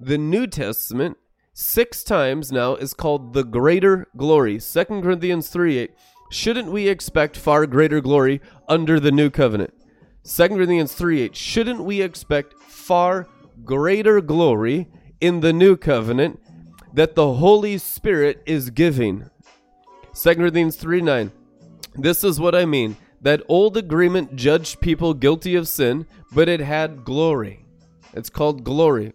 the 0.00 0.18
New 0.18 0.46
Testament, 0.46 1.16
six 1.52 2.04
times 2.04 2.52
now, 2.52 2.74
is 2.74 2.94
called 2.94 3.32
the 3.32 3.44
greater 3.44 4.06
glory. 4.16 4.60
2 4.60 4.84
Corinthians 4.84 5.48
3 5.48 5.78
8. 5.78 5.90
Shouldn't 6.30 6.70
we 6.70 6.88
expect 6.88 7.36
far 7.36 7.66
greater 7.66 8.00
glory 8.00 8.40
under 8.68 8.98
the 9.00 9.12
new 9.12 9.30
covenant? 9.30 9.72
2 10.26 10.48
Corinthians 10.48 10.92
3 10.92 11.20
8. 11.22 11.36
Shouldn't 11.36 11.84
we 11.84 12.02
expect 12.02 12.54
far 12.54 13.28
greater 13.64 14.20
glory 14.20 14.88
in 15.20 15.38
the 15.38 15.52
new 15.52 15.76
covenant 15.76 16.40
that 16.92 17.14
the 17.14 17.34
Holy 17.34 17.78
Spirit 17.78 18.42
is 18.44 18.70
giving? 18.70 19.30
2 20.14 20.34
Corinthians 20.34 20.74
3 20.76 21.00
9. 21.00 21.32
This 21.94 22.24
is 22.24 22.40
what 22.40 22.56
I 22.56 22.64
mean. 22.64 22.96
That 23.20 23.42
old 23.48 23.76
agreement 23.76 24.34
judged 24.34 24.80
people 24.80 25.14
guilty 25.14 25.54
of 25.54 25.68
sin, 25.68 26.06
but 26.32 26.48
it 26.48 26.60
had 26.60 27.04
glory. 27.04 27.64
It's 28.12 28.30
called 28.30 28.64
glory. 28.64 29.12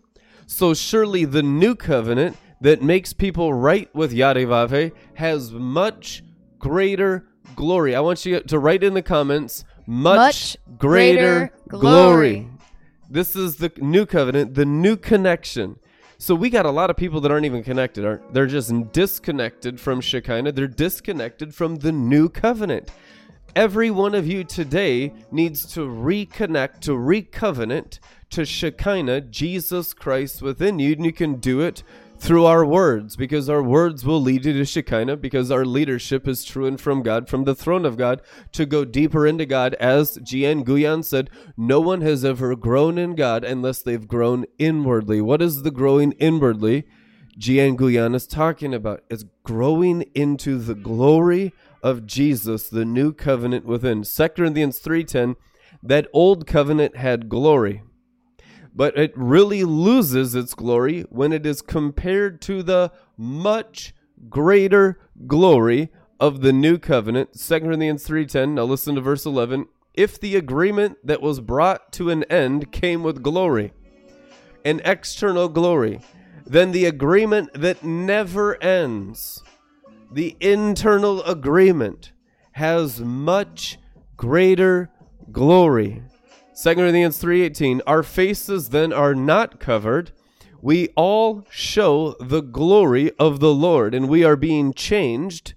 So 0.47 0.73
surely 0.73 1.25
the 1.25 1.43
new 1.43 1.75
covenant 1.75 2.37
that 2.61 2.81
makes 2.81 3.11
people 3.11 3.53
right 3.53 3.93
with 3.93 4.13
Yarivave 4.13 4.93
has 5.15 5.51
much 5.51 6.23
greater 6.57 7.27
glory. 7.55 7.95
I 7.95 7.99
want 7.99 8.25
you 8.25 8.39
to 8.39 8.59
write 8.59 8.83
in 8.83 8.93
the 8.93 9.01
comments 9.01 9.65
much, 9.85 10.17
Much 10.17 10.57
greater, 10.77 11.21
greater 11.21 11.53
glory. 11.67 11.79
glory. 12.39 12.47
This 13.09 13.35
is 13.35 13.57
the 13.57 13.71
new 13.77 14.05
covenant, 14.05 14.55
the 14.55 14.65
new 14.65 14.95
connection. 14.95 15.77
So 16.17 16.35
we 16.35 16.49
got 16.49 16.65
a 16.65 16.71
lot 16.71 16.89
of 16.89 16.97
people 16.97 17.19
that 17.21 17.31
aren't 17.31 17.45
even 17.45 17.63
connected. 17.63 18.05
Aren't 18.05 18.33
they're 18.33 18.45
just 18.47 18.91
disconnected 18.93 19.79
from 19.79 20.01
Shekinah. 20.01 20.51
They're 20.51 20.67
disconnected 20.67 21.53
from 21.55 21.77
the 21.77 21.91
new 21.91 22.29
covenant. 22.29 22.91
Every 23.55 23.91
one 23.91 24.15
of 24.15 24.27
you 24.27 24.43
today 24.45 25.13
needs 25.29 25.65
to 25.73 25.81
reconnect, 25.81 26.79
to 26.81 26.95
recovenant 26.95 27.99
to 28.29 28.45
Shekinah, 28.45 29.21
Jesus 29.21 29.93
Christ 29.93 30.41
within 30.41 30.79
you, 30.79 30.93
and 30.93 31.05
you 31.05 31.11
can 31.11 31.35
do 31.35 31.59
it 31.59 31.83
through 32.21 32.45
our 32.45 32.63
words, 32.63 33.15
because 33.15 33.49
our 33.49 33.63
words 33.63 34.05
will 34.05 34.21
lead 34.21 34.45
you 34.45 34.53
to 34.53 34.63
Shekinah, 34.63 35.17
because 35.17 35.49
our 35.49 35.65
leadership 35.65 36.27
is 36.27 36.45
true 36.45 36.67
and 36.67 36.79
from 36.79 37.01
God, 37.01 37.27
from 37.27 37.45
the 37.45 37.55
throne 37.55 37.83
of 37.83 37.97
God, 37.97 38.21
to 38.51 38.67
go 38.67 38.85
deeper 38.85 39.25
into 39.25 39.47
God. 39.47 39.73
As 39.79 40.19
Jeanne 40.21 40.61
Guyon 40.61 41.01
said, 41.01 41.31
no 41.57 41.79
one 41.79 42.01
has 42.01 42.23
ever 42.23 42.55
grown 42.55 42.99
in 42.99 43.15
God 43.15 43.43
unless 43.43 43.81
they've 43.81 44.07
grown 44.07 44.45
inwardly. 44.59 45.19
What 45.19 45.41
is 45.41 45.63
the 45.63 45.71
growing 45.71 46.11
inwardly? 46.13 46.85
Jeanne 47.39 47.75
Guyon 47.75 48.13
is 48.13 48.27
talking 48.27 48.71
about 48.71 49.01
is 49.09 49.25
growing 49.43 50.03
into 50.13 50.59
the 50.59 50.75
glory 50.75 51.53
of 51.81 52.05
Jesus, 52.05 52.69
the 52.69 52.85
new 52.85 53.13
covenant 53.13 53.65
within. 53.65 54.03
2 54.03 54.27
Corinthians 54.35 54.77
3:10, 54.77 55.37
that 55.81 56.07
old 56.13 56.45
covenant 56.45 56.97
had 56.97 57.29
glory 57.29 57.81
but 58.73 58.97
it 58.97 59.13
really 59.15 59.63
loses 59.63 60.35
its 60.35 60.53
glory 60.53 61.01
when 61.09 61.33
it 61.33 61.45
is 61.45 61.61
compared 61.61 62.41
to 62.41 62.63
the 62.63 62.91
much 63.17 63.93
greater 64.29 64.99
glory 65.27 65.89
of 66.19 66.41
the 66.41 66.53
new 66.53 66.77
covenant 66.77 67.33
2 67.33 67.59
corinthians 67.59 68.07
3.10 68.07 68.53
now 68.53 68.63
listen 68.63 68.95
to 68.95 69.01
verse 69.01 69.25
11 69.25 69.67
if 69.93 70.19
the 70.19 70.35
agreement 70.35 70.97
that 71.03 71.21
was 71.21 71.39
brought 71.39 71.91
to 71.91 72.09
an 72.09 72.23
end 72.25 72.71
came 72.71 73.03
with 73.03 73.23
glory 73.23 73.73
an 74.63 74.79
external 74.85 75.49
glory 75.49 75.99
then 76.45 76.71
the 76.71 76.85
agreement 76.85 77.49
that 77.53 77.83
never 77.83 78.61
ends 78.63 79.43
the 80.11 80.35
internal 80.39 81.23
agreement 81.23 82.11
has 82.53 82.99
much 82.99 83.79
greater 84.17 84.89
glory 85.31 86.03
2 86.53 86.75
Corinthians 86.75 87.17
3:18 87.17 87.81
Our 87.87 88.03
faces 88.03 88.69
then 88.69 88.91
are 88.91 89.15
not 89.15 89.59
covered. 89.59 90.11
We 90.61 90.89
all 90.95 91.45
show 91.49 92.15
the 92.19 92.41
glory 92.41 93.11
of 93.17 93.39
the 93.39 93.53
Lord 93.53 93.95
and 93.95 94.09
we 94.09 94.23
are 94.23 94.35
being 94.35 94.73
changed. 94.73 95.53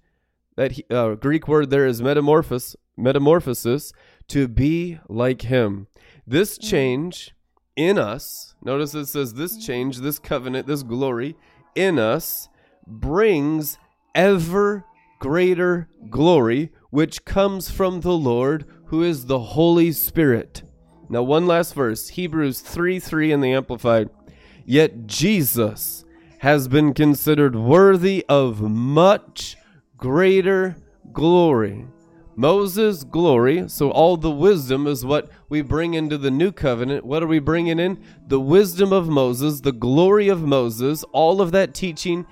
That 0.57 0.78
uh, 0.90 1.14
Greek 1.16 1.49
word 1.49 1.70
there 1.70 1.86
is 1.86 2.01
metamorphosis 2.01 2.76
metamorphosis 2.97 3.92
to 4.28 4.47
be 4.47 5.01
like 5.09 5.42
him. 5.42 5.88
This 6.26 6.57
change 6.59 7.34
in 7.76 7.99
us, 7.99 8.55
notice 8.62 8.95
it 8.95 9.07
says 9.07 9.34
this 9.34 9.57
change, 9.57 9.99
this 9.99 10.20
covenant, 10.20 10.68
this 10.68 10.84
glory 10.84 11.36
in 11.74 11.99
us 11.99 12.49
brings 12.86 13.78
ever 14.14 14.84
greater 15.18 15.88
glory, 16.09 16.70
which 16.90 17.24
comes 17.24 17.68
from 17.70 18.01
the 18.01 18.16
Lord, 18.16 18.64
who 18.86 19.03
is 19.03 19.26
the 19.26 19.40
Holy 19.40 19.90
Spirit. 19.90 20.62
Now, 21.09 21.22
one 21.22 21.46
last 21.46 21.74
verse 21.74 22.09
Hebrews 22.09 22.61
3 22.61 22.98
3 22.98 23.32
in 23.32 23.40
the 23.40 23.52
Amplified. 23.52 24.11
Yet 24.64 25.07
Jesus 25.07 26.05
has 26.38 26.68
been 26.68 26.94
considered 26.94 27.57
worthy 27.57 28.24
of 28.28 28.61
much 28.61 29.57
greater 29.96 30.76
glory. 31.12 31.86
Moses' 32.36 33.05
glory, 33.05 33.68
so 33.68 33.90
all 33.90 34.16
the 34.16 34.30
wisdom 34.30 34.86
is 34.86 35.05
what 35.05 35.30
we 35.48 35.62
bring 35.62 35.94
into 35.94 36.18
the 36.18 36.30
new 36.30 36.50
covenant. 36.50 37.05
What 37.05 37.22
are 37.22 37.28
we 37.28 37.38
bringing 37.38 37.78
in? 37.78 38.02
The 38.26 38.40
wisdom 38.40 38.92
of 38.92 39.09
Moses, 39.09 39.61
the 39.61 39.72
glory 39.72 40.28
of 40.28 40.42
Moses, 40.42 41.05
all 41.12 41.40
of 41.40 41.52
that 41.52 41.74
teaching 41.74 42.26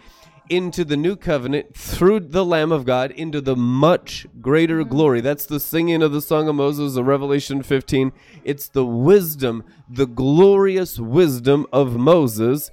into 0.53 0.85
the 0.85 0.99
new 0.99 1.17
covenant 1.17 1.75
through 1.75 2.21
the 2.21 2.45
Lamb 2.45 2.73
of 2.73 2.85
God 2.85 3.11
into 3.11 3.41
the 3.41 3.57
much 3.57 4.27
greater 4.43 4.83
mm-hmm. 4.83 4.91
glory. 4.91 5.21
That's 5.23 5.47
the 5.47 5.59
singing 5.59 6.03
of 6.03 6.13
the 6.13 6.21
Song 6.21 6.47
of 6.47 6.55
Moses 6.55 6.97
of 6.97 7.07
Revelation 7.07 7.63
15. 7.63 8.13
It's 8.45 8.69
the 8.69 8.85
wisdom, 8.85 9.65
the 9.89 10.07
glorious 10.07 10.99
wisdom 10.99 11.67
of 11.73 11.97
Moses 11.97 12.71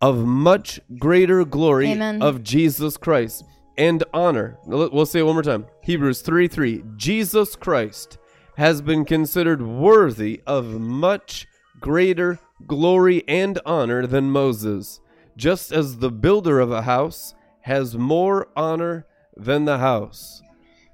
of 0.00 0.24
much 0.24 0.80
greater 0.96 1.44
glory 1.44 1.90
Amen. 1.90 2.22
of 2.22 2.44
Jesus 2.44 2.96
Christ 2.96 3.44
and 3.76 4.04
honor. 4.14 4.56
We'll 4.64 5.06
say 5.06 5.18
it 5.18 5.24
one 5.24 5.34
more 5.34 5.42
time. 5.42 5.66
Hebrews 5.82 6.22
3 6.22 6.46
3. 6.46 6.84
Jesus 6.96 7.56
Christ 7.56 8.16
has 8.56 8.80
been 8.80 9.04
considered 9.04 9.60
worthy 9.60 10.40
of 10.46 10.80
much 10.80 11.48
greater 11.80 12.38
glory 12.64 13.24
and 13.26 13.58
honor 13.66 14.06
than 14.06 14.30
Moses, 14.30 15.00
just 15.40 15.72
as 15.72 15.98
the 15.98 16.10
builder 16.10 16.60
of 16.60 16.70
a 16.70 16.82
house 16.82 17.34
has 17.62 17.96
more 17.96 18.48
honor 18.54 19.06
than 19.34 19.64
the 19.64 19.78
house. 19.78 20.42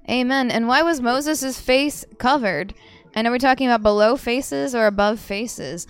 Amen. 0.09 0.49
And 0.49 0.69
why 0.69 0.81
was 0.83 1.01
Moses' 1.01 1.59
face 1.59 2.05
covered? 2.17 2.73
And 3.13 3.27
are 3.27 3.31
we 3.31 3.39
talking 3.39 3.67
about 3.67 3.83
below 3.83 4.15
faces 4.15 4.73
or 4.73 4.87
above 4.87 5.19
faces? 5.19 5.85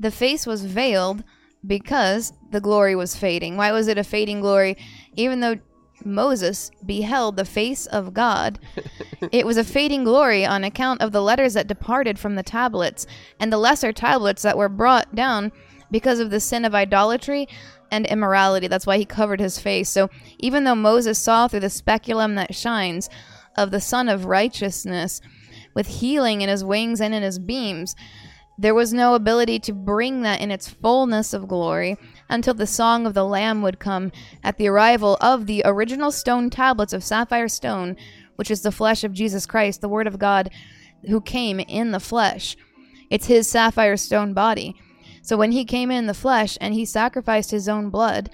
The 0.00 0.10
face 0.10 0.44
was 0.44 0.64
veiled 0.64 1.22
because 1.64 2.32
the 2.50 2.60
glory 2.60 2.96
was 2.96 3.14
fading. 3.14 3.56
Why 3.56 3.70
was 3.70 3.86
it 3.86 3.96
a 3.96 4.02
fading 4.02 4.40
glory? 4.40 4.76
Even 5.14 5.38
though 5.38 5.58
Moses 6.04 6.72
beheld 6.84 7.36
the 7.36 7.44
face 7.44 7.86
of 7.86 8.12
God, 8.12 8.58
it 9.30 9.46
was 9.46 9.56
a 9.56 9.62
fading 9.62 10.02
glory 10.02 10.44
on 10.44 10.64
account 10.64 11.00
of 11.00 11.12
the 11.12 11.22
letters 11.22 11.54
that 11.54 11.68
departed 11.68 12.18
from 12.18 12.34
the 12.34 12.42
tablets 12.42 13.06
and 13.38 13.52
the 13.52 13.58
lesser 13.58 13.92
tablets 13.92 14.42
that 14.42 14.58
were 14.58 14.68
brought 14.68 15.14
down 15.14 15.52
because 15.90 16.18
of 16.18 16.30
the 16.30 16.40
sin 16.40 16.64
of 16.64 16.74
idolatry 16.74 17.46
and 17.94 18.06
immorality. 18.06 18.66
That's 18.66 18.86
why 18.86 18.98
he 18.98 19.04
covered 19.04 19.40
his 19.40 19.58
face. 19.58 19.88
So 19.88 20.10
even 20.38 20.64
though 20.64 20.74
Moses 20.74 21.18
saw 21.18 21.46
through 21.46 21.60
the 21.60 21.70
speculum 21.70 22.34
that 22.34 22.54
shines 22.54 23.08
of 23.56 23.70
the 23.70 23.80
Son 23.80 24.08
of 24.08 24.24
Righteousness, 24.26 25.20
with 25.74 25.86
healing 25.86 26.40
in 26.40 26.48
his 26.48 26.64
wings 26.64 27.00
and 27.00 27.14
in 27.14 27.22
his 27.22 27.38
beams, 27.38 27.94
there 28.56 28.74
was 28.74 28.92
no 28.92 29.14
ability 29.14 29.58
to 29.60 29.72
bring 29.72 30.22
that 30.22 30.40
in 30.40 30.50
its 30.50 30.68
fullness 30.68 31.32
of 31.32 31.48
glory 31.48 31.96
until 32.28 32.54
the 32.54 32.66
song 32.66 33.06
of 33.06 33.14
the 33.14 33.24
Lamb 33.24 33.62
would 33.62 33.80
come 33.80 34.12
at 34.44 34.58
the 34.58 34.68
arrival 34.68 35.16
of 35.20 35.46
the 35.46 35.62
original 35.64 36.12
stone 36.12 36.50
tablets 36.50 36.92
of 36.92 37.02
sapphire 37.02 37.48
stone, 37.48 37.96
which 38.36 38.50
is 38.50 38.62
the 38.62 38.70
flesh 38.72 39.02
of 39.02 39.12
Jesus 39.12 39.46
Christ, 39.46 39.80
the 39.80 39.88
Word 39.88 40.06
of 40.06 40.20
God, 40.20 40.50
who 41.08 41.20
came 41.20 41.58
in 41.60 41.90
the 41.90 42.00
flesh. 42.00 42.56
It's 43.10 43.26
his 43.26 43.50
sapphire 43.50 43.96
stone 43.96 44.34
body. 44.34 44.76
So 45.24 45.38
when 45.38 45.52
he 45.52 45.64
came 45.64 45.90
in 45.90 46.04
the 46.04 46.12
flesh 46.12 46.58
and 46.60 46.74
he 46.74 46.84
sacrificed 46.84 47.50
his 47.50 47.66
own 47.66 47.88
blood, 47.88 48.28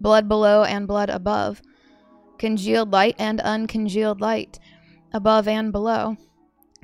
blood 0.00 0.28
below 0.28 0.62
and 0.62 0.86
blood 0.86 1.10
above, 1.10 1.60
congealed 2.38 2.92
light 2.92 3.16
and 3.18 3.40
uncongealed 3.40 4.20
light, 4.20 4.60
above 5.12 5.48
and 5.48 5.72
below, 5.72 6.16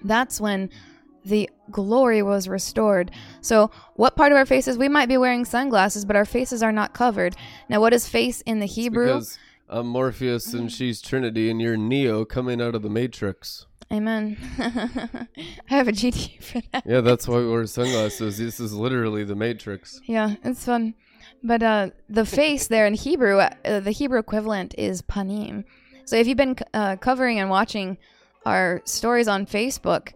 that's 0.02 0.40
when 0.40 0.70
the 1.24 1.48
glory 1.70 2.20
was 2.20 2.48
restored. 2.48 3.12
So, 3.42 3.70
what 3.94 4.16
part 4.16 4.32
of 4.32 4.38
our 4.38 4.44
faces? 4.44 4.76
We 4.76 4.88
might 4.88 5.08
be 5.08 5.18
wearing 5.18 5.44
sunglasses, 5.44 6.04
but 6.04 6.16
our 6.16 6.24
faces 6.24 6.60
are 6.60 6.72
not 6.72 6.92
covered. 6.92 7.36
Now, 7.68 7.80
what 7.80 7.94
is 7.94 8.08
face 8.08 8.40
in 8.40 8.58
the 8.58 8.66
Hebrew? 8.66 9.06
Because 9.06 9.38
I'm 9.68 9.86
Morpheus 9.86 10.52
and 10.52 10.70
she's 10.70 11.00
Trinity, 11.00 11.48
and 11.48 11.62
you're 11.62 11.76
Neo 11.76 12.24
coming 12.24 12.60
out 12.60 12.74
of 12.74 12.82
the 12.82 12.90
Matrix. 12.90 13.66
Amen. 13.94 14.36
I 14.58 15.28
have 15.66 15.86
a 15.86 15.92
GT 15.92 16.42
for 16.42 16.60
that. 16.72 16.82
Yeah, 16.84 17.00
that's 17.00 17.28
why 17.28 17.38
we 17.38 17.48
wear 17.48 17.64
sunglasses. 17.64 18.38
This 18.38 18.58
is 18.58 18.72
literally 18.72 19.22
the 19.22 19.36
Matrix. 19.36 20.00
Yeah, 20.04 20.34
it's 20.42 20.64
fun. 20.64 20.94
But 21.44 21.62
uh, 21.62 21.90
the 22.08 22.26
face 22.26 22.66
there 22.66 22.86
in 22.88 22.94
Hebrew, 22.94 23.38
uh, 23.38 23.78
the 23.78 23.92
Hebrew 23.92 24.18
equivalent 24.18 24.74
is 24.76 25.00
panim. 25.00 25.62
So 26.06 26.16
if 26.16 26.26
you've 26.26 26.36
been 26.36 26.56
uh, 26.74 26.96
covering 26.96 27.38
and 27.38 27.48
watching 27.48 27.96
our 28.44 28.82
stories 28.84 29.28
on 29.28 29.46
Facebook, 29.46 30.12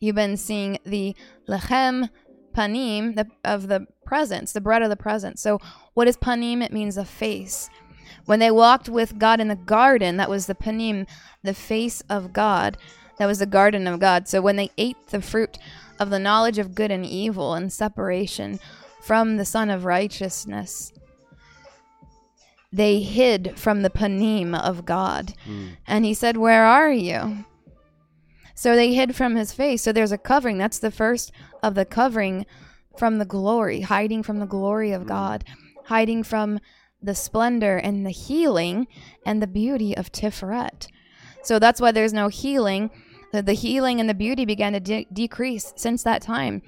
you've 0.00 0.16
been 0.16 0.36
seeing 0.36 0.78
the 0.84 1.16
lechem 1.48 2.10
panim 2.54 3.16
the, 3.16 3.26
of 3.42 3.68
the 3.68 3.86
presence, 4.04 4.52
the 4.52 4.60
bread 4.60 4.82
of 4.82 4.90
the 4.90 4.96
presence. 4.96 5.40
So 5.40 5.60
what 5.94 6.08
is 6.08 6.18
panim? 6.18 6.62
It 6.62 6.72
means 6.72 6.98
a 6.98 7.06
face. 7.06 7.70
When 8.26 8.38
they 8.38 8.50
walked 8.50 8.90
with 8.90 9.18
God 9.18 9.40
in 9.40 9.48
the 9.48 9.56
garden, 9.56 10.18
that 10.18 10.28
was 10.28 10.44
the 10.44 10.54
panim, 10.54 11.06
the 11.42 11.54
face 11.54 12.02
of 12.10 12.34
God. 12.34 12.76
That 13.18 13.26
was 13.26 13.38
the 13.38 13.46
garden 13.46 13.86
of 13.86 14.00
God. 14.00 14.28
So 14.28 14.40
when 14.40 14.56
they 14.56 14.70
ate 14.76 15.08
the 15.08 15.22
fruit 15.22 15.58
of 15.98 16.10
the 16.10 16.18
knowledge 16.18 16.58
of 16.58 16.74
good 16.74 16.90
and 16.90 17.06
evil 17.06 17.54
and 17.54 17.72
separation 17.72 18.58
from 19.02 19.36
the 19.36 19.44
Son 19.44 19.70
of 19.70 19.84
Righteousness, 19.84 20.92
they 22.72 23.00
hid 23.00 23.56
from 23.56 23.82
the 23.82 23.90
panim 23.90 24.58
of 24.58 24.84
God. 24.84 25.34
Hmm. 25.44 25.68
And 25.86 26.04
he 26.04 26.12
said, 26.12 26.36
Where 26.36 26.64
are 26.64 26.92
you? 26.92 27.44
So 28.56 28.74
they 28.74 28.94
hid 28.94 29.14
from 29.14 29.36
his 29.36 29.52
face. 29.52 29.82
So 29.82 29.92
there's 29.92 30.12
a 30.12 30.18
covering. 30.18 30.58
That's 30.58 30.80
the 30.80 30.90
first 30.90 31.30
of 31.62 31.74
the 31.74 31.84
covering 31.84 32.46
from 32.96 33.18
the 33.18 33.24
glory, 33.24 33.82
hiding 33.82 34.22
from 34.22 34.40
the 34.40 34.46
glory 34.46 34.90
of 34.90 35.02
hmm. 35.02 35.08
God, 35.08 35.44
hiding 35.84 36.24
from 36.24 36.58
the 37.00 37.14
splendor 37.14 37.76
and 37.76 38.04
the 38.04 38.10
healing 38.10 38.88
and 39.24 39.40
the 39.40 39.46
beauty 39.46 39.96
of 39.96 40.10
Tiferet. 40.10 40.88
So 41.44 41.58
that's 41.58 41.80
why 41.80 41.92
there's 41.92 42.12
no 42.12 42.28
healing. 42.28 42.90
The, 43.32 43.42
the 43.42 43.52
healing 43.52 44.00
and 44.00 44.08
the 44.08 44.14
beauty 44.14 44.44
began 44.44 44.72
to 44.72 44.80
de- 44.80 45.06
decrease 45.12 45.72
since 45.76 46.02
that 46.02 46.22
time 46.22 46.62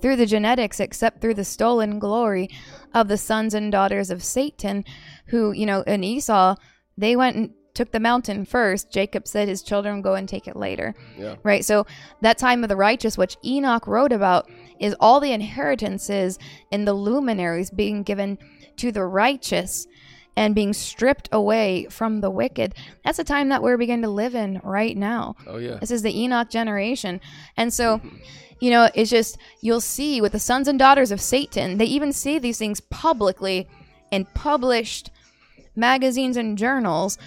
through 0.00 0.16
the 0.16 0.26
genetics, 0.26 0.80
except 0.80 1.20
through 1.20 1.34
the 1.34 1.44
stolen 1.44 1.98
glory 1.98 2.48
of 2.94 3.08
the 3.08 3.16
sons 3.16 3.54
and 3.54 3.72
daughters 3.72 4.10
of 4.10 4.22
Satan, 4.22 4.84
who, 5.26 5.52
you 5.52 5.66
know, 5.66 5.82
in 5.82 6.04
Esau, 6.04 6.54
they 6.96 7.16
went 7.16 7.36
and 7.36 7.50
took 7.74 7.92
the 7.92 8.00
mountain 8.00 8.44
first. 8.44 8.90
Jacob 8.92 9.28
said 9.28 9.48
his 9.48 9.62
children 9.62 10.02
go 10.02 10.14
and 10.14 10.28
take 10.28 10.48
it 10.48 10.56
later. 10.56 10.94
Yeah. 11.16 11.36
Right? 11.42 11.64
So 11.64 11.86
that 12.22 12.38
time 12.38 12.62
of 12.62 12.68
the 12.68 12.76
righteous, 12.76 13.16
which 13.16 13.36
Enoch 13.44 13.86
wrote 13.86 14.12
about, 14.12 14.50
is 14.80 14.96
all 15.00 15.20
the 15.20 15.32
inheritances 15.32 16.38
and 16.72 16.86
the 16.86 16.92
luminaries 16.92 17.70
being 17.70 18.02
given 18.02 18.38
to 18.76 18.90
the 18.90 19.04
righteous 19.04 19.86
and 20.38 20.54
being 20.54 20.72
stripped 20.72 21.28
away 21.32 21.88
from 21.90 22.20
the 22.20 22.30
wicked. 22.30 22.72
That's 23.04 23.16
the 23.16 23.24
time 23.24 23.48
that 23.48 23.60
we're 23.60 23.76
beginning 23.76 24.04
to 24.04 24.08
live 24.08 24.36
in 24.36 24.60
right 24.62 24.96
now. 24.96 25.34
Oh, 25.48 25.58
yeah. 25.58 25.78
This 25.80 25.90
is 25.90 26.02
the 26.02 26.16
Enoch 26.16 26.48
generation. 26.48 27.20
And 27.56 27.74
so, 27.74 27.98
mm-hmm. 27.98 28.16
you 28.60 28.70
know, 28.70 28.88
it's 28.94 29.10
just, 29.10 29.36
you'll 29.62 29.80
see 29.80 30.20
with 30.20 30.30
the 30.30 30.38
sons 30.38 30.68
and 30.68 30.78
daughters 30.78 31.10
of 31.10 31.20
Satan, 31.20 31.78
they 31.78 31.86
even 31.86 32.12
see 32.12 32.38
these 32.38 32.56
things 32.56 32.78
publicly 32.78 33.66
in 34.12 34.26
published 34.26 35.10
magazines 35.74 36.36
and 36.36 36.56
journals. 36.56 37.18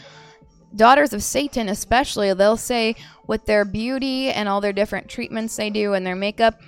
Daughters 0.74 1.12
of 1.12 1.22
Satan, 1.22 1.68
especially, 1.68 2.34
they'll 2.34 2.56
say 2.56 2.96
with 3.28 3.46
their 3.46 3.66
beauty 3.66 4.30
and 4.30 4.48
all 4.48 4.62
their 4.62 4.72
different 4.72 5.10
treatments 5.10 5.58
they 5.58 5.70
do 5.70 5.92
and 5.92 6.08
their 6.08 6.16
makeup, 6.16 6.62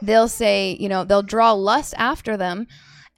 they'll 0.00 0.28
say, 0.28 0.76
you 0.78 0.88
know, 0.88 1.02
they'll 1.02 1.24
draw 1.24 1.50
lust 1.50 1.92
after 1.98 2.36
them. 2.36 2.68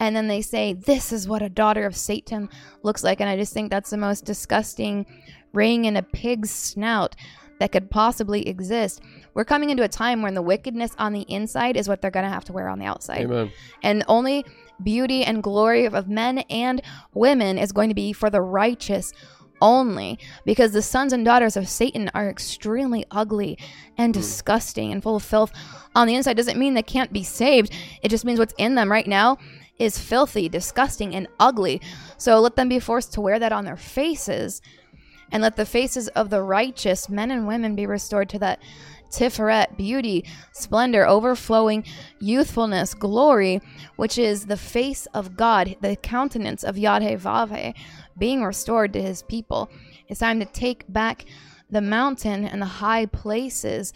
And 0.01 0.17
then 0.17 0.27
they 0.27 0.43
say, 0.43 0.73
this 0.73 1.13
is 1.13 1.29
what 1.29 1.43
a 1.43 1.49
daughter 1.49 1.87
of 1.87 1.95
Satan 1.95 2.49
looks 2.83 3.05
like. 3.05 3.21
And 3.21 3.29
I 3.29 3.37
just 3.37 3.53
think 3.53 3.71
that's 3.71 3.91
the 3.91 3.99
most 3.99 4.25
disgusting 4.25 5.07
ring 5.53 5.85
in 5.85 5.97
a 5.97 6.03
pig's 6.03 6.51
snout 6.51 7.15
that 7.59 7.71
could 7.73 7.91
possibly 7.91 8.49
exist. 8.49 9.03
We're 9.35 9.45
coming 9.45 9.71
into 9.71 9.83
a 9.83 9.89
time 9.89 10.23
when 10.23 10.35
the 10.35 10.43
wickedness 10.43 10.93
on 10.99 11.13
the 11.13 11.27
inside 11.29 11.77
is 11.77 11.89
what 11.89 12.01
they're 12.01 12.11
going 12.11 12.25
to 12.25 12.31
have 12.31 12.47
to 12.47 12.53
wear 12.53 12.69
on 12.69 12.79
the 12.79 12.87
outside. 12.87 13.21
Amen. 13.21 13.53
And 13.83 14.03
only 14.09 14.45
beauty 14.83 15.23
and 15.23 15.43
glory 15.43 15.85
of 15.85 16.09
men 16.09 16.39
and 16.51 16.81
women 17.13 17.59
is 17.59 17.71
going 17.71 17.91
to 17.91 17.95
be 17.95 18.15
for 18.15 18.31
the 18.31 18.41
righteous 18.41 19.13
only 19.63 20.19
because 20.47 20.73
the 20.73 20.81
sons 20.81 21.13
and 21.13 21.23
daughters 21.23 21.55
of 21.55 21.69
Satan 21.69 22.11
are 22.15 22.31
extremely 22.31 23.05
ugly 23.11 23.59
and 23.99 24.15
hmm. 24.15 24.21
disgusting 24.21 24.91
and 24.91 25.03
full 25.03 25.17
of 25.17 25.23
filth 25.23 25.53
on 25.95 26.07
the 26.07 26.15
inside 26.15 26.39
doesn't 26.39 26.59
mean 26.59 26.73
they 26.73 26.83
can't 26.83 27.13
be 27.13 27.23
saved. 27.23 27.71
It 28.03 28.09
just 28.09 28.25
means 28.25 28.39
what's 28.39 28.55
in 28.57 28.75
them 28.75 28.91
right 28.91 29.07
now 29.07 29.37
is 29.81 29.99
filthy, 29.99 30.49
disgusting, 30.49 31.15
and 31.15 31.27
ugly. 31.41 31.81
So 32.19 32.39
let 32.39 32.55
them 32.55 32.69
be 32.69 32.79
forced 32.79 33.13
to 33.15 33.21
wear 33.21 33.39
that 33.41 33.53
on 33.53 33.65
their 33.65 33.77
faces 33.77 34.63
and 35.33 35.43
let 35.43 35.57
the 35.57 35.67
faces 35.67 36.09
of 36.09 36.31
the 36.31 36.43
righteous 36.43 37.09
men 37.09 37.31
and 37.31 37.47
women 37.47 37.75
be 37.75 37.87
restored 37.87 38.29
to 38.31 38.39
that 38.41 38.61
Tiferet, 39.11 39.77
beauty, 39.77 40.25
splendor, 40.53 41.05
overflowing 41.05 41.85
youthfulness, 42.21 42.95
glory, 42.95 43.61
which 43.97 44.17
is 44.17 44.47
the 44.47 44.57
face 44.57 45.07
of 45.07 45.37
God, 45.37 45.75
the 45.81 45.97
countenance 45.97 46.63
of 46.63 46.79
Yahweh 46.79 47.73
being 48.17 48.45
restored 48.45 48.93
to 48.93 49.03
his 49.03 49.23
people. 49.23 49.69
It's 50.07 50.21
time 50.21 50.39
to 50.39 50.47
take 50.47 50.85
back 50.89 51.25
the 51.69 51.81
mountain 51.81 52.45
and 52.45 52.63
the 52.63 52.67
high 52.67 53.07
places, 53.07 53.93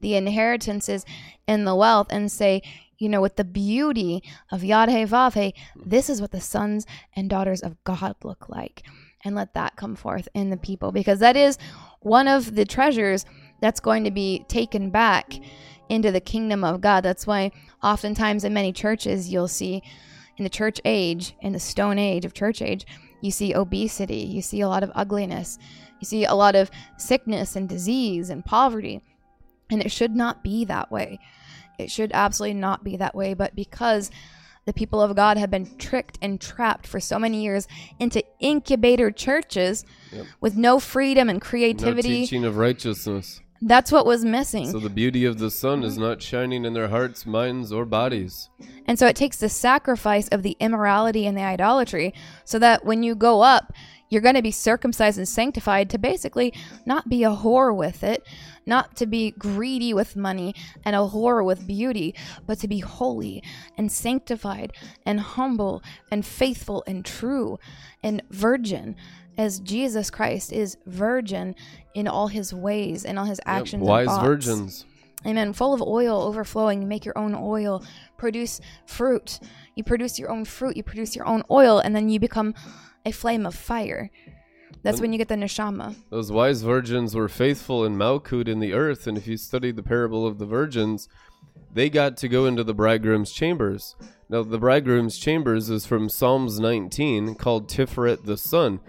the 0.00 0.16
inheritances 0.16 1.06
and 1.46 1.66
the 1.66 1.74
wealth, 1.74 2.08
and 2.10 2.30
say, 2.30 2.62
you 2.98 3.08
know, 3.08 3.20
with 3.20 3.36
the 3.36 3.44
beauty 3.44 4.22
of 4.50 4.64
Yahweh 4.64 5.06
mm. 5.06 5.52
this 5.76 6.10
is 6.10 6.20
what 6.20 6.32
the 6.32 6.40
sons 6.40 6.86
and 7.14 7.30
daughters 7.30 7.62
of 7.62 7.82
God 7.84 8.16
look 8.22 8.48
like. 8.48 8.82
And 9.24 9.34
let 9.34 9.54
that 9.54 9.76
come 9.76 9.96
forth 9.96 10.28
in 10.32 10.50
the 10.50 10.56
people 10.56 10.92
because 10.92 11.18
that 11.18 11.36
is 11.36 11.58
one 12.00 12.28
of 12.28 12.54
the 12.54 12.64
treasures 12.64 13.26
that's 13.60 13.80
going 13.80 14.04
to 14.04 14.12
be 14.12 14.44
taken 14.48 14.90
back 14.90 15.32
into 15.88 16.12
the 16.12 16.20
kingdom 16.20 16.62
of 16.62 16.80
God. 16.80 17.02
That's 17.02 17.26
why 17.26 17.50
oftentimes 17.82 18.44
in 18.44 18.54
many 18.54 18.72
churches 18.72 19.28
you'll 19.28 19.48
see 19.48 19.82
in 20.36 20.44
the 20.44 20.50
church 20.50 20.80
age, 20.84 21.34
in 21.40 21.52
the 21.52 21.58
stone 21.58 21.98
age 21.98 22.24
of 22.24 22.32
church 22.32 22.62
age, 22.62 22.86
you 23.20 23.32
see 23.32 23.54
obesity, 23.54 24.18
you 24.18 24.40
see 24.40 24.60
a 24.60 24.68
lot 24.68 24.84
of 24.84 24.92
ugliness, 24.94 25.58
you 26.00 26.06
see 26.06 26.24
a 26.24 26.34
lot 26.34 26.54
of 26.54 26.70
sickness 26.96 27.56
and 27.56 27.68
disease 27.68 28.30
and 28.30 28.44
poverty. 28.44 29.02
And 29.70 29.82
it 29.82 29.90
should 29.90 30.14
not 30.14 30.44
be 30.44 30.64
that 30.66 30.90
way. 30.92 31.18
It 31.78 31.90
should 31.90 32.10
absolutely 32.12 32.58
not 32.58 32.84
be 32.84 32.96
that 32.96 33.14
way. 33.14 33.34
But 33.34 33.54
because 33.54 34.10
the 34.68 34.72
people 34.74 35.00
of 35.00 35.16
God 35.16 35.38
have 35.38 35.50
been 35.50 35.78
tricked 35.78 36.18
and 36.20 36.38
trapped 36.38 36.86
for 36.86 37.00
so 37.00 37.18
many 37.18 37.42
years 37.42 37.66
into 37.98 38.22
incubator 38.38 39.10
churches 39.10 39.84
yep. 40.12 40.26
with 40.42 40.56
no 40.56 40.78
freedom 40.78 41.30
and 41.30 41.40
creativity, 41.40 42.08
no 42.08 42.14
teaching 42.16 42.44
of 42.44 42.58
righteousness. 42.58 43.40
That's 43.60 43.90
what 43.90 44.06
was 44.06 44.24
missing. 44.24 44.70
So 44.70 44.78
the 44.78 44.90
beauty 44.90 45.24
of 45.24 45.38
the 45.38 45.50
sun 45.50 45.82
is 45.82 45.98
not 45.98 46.22
shining 46.22 46.64
in 46.64 46.74
their 46.74 46.88
hearts, 46.88 47.26
minds, 47.26 47.72
or 47.72 47.84
bodies. 47.84 48.50
And 48.86 48.98
so 48.98 49.06
it 49.06 49.16
takes 49.16 49.38
the 49.38 49.48
sacrifice 49.48 50.28
of 50.28 50.42
the 50.42 50.56
immorality 50.60 51.26
and 51.26 51.36
the 51.36 51.42
idolatry 51.42 52.14
so 52.44 52.58
that 52.58 52.84
when 52.84 53.02
you 53.02 53.14
go 53.14 53.40
up, 53.40 53.72
you're 54.08 54.22
going 54.22 54.34
to 54.34 54.42
be 54.42 54.50
circumcised 54.50 55.18
and 55.18 55.28
sanctified 55.28 55.90
to 55.90 55.98
basically 55.98 56.52
not 56.86 57.08
be 57.08 57.24
a 57.24 57.30
whore 57.30 57.74
with 57.74 58.02
it, 58.02 58.26
not 58.66 58.96
to 58.96 59.06
be 59.06 59.32
greedy 59.32 59.92
with 59.94 60.16
money 60.16 60.54
and 60.84 60.94
a 60.94 61.00
whore 61.00 61.44
with 61.44 61.66
beauty, 61.66 62.14
but 62.46 62.58
to 62.58 62.68
be 62.68 62.80
holy 62.80 63.42
and 63.76 63.90
sanctified 63.92 64.72
and 65.04 65.20
humble 65.20 65.82
and 66.10 66.24
faithful 66.24 66.84
and 66.86 67.04
true 67.04 67.58
and 68.02 68.22
virgin 68.30 68.96
as 69.36 69.60
Jesus 69.60 70.10
Christ 70.10 70.52
is 70.52 70.76
virgin 70.86 71.54
in 71.94 72.08
all 72.08 72.26
his 72.28 72.52
ways 72.52 73.04
and 73.04 73.18
all 73.18 73.24
his 73.24 73.40
actions. 73.46 73.82
Yep, 73.82 73.88
wise 73.88 74.18
virgins. 74.22 74.84
Amen. 75.26 75.52
Full 75.52 75.74
of 75.74 75.82
oil 75.82 76.22
overflowing. 76.22 76.86
Make 76.86 77.04
your 77.04 77.18
own 77.18 77.34
oil. 77.34 77.82
Produce 78.16 78.60
fruit. 78.86 79.40
You 79.78 79.84
produce 79.84 80.18
your 80.18 80.28
own 80.28 80.44
fruit. 80.44 80.76
You 80.76 80.82
produce 80.82 81.14
your 81.14 81.24
own 81.24 81.44
oil, 81.52 81.78
and 81.78 81.94
then 81.94 82.08
you 82.08 82.18
become 82.18 82.52
a 83.06 83.12
flame 83.12 83.46
of 83.46 83.54
fire. 83.54 84.10
That's 84.82 85.00
when 85.00 85.12
you 85.12 85.18
get 85.18 85.28
the 85.28 85.36
neshama. 85.36 85.94
Those 86.10 86.32
wise 86.32 86.62
virgins 86.62 87.14
were 87.14 87.28
faithful 87.28 87.84
in 87.84 87.96
Malkut 87.96 88.48
in 88.48 88.58
the 88.58 88.72
earth, 88.72 89.06
and 89.06 89.16
if 89.16 89.28
you 89.28 89.36
study 89.36 89.70
the 89.70 89.84
parable 89.84 90.26
of 90.26 90.38
the 90.38 90.46
virgins, 90.46 91.08
they 91.72 91.88
got 91.88 92.16
to 92.16 92.28
go 92.28 92.44
into 92.44 92.64
the 92.64 92.74
bridegroom's 92.74 93.30
chambers. 93.30 93.94
Now, 94.28 94.42
the 94.42 94.58
bridegroom's 94.58 95.16
chambers 95.16 95.70
is 95.70 95.86
from 95.86 96.08
Psalms 96.08 96.58
19, 96.58 97.36
called 97.36 97.68
Tiferet 97.68 98.24
the 98.24 98.36
sun. 98.36 98.80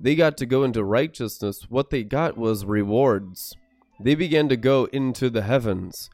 They 0.00 0.14
got 0.14 0.38
to 0.38 0.46
go 0.46 0.64
into 0.64 0.82
righteousness. 0.82 1.66
What 1.68 1.90
they 1.90 2.04
got 2.04 2.38
was 2.38 2.64
rewards. 2.64 3.54
They 4.00 4.14
began 4.14 4.48
to 4.48 4.56
go 4.56 4.86
into 4.94 5.28
the 5.28 5.42
heavens. 5.42 6.08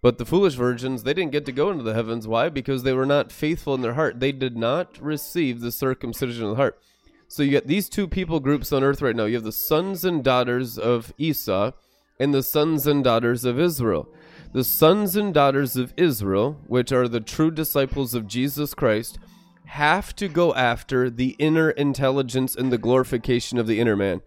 But 0.00 0.18
the 0.18 0.24
foolish 0.24 0.54
virgins, 0.54 1.02
they 1.02 1.14
didn't 1.14 1.32
get 1.32 1.44
to 1.46 1.52
go 1.52 1.70
into 1.70 1.82
the 1.82 1.94
heavens. 1.94 2.28
Why? 2.28 2.48
Because 2.48 2.82
they 2.82 2.92
were 2.92 3.06
not 3.06 3.32
faithful 3.32 3.74
in 3.74 3.80
their 3.80 3.94
heart. 3.94 4.20
They 4.20 4.32
did 4.32 4.56
not 4.56 5.00
receive 5.02 5.60
the 5.60 5.72
circumcision 5.72 6.44
of 6.44 6.50
the 6.50 6.56
heart. 6.56 6.80
So 7.26 7.42
you 7.42 7.50
get 7.50 7.66
these 7.66 7.88
two 7.88 8.08
people 8.08 8.40
groups 8.40 8.72
on 8.72 8.84
earth 8.84 9.02
right 9.02 9.16
now. 9.16 9.24
You 9.24 9.34
have 9.34 9.44
the 9.44 9.52
sons 9.52 10.04
and 10.04 10.22
daughters 10.22 10.78
of 10.78 11.12
Esau 11.18 11.72
and 12.18 12.32
the 12.32 12.42
sons 12.42 12.86
and 12.86 13.04
daughters 13.04 13.44
of 13.44 13.58
Israel. 13.58 14.08
The 14.52 14.64
sons 14.64 15.14
and 15.14 15.34
daughters 15.34 15.76
of 15.76 15.92
Israel, 15.96 16.58
which 16.66 16.90
are 16.90 17.06
the 17.06 17.20
true 17.20 17.50
disciples 17.50 18.14
of 18.14 18.26
Jesus 18.26 18.74
Christ, 18.74 19.18
have 19.66 20.16
to 20.16 20.28
go 20.28 20.54
after 20.54 21.10
the 21.10 21.36
inner 21.38 21.70
intelligence 21.70 22.56
and 22.56 22.72
the 22.72 22.78
glorification 22.78 23.58
of 23.58 23.66
the 23.66 23.78
inner 23.78 23.96
man. 23.96 24.22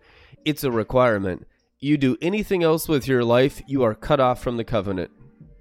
It's 0.46 0.64
a 0.64 0.72
requirement. 0.72 1.48
You 1.80 1.98
do 1.98 2.18
anything 2.22 2.62
else 2.62 2.88
with 2.88 3.08
your 3.08 3.24
life, 3.24 3.64
you 3.66 3.82
are 3.82 3.96
cut 3.96 4.20
off 4.20 4.44
from 4.44 4.58
the 4.58 4.64
covenant. 4.64 5.10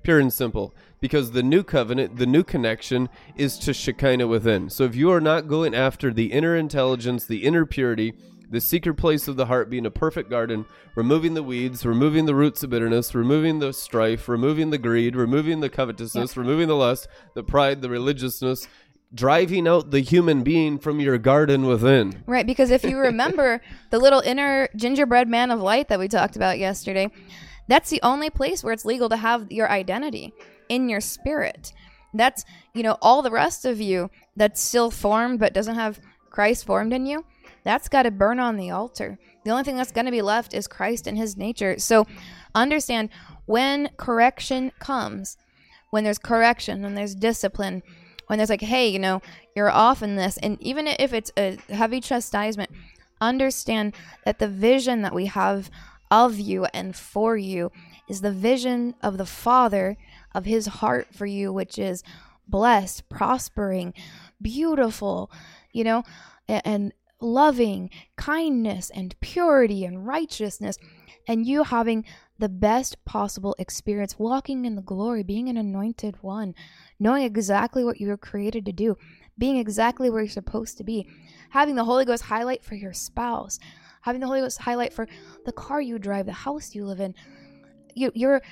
Pure 0.02 0.20
and 0.20 0.32
simple. 0.32 0.74
Because 1.00 1.30
the 1.30 1.42
new 1.42 1.62
covenant, 1.62 2.16
the 2.16 2.26
new 2.26 2.42
connection, 2.42 3.08
is 3.36 3.58
to 3.58 3.72
Shekinah 3.72 4.26
within. 4.26 4.70
So 4.70 4.84
if 4.84 4.94
you 4.94 5.10
are 5.10 5.20
not 5.20 5.48
going 5.48 5.74
after 5.74 6.12
the 6.12 6.32
inner 6.32 6.56
intelligence, 6.56 7.24
the 7.24 7.44
inner 7.44 7.64
purity, 7.64 8.14
the 8.50 8.60
secret 8.60 8.94
place 8.94 9.28
of 9.28 9.36
the 9.36 9.46
heart 9.46 9.70
being 9.70 9.86
a 9.86 9.90
perfect 9.90 10.28
garden, 10.28 10.66
removing 10.96 11.34
the 11.34 11.42
weeds, 11.42 11.86
removing 11.86 12.26
the 12.26 12.34
roots 12.34 12.62
of 12.62 12.70
bitterness, 12.70 13.14
removing 13.14 13.60
the 13.60 13.72
strife, 13.72 14.28
removing 14.28 14.70
the 14.70 14.78
greed, 14.78 15.14
removing 15.14 15.60
the 15.60 15.70
covetousness, 15.70 16.36
removing 16.36 16.68
the 16.68 16.76
lust, 16.76 17.06
the 17.34 17.44
pride, 17.44 17.80
the 17.80 17.88
religiousness, 17.88 18.66
driving 19.14 19.68
out 19.68 19.90
the 19.90 20.00
human 20.00 20.42
being 20.42 20.78
from 20.78 21.00
your 21.00 21.18
garden 21.18 21.66
within. 21.66 22.22
Right, 22.26 22.46
because 22.46 22.70
if 22.70 22.84
you 22.84 22.98
remember 22.98 23.60
the 23.90 23.98
little 23.98 24.20
inner 24.20 24.68
gingerbread 24.76 25.28
man 25.28 25.50
of 25.50 25.60
light 25.60 25.88
that 25.88 25.98
we 25.98 26.08
talked 26.08 26.36
about 26.36 26.58
yesterday, 26.58 27.08
that's 27.70 27.90
the 27.90 28.00
only 28.02 28.30
place 28.30 28.62
where 28.62 28.72
it's 28.72 28.84
legal 28.84 29.08
to 29.08 29.16
have 29.16 29.50
your 29.50 29.70
identity 29.70 30.32
in 30.68 30.88
your 30.88 31.00
spirit. 31.00 31.72
That's, 32.12 32.44
you 32.74 32.82
know, 32.82 32.96
all 33.00 33.22
the 33.22 33.30
rest 33.30 33.64
of 33.64 33.80
you 33.80 34.10
that's 34.36 34.60
still 34.60 34.90
formed 34.90 35.38
but 35.38 35.52
doesn't 35.52 35.76
have 35.76 36.00
Christ 36.30 36.64
formed 36.64 36.92
in 36.92 37.06
you. 37.06 37.24
That's 37.62 37.88
got 37.88 38.02
to 38.02 38.10
burn 38.10 38.40
on 38.40 38.56
the 38.56 38.70
altar. 38.70 39.18
The 39.44 39.50
only 39.50 39.64
thing 39.64 39.76
that's 39.76 39.92
going 39.92 40.06
to 40.06 40.10
be 40.12 40.22
left 40.22 40.54
is 40.54 40.66
Christ 40.66 41.06
and 41.06 41.16
his 41.16 41.36
nature. 41.36 41.78
So 41.78 42.06
understand 42.54 43.10
when 43.46 43.90
correction 43.96 44.72
comes, 44.78 45.36
when 45.90 46.04
there's 46.04 46.18
correction, 46.18 46.82
when 46.82 46.94
there's 46.94 47.14
discipline, 47.14 47.82
when 48.26 48.38
there's 48.38 48.50
like, 48.50 48.60
hey, 48.60 48.88
you 48.88 48.98
know, 48.98 49.20
you're 49.54 49.70
off 49.70 50.02
in 50.02 50.16
this, 50.16 50.36
and 50.38 50.60
even 50.62 50.86
if 50.86 51.12
it's 51.12 51.32
a 51.36 51.58
heavy 51.68 52.00
chastisement, 52.00 52.70
understand 53.20 53.94
that 54.24 54.38
the 54.38 54.48
vision 54.48 55.02
that 55.02 55.14
we 55.14 55.26
have 55.26 55.70
of 56.10 56.38
you 56.38 56.66
and 56.74 56.96
for 56.96 57.36
you 57.36 57.70
is 58.08 58.20
the 58.20 58.32
vision 58.32 58.94
of 59.02 59.18
the 59.18 59.26
Father, 59.26 59.96
of 60.34 60.44
his 60.44 60.66
heart 60.66 61.08
for 61.14 61.26
you, 61.26 61.52
which 61.52 61.78
is 61.78 62.02
blessed, 62.48 63.08
prospering, 63.08 63.94
beautiful, 64.42 65.30
you 65.72 65.84
know, 65.84 66.02
and, 66.48 66.92
loving, 67.20 67.90
kindness, 68.16 68.90
and 68.90 69.14
purity 69.20 69.84
and 69.84 70.06
righteousness, 70.06 70.78
and 71.28 71.46
you 71.46 71.64
having 71.64 72.04
the 72.38 72.48
best 72.48 73.04
possible 73.04 73.54
experience, 73.58 74.18
walking 74.18 74.64
in 74.64 74.74
the 74.74 74.82
glory, 74.82 75.22
being 75.22 75.48
an 75.48 75.58
anointed 75.58 76.16
one, 76.22 76.54
knowing 76.98 77.22
exactly 77.22 77.84
what 77.84 78.00
you 78.00 78.08
were 78.08 78.16
created 78.16 78.64
to 78.64 78.72
do, 78.72 78.96
being 79.36 79.58
exactly 79.58 80.08
where 80.08 80.22
you're 80.22 80.30
supposed 80.30 80.78
to 80.78 80.84
be, 80.84 81.06
having 81.50 81.74
the 81.74 81.84
Holy 81.84 82.06
Ghost 82.06 82.24
highlight 82.24 82.64
for 82.64 82.74
your 82.74 82.94
spouse, 82.94 83.58
having 84.00 84.20
the 84.20 84.26
Holy 84.26 84.40
Ghost 84.40 84.60
highlight 84.60 84.92
for 84.92 85.06
the 85.44 85.52
car 85.52 85.80
you 85.80 85.98
drive, 85.98 86.26
the 86.26 86.32
house 86.32 86.74
you 86.74 86.84
live 86.84 87.00
in, 87.00 87.14
you, 87.94 88.10
your 88.14 88.42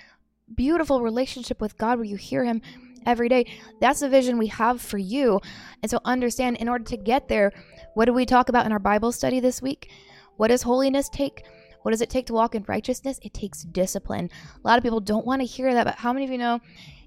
beautiful 0.55 1.03
relationship 1.03 1.61
with 1.61 1.79
God 1.79 1.99
where 1.99 2.05
you 2.05 2.17
hear 2.17 2.45
Him 2.45 2.63
every 3.07 3.29
day. 3.29 3.47
That's 3.81 4.01
the 4.01 4.09
vision 4.09 4.39
we 4.39 4.49
have 4.49 4.81
for 4.81 4.99
you. 4.99 5.41
And 5.83 5.91
so 5.91 6.01
understand 6.05 6.57
in 6.57 6.69
order 6.69 6.85
to 6.85 6.97
get 6.97 7.29
there, 7.29 7.53
what 7.95 8.07
did 8.07 8.15
we 8.15 8.27
talk 8.27 8.49
about 8.49 8.67
in 8.67 8.73
our 8.73 8.79
Bible 8.79 9.13
study 9.13 9.41
this 9.41 9.63
week? 9.63 9.91
What 10.37 10.49
does 10.49 10.63
holiness 10.63 11.09
take? 11.09 11.45
What 11.83 11.93
does 11.93 12.01
it 12.01 12.11
take 12.11 12.27
to 12.27 12.33
walk 12.33 12.55
in 12.55 12.65
righteousness? 12.69 13.19
It 13.23 13.33
takes 13.35 13.63
discipline. 13.63 14.31
A 14.63 14.67
lot 14.67 14.79
of 14.79 14.83
people 14.83 15.01
don't 15.01 15.27
want 15.27 15.41
to 15.41 15.47
hear 15.47 15.73
that, 15.75 15.85
but 15.85 15.95
how 15.95 16.13
many 16.13 16.25
of 16.25 16.31
you 16.31 16.39
know 16.39 16.61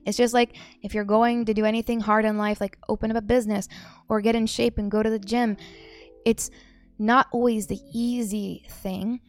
it's 0.05 0.17
just 0.17 0.33
like 0.33 0.55
if 0.81 0.93
you're 0.93 1.03
going 1.03 1.45
to 1.45 1.53
do 1.53 1.65
anything 1.65 1.99
hard 1.99 2.25
in 2.25 2.37
life, 2.37 2.59
like 2.59 2.77
open 2.89 3.11
up 3.11 3.17
a 3.17 3.21
business 3.21 3.67
or 4.09 4.21
get 4.21 4.35
in 4.35 4.47
shape 4.47 4.77
and 4.77 4.89
go 4.89 5.03
to 5.03 5.09
the 5.09 5.19
gym, 5.19 5.57
it's 6.25 6.49
not 7.01 7.27
always 7.31 7.67
the 7.67 7.79
easy 7.93 8.65
thing. 8.69 9.19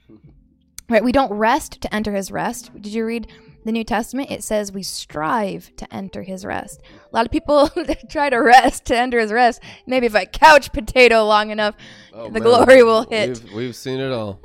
Right? 0.88 1.02
We 1.02 1.12
don't 1.12 1.32
rest 1.32 1.80
to 1.80 1.94
enter 1.94 2.12
his 2.12 2.30
rest. 2.30 2.70
Did 2.74 2.92
you 2.92 3.06
read 3.06 3.28
the 3.64 3.72
New 3.72 3.84
Testament? 3.84 4.30
It 4.30 4.44
says 4.44 4.70
we 4.70 4.82
strive 4.82 5.74
to 5.76 5.94
enter 5.94 6.22
his 6.22 6.44
rest. 6.44 6.82
A 7.10 7.16
lot 7.16 7.24
of 7.24 7.32
people 7.32 7.70
try 8.10 8.28
to 8.28 8.36
rest 8.36 8.84
to 8.86 8.96
enter 8.96 9.18
his 9.18 9.32
rest. 9.32 9.62
Maybe 9.86 10.06
if 10.06 10.14
I 10.14 10.26
couch 10.26 10.72
potato 10.72 11.24
long 11.24 11.50
enough, 11.50 11.74
oh, 12.12 12.26
the 12.26 12.40
man. 12.40 12.42
glory 12.42 12.82
will 12.82 13.08
hit. 13.08 13.42
We've, 13.44 13.52
we've 13.52 13.76
seen 13.76 14.00
it 14.00 14.12
all. 14.12 14.40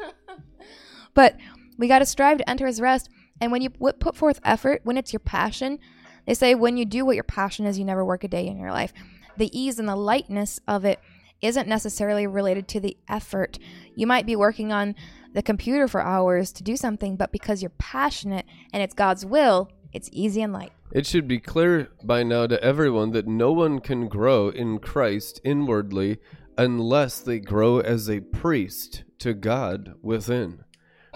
but 1.13 1.35
we 1.77 1.87
got 1.87 1.99
to 1.99 2.05
strive 2.05 2.37
to 2.37 2.49
enter 2.49 2.65
his 2.65 2.79
rest. 2.79 3.09
And 3.41 3.51
when 3.51 3.61
you 3.61 3.69
put 3.69 4.15
forth 4.15 4.39
effort, 4.45 4.81
when 4.83 4.97
it's 4.97 5.11
your 5.11 5.19
passion, 5.19 5.79
they 6.25 6.33
say 6.33 6.55
when 6.55 6.77
you 6.77 6.85
do 6.85 7.05
what 7.05 7.15
your 7.15 7.23
passion 7.23 7.65
is, 7.65 7.77
you 7.77 7.85
never 7.85 8.05
work 8.05 8.23
a 8.23 8.27
day 8.27 8.47
in 8.47 8.57
your 8.57 8.71
life. 8.71 8.93
The 9.35 9.55
ease 9.57 9.79
and 9.79 9.87
the 9.87 9.95
lightness 9.95 10.59
of 10.67 10.85
it 10.85 10.99
isn't 11.41 11.67
necessarily 11.67 12.27
related 12.27 12.67
to 12.69 12.79
the 12.79 12.97
effort. 13.07 13.59
You 13.95 14.07
might 14.07 14.25
be 14.25 14.35
working 14.35 14.71
on 14.71 14.95
the 15.33 15.41
computer 15.41 15.87
for 15.87 16.01
hours 16.01 16.51
to 16.53 16.63
do 16.63 16.75
something, 16.75 17.15
but 17.15 17.31
because 17.31 17.61
you're 17.61 17.69
passionate 17.77 18.45
and 18.73 18.81
it's 18.81 18.93
God's 18.93 19.25
will, 19.25 19.69
it's 19.93 20.09
easy 20.11 20.41
and 20.41 20.53
light. 20.53 20.71
It 20.91 21.05
should 21.05 21.27
be 21.27 21.39
clear 21.39 21.89
by 22.03 22.23
now 22.23 22.47
to 22.47 22.63
everyone 22.63 23.11
that 23.11 23.27
no 23.27 23.51
one 23.51 23.79
can 23.79 24.07
grow 24.07 24.49
in 24.49 24.79
Christ 24.79 25.41
inwardly 25.43 26.17
unless 26.57 27.19
they 27.19 27.39
grow 27.39 27.79
as 27.79 28.09
a 28.09 28.21
priest 28.21 29.03
to 29.19 29.33
God 29.33 29.93
within. 30.01 30.63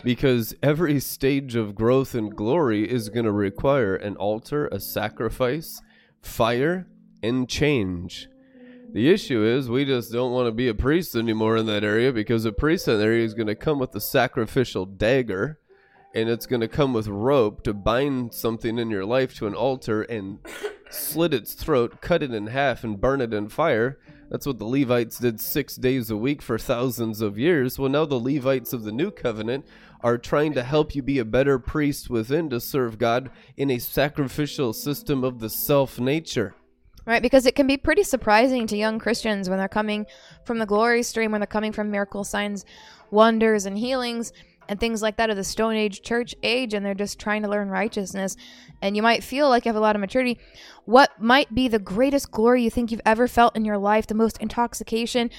Because 0.03 0.53
every 0.61 0.99
stage 0.99 1.55
of 1.55 1.75
growth 1.75 2.15
and 2.15 2.35
glory 2.35 2.89
is 2.89 3.09
going 3.09 3.25
to 3.25 3.31
require 3.31 3.95
an 3.95 4.15
altar, 4.17 4.67
a 4.71 4.79
sacrifice, 4.79 5.81
fire, 6.21 6.87
and 7.23 7.47
change. 7.47 8.27
The 8.93 9.09
issue 9.09 9.41
is 9.41 9.69
we 9.69 9.85
just 9.85 10.11
don't 10.11 10.33
want 10.33 10.47
to 10.47 10.51
be 10.51 10.67
a 10.67 10.73
priest 10.73 11.15
anymore 11.15 11.55
in 11.55 11.65
that 11.67 11.85
area 11.85 12.11
because 12.11 12.43
a 12.43 12.51
priest 12.51 12.89
in 12.89 12.97
that 12.97 13.05
area 13.05 13.23
is 13.23 13.33
going 13.33 13.47
to 13.47 13.55
come 13.55 13.79
with 13.79 13.95
a 13.95 14.01
sacrificial 14.01 14.85
dagger 14.85 15.59
and 16.13 16.27
it's 16.27 16.45
going 16.45 16.59
to 16.59 16.67
come 16.67 16.91
with 16.91 17.07
rope 17.07 17.63
to 17.63 17.73
bind 17.73 18.33
something 18.33 18.77
in 18.77 18.89
your 18.89 19.05
life 19.05 19.33
to 19.35 19.47
an 19.47 19.55
altar 19.55 20.01
and 20.01 20.39
slit 20.89 21.33
its 21.33 21.53
throat, 21.53 22.01
cut 22.01 22.21
it 22.21 22.33
in 22.33 22.47
half, 22.47 22.83
and 22.83 22.99
burn 22.99 23.21
it 23.21 23.33
in 23.33 23.47
fire. 23.47 23.97
That's 24.29 24.45
what 24.45 24.59
the 24.59 24.65
Levites 24.65 25.19
did 25.19 25.39
six 25.39 25.77
days 25.77 26.09
a 26.09 26.17
week 26.17 26.41
for 26.41 26.57
thousands 26.57 27.21
of 27.21 27.39
years. 27.39 27.79
Well, 27.79 27.89
now 27.89 28.03
the 28.03 28.15
Levites 28.15 28.73
of 28.73 28.83
the 28.83 28.91
new 28.91 29.09
covenant 29.09 29.65
are 30.01 30.17
trying 30.17 30.51
to 30.55 30.63
help 30.63 30.95
you 30.95 31.01
be 31.01 31.19
a 31.19 31.23
better 31.23 31.59
priest 31.59 32.09
within 32.09 32.49
to 32.49 32.59
serve 32.59 32.97
God 32.97 33.31
in 33.55 33.71
a 33.71 33.79
sacrificial 33.79 34.73
system 34.73 35.23
of 35.23 35.39
the 35.39 35.49
self 35.49 35.97
nature. 35.97 36.55
Right, 37.11 37.21
because 37.21 37.45
it 37.45 37.55
can 37.55 37.67
be 37.67 37.75
pretty 37.75 38.03
surprising 38.03 38.67
to 38.67 38.77
young 38.77 38.97
Christians 38.97 39.49
when 39.49 39.59
they're 39.59 39.67
coming 39.67 40.05
from 40.45 40.59
the 40.59 40.65
glory 40.65 41.03
stream, 41.03 41.33
when 41.33 41.41
they're 41.41 41.45
coming 41.45 41.73
from 41.73 41.91
miracle 41.91 42.23
signs, 42.23 42.63
wonders, 43.09 43.65
and 43.65 43.77
healings, 43.77 44.31
and 44.71 44.79
things 44.79 45.01
like 45.01 45.17
that 45.17 45.29
of 45.29 45.35
the 45.35 45.43
Stone 45.43 45.73
Age 45.75 46.01
church 46.01 46.33
age, 46.43 46.73
and 46.73 46.85
they're 46.85 46.93
just 46.93 47.19
trying 47.19 47.41
to 47.41 47.49
learn 47.49 47.67
righteousness. 47.67 48.37
And 48.81 48.95
you 48.95 49.01
might 49.01 49.21
feel 49.21 49.49
like 49.49 49.65
you 49.65 49.69
have 49.69 49.75
a 49.75 49.81
lot 49.81 49.97
of 49.97 49.99
maturity. 49.99 50.39
What 50.85 51.11
might 51.21 51.53
be 51.53 51.67
the 51.67 51.77
greatest 51.77 52.31
glory 52.31 52.63
you 52.63 52.69
think 52.69 52.89
you've 52.89 53.01
ever 53.05 53.27
felt 53.27 53.53
in 53.53 53.65
your 53.65 53.77
life, 53.77 54.07
the 54.07 54.13
most 54.15 54.37
intoxication? 54.37 55.29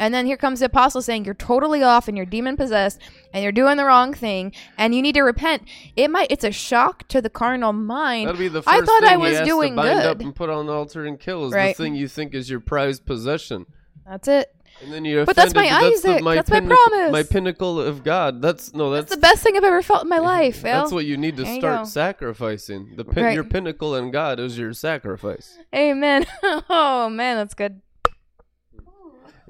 And 0.00 0.12
then 0.12 0.26
here 0.26 0.36
comes 0.36 0.58
the 0.58 0.66
apostle 0.66 1.02
saying 1.02 1.24
you're 1.24 1.34
totally 1.34 1.84
off 1.84 2.08
and 2.08 2.16
you're 2.16 2.26
demon 2.26 2.56
possessed 2.56 3.00
and 3.32 3.44
you're 3.44 3.52
doing 3.52 3.76
the 3.76 3.84
wrong 3.84 4.12
thing 4.12 4.52
and 4.76 4.92
you 4.92 5.02
need 5.02 5.14
to 5.14 5.22
repent. 5.22 5.62
It 5.94 6.10
might 6.10 6.26
it's 6.32 6.42
a 6.42 6.50
shock 6.50 7.06
to 7.08 7.22
the 7.22 7.30
carnal 7.30 7.72
mind. 7.72 8.26
That'll 8.26 8.40
be 8.40 8.48
the 8.48 8.60
first 8.60 8.76
I 8.76 8.84
thought 8.84 9.02
thing 9.02 9.10
I 9.12 9.16
was 9.18 9.40
doing 9.42 9.74
to 9.74 9.76
bind 9.76 10.00
good. 10.00 10.06
up 10.06 10.20
and 10.20 10.34
put 10.34 10.50
on 10.50 10.66
the 10.66 10.72
altar 10.72 11.06
and 11.06 11.18
kill 11.20 11.46
is 11.46 11.52
Right. 11.54 11.76
the 11.76 11.82
thing 11.84 11.94
you 11.94 12.08
think 12.08 12.34
is 12.34 12.50
your 12.50 12.58
prized 12.60 13.06
possession. 13.06 13.66
That's 14.04 14.26
it. 14.26 14.52
And 14.82 14.92
then 14.92 15.04
you're 15.04 15.26
But 15.26 15.36
that's 15.36 15.54
my 15.54 15.66
offended 15.66 16.02
that 16.02 16.08
Isaac. 16.22 16.24
That's 16.24 16.50
my 16.50 16.60
promise. 16.60 17.12
My 17.12 17.22
pinnacle 17.22 17.80
of 17.80 18.02
God. 18.02 18.40
That's 18.40 18.72
no. 18.72 18.90
That's 18.90 19.04
It's 19.04 19.14
the 19.14 19.20
best 19.20 19.42
thing 19.42 19.56
I've 19.56 19.64
ever 19.64 19.82
felt 19.82 20.04
in 20.04 20.08
my 20.08 20.18
life. 20.36 20.62
That's 20.62 20.92
what 20.92 21.04
you 21.04 21.16
need 21.16 21.36
to 21.36 21.42
There 21.44 21.54
you 21.54 21.60
start 21.60 21.86
sacrificing. 21.86 22.94
The 22.96 23.04
pin- 23.04 23.24
Right. 23.24 23.34
your 23.34 23.44
pinnacle 23.44 23.94
in 23.94 24.10
God 24.10 24.40
is 24.40 24.58
your 24.58 24.72
sacrifice. 24.72 25.58
Amen. 25.74 26.24
oh 26.42 27.08
man, 27.10 27.36
that's 27.36 27.54
good. 27.54 27.82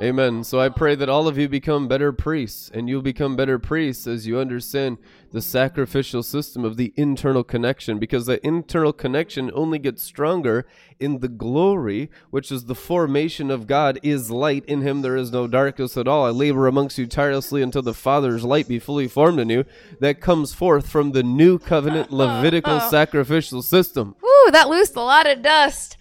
Amen. 0.01 0.45
So 0.45 0.59
I 0.59 0.71
pray 0.71 0.95
that 0.95 1.11
all 1.11 1.29
of 1.29 1.37
you 1.37 1.47
become 1.47 1.87
better 1.87 2.11
priests, 2.11 2.71
and 2.73 2.89
you'll 2.89 3.03
become 3.03 3.37
better 3.37 3.59
priests 3.59 4.07
as 4.07 4.27
you 4.27 4.39
understand 4.39 4.97
the 5.33 5.43
sacrificial 5.43 6.23
system 6.23 6.65
of 6.65 6.77
the 6.77 6.93
internal 6.97 7.45
connection, 7.45 7.99
because 7.99 8.27
the 8.27 8.45
internal 8.47 8.93
connection 8.93 9.51
only 9.55 9.79
gets 9.79 10.03
stronger 10.03 10.67
in 10.99 11.21
the 11.21 11.29
glory, 11.29 12.11
which 12.31 12.51
is 12.51 12.65
the 12.65 12.75
formation 12.75 13.51
of 13.51 13.67
God 13.67 13.99
is 14.03 14.31
light. 14.31 14.65
In 14.67 14.83
him 14.83 15.03
there 15.03 15.17
is 15.17 15.33
no 15.33 15.47
darkness 15.47 15.97
at 15.97 16.09
all. 16.09 16.27
I 16.27 16.31
labor 16.31 16.67
amongst 16.67 16.99
you 16.99 17.07
tirelessly 17.07 17.63
until 17.63 17.83
the 17.83 17.95
Father's 17.95 18.45
light 18.45 18.69
be 18.69 18.79
fully 18.79 19.09
formed 19.09 19.41
in 19.41 19.49
you. 19.49 19.65
That 20.01 20.21
comes 20.21 20.53
forth 20.53 20.89
from 20.89 21.13
the 21.13 21.23
new 21.23 21.59
covenant 21.59 22.13
Levitical 22.21 22.81
sacrificial 22.81 23.63
system. 23.63 24.15
Woo, 24.21 24.51
that 24.51 24.69
loosed 24.69 24.97
a 24.97 25.01
lot 25.01 25.31
of 25.31 25.43
dust. 25.43 25.97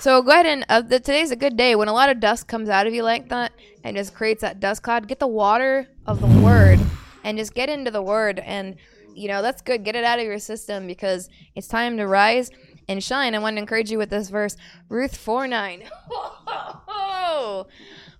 So 0.00 0.20
go 0.20 0.32
ahead 0.32 0.46
and 0.46 0.64
uh, 0.68 0.80
the, 0.82 0.98
today's 0.98 1.30
a 1.30 1.36
good 1.36 1.56
day 1.56 1.76
when 1.76 1.86
a 1.86 1.92
lot 1.92 2.10
of 2.10 2.18
dust 2.18 2.48
comes 2.48 2.68
out 2.68 2.88
of 2.88 2.94
you 2.94 3.04
like 3.04 3.28
that 3.28 3.52
and 3.84 3.96
just 3.96 4.14
creates 4.14 4.40
that 4.40 4.58
dust 4.58 4.82
cloud. 4.82 5.06
Get 5.06 5.20
the 5.20 5.28
water 5.28 5.86
of 6.06 6.20
the 6.20 6.40
word 6.40 6.80
and 7.24 7.38
just 7.38 7.54
get 7.54 7.68
into 7.68 7.90
the 7.90 8.02
word 8.02 8.38
and 8.40 8.76
you 9.14 9.28
know 9.28 9.42
that's 9.42 9.60
good. 9.62 9.84
Get 9.84 9.94
it 9.94 10.04
out 10.04 10.18
of 10.18 10.24
your 10.24 10.38
system 10.38 10.86
because 10.86 11.28
it's 11.54 11.68
time 11.68 11.98
to 11.98 12.06
rise 12.06 12.50
and 12.88 13.02
shine. 13.02 13.34
I 13.34 13.38
want 13.40 13.56
to 13.56 13.60
encourage 13.60 13.90
you 13.90 13.98
with 13.98 14.10
this 14.10 14.30
verse, 14.30 14.56
Ruth 14.88 15.16
four 15.16 15.46
nine. 15.46 15.84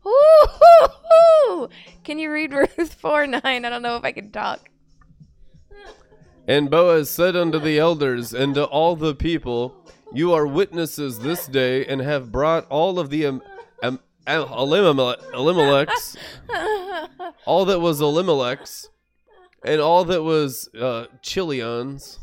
Woo-hoo-hoo. 0.04 1.68
Can 2.04 2.18
you 2.18 2.32
read 2.32 2.52
Ruth 2.78 2.94
four 2.94 3.26
nine? 3.26 3.64
I 3.64 3.70
don't 3.70 3.82
know 3.82 3.96
if 3.96 4.04
I 4.04 4.12
can 4.12 4.30
talk. 4.30 4.68
And 6.46 6.70
Boaz 6.70 7.08
said 7.08 7.36
unto 7.36 7.58
the 7.60 7.78
elders 7.78 8.34
and 8.34 8.54
to 8.56 8.64
all 8.64 8.96
the 8.96 9.14
people, 9.14 9.76
You 10.12 10.32
are 10.32 10.46
witnesses 10.46 11.20
this 11.20 11.46
day, 11.46 11.86
and 11.86 12.00
have 12.00 12.32
brought 12.32 12.66
all 12.68 12.98
of 12.98 13.10
the 13.10 13.26
um, 13.26 13.42
um, 13.82 14.00
Elimelech, 14.26 15.18
Elimelech's, 15.32 16.16
all 17.46 17.64
that 17.64 17.78
was 17.78 18.00
Elimelech's, 18.00 18.88
and 19.64 19.80
all 19.80 20.04
that 20.04 20.22
was 20.22 20.68
uh, 20.78 21.06
Chilion's. 21.22 22.18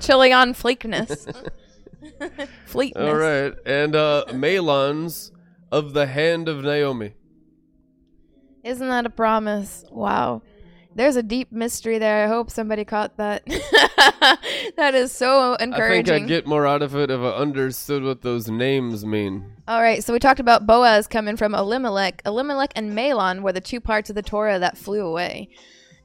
Chili 0.00 0.32
on 0.32 0.54
fleekness. 0.54 1.26
Fleetness. 2.66 3.08
All 3.08 3.16
right, 3.16 3.54
and 3.64 3.96
uh, 3.96 4.24
Mahlon's 4.28 5.32
of 5.72 5.92
the 5.92 6.06
hand 6.06 6.48
of 6.48 6.62
Naomi. 6.62 7.14
Isn't 8.62 8.88
that 8.88 9.06
a 9.06 9.10
promise? 9.10 9.84
Wow. 9.90 10.42
There's 10.94 11.16
a 11.16 11.22
deep 11.22 11.52
mystery 11.52 11.98
there. 11.98 12.24
I 12.24 12.26
hope 12.26 12.50
somebody 12.50 12.84
caught 12.84 13.18
that. 13.18 13.44
that 14.76 14.94
is 14.94 15.12
so 15.12 15.54
encouraging. 15.54 16.14
I 16.14 16.18
think. 16.18 16.24
I'd 16.24 16.28
get 16.28 16.46
more 16.46 16.66
out 16.66 16.80
of 16.80 16.96
it 16.96 17.10
if 17.10 17.20
I 17.20 17.30
understood 17.30 18.02
what 18.02 18.22
those 18.22 18.48
names 18.48 19.04
mean. 19.04 19.52
All 19.68 19.82
right, 19.82 20.02
so 20.02 20.12
we 20.12 20.18
talked 20.18 20.40
about 20.40 20.66
Boaz 20.66 21.06
coming 21.06 21.36
from 21.36 21.54
Elimelech. 21.54 22.22
Elimelech 22.24 22.72
and 22.74 22.96
Mahlon 22.96 23.42
were 23.42 23.52
the 23.52 23.60
two 23.60 23.80
parts 23.80 24.08
of 24.08 24.16
the 24.16 24.22
Torah 24.22 24.58
that 24.58 24.78
flew 24.78 25.04
away. 25.04 25.50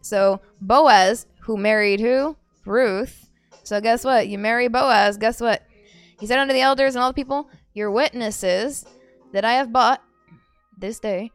So 0.01 0.41
Boaz, 0.59 1.27
who 1.41 1.57
married 1.57 1.99
who? 1.99 2.35
Ruth. 2.65 3.29
So 3.63 3.79
guess 3.81 4.03
what? 4.03 4.27
You 4.27 4.37
marry 4.37 4.67
Boaz. 4.67 5.17
Guess 5.17 5.41
what? 5.41 5.63
He 6.19 6.27
said 6.27 6.39
unto 6.39 6.53
the 6.53 6.61
elders 6.61 6.95
and 6.95 7.03
all 7.03 7.09
the 7.09 7.15
people, 7.15 7.49
Your 7.73 7.91
witnesses 7.91 8.85
that 9.33 9.45
I 9.45 9.53
have 9.53 9.71
bought 9.71 10.03
this 10.77 10.99
day 10.99 11.31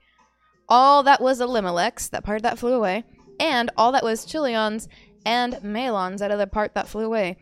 all 0.69 1.03
that 1.05 1.21
was 1.21 1.41
Elimelech's, 1.41 2.09
that 2.09 2.25
part 2.25 2.43
that 2.43 2.59
flew 2.59 2.75
away, 2.75 3.05
and 3.39 3.71
all 3.77 3.93
that 3.93 4.05
was 4.05 4.25
Chilion's 4.25 4.89
and 5.25 5.55
Mahlon's, 5.63 6.21
that 6.21 6.31
other 6.31 6.47
part 6.47 6.75
that 6.75 6.89
flew 6.89 7.05
away, 7.05 7.37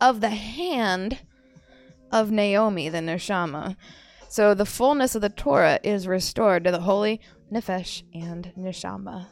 of 0.00 0.20
the 0.20 0.30
hand 0.30 1.18
of 2.12 2.30
Naomi, 2.30 2.88
the 2.88 2.98
Neshama. 2.98 3.76
So 4.28 4.54
the 4.54 4.66
fullness 4.66 5.14
of 5.14 5.22
the 5.22 5.28
Torah 5.28 5.80
is 5.82 6.06
restored 6.06 6.64
to 6.64 6.70
the 6.70 6.80
holy 6.80 7.20
Nefesh 7.52 8.02
and 8.14 8.52
Neshama. 8.56 9.28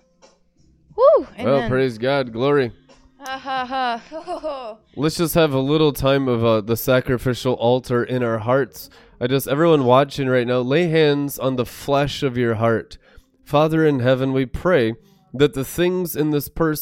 Woo! 0.99 1.27
Amen. 1.39 1.45
Well, 1.45 1.69
praise 1.69 1.97
God, 1.97 2.33
glory. 2.33 2.73
Ha 3.21 3.39
ha 3.39 3.65
ha. 3.65 4.03
Ho, 4.11 4.21
ho, 4.21 4.39
ho. 4.41 4.79
Let's 4.97 5.17
just 5.17 5.35
have 5.35 5.53
a 5.53 5.61
little 5.61 5.93
time 5.93 6.27
of 6.27 6.45
uh, 6.45 6.61
the 6.61 6.77
sacrificial 6.77 7.55
altar 7.55 8.03
in 8.03 8.25
our 8.25 8.39
hearts. 8.39 8.91
I 9.21 9.29
just, 9.29 9.47
everyone 9.47 9.85
watching 9.85 10.29
right 10.29 10.47
now, 10.47 10.59
lay 10.59 10.89
hands 10.89 11.39
on 11.39 11.55
the 11.55 11.67
flesh 11.67 12.25
of 12.25 12.37
your 12.37 12.57
heart. 12.57 12.99
Father 13.45 13.87
in 13.87 14.01
heaven, 14.01 14.33
we 14.33 14.45
pray 14.45 14.95
that 15.33 15.55
the 15.55 15.65
things 15.65 16.17
in 16.17 16.31
this 16.31 16.49
person 16.49 16.77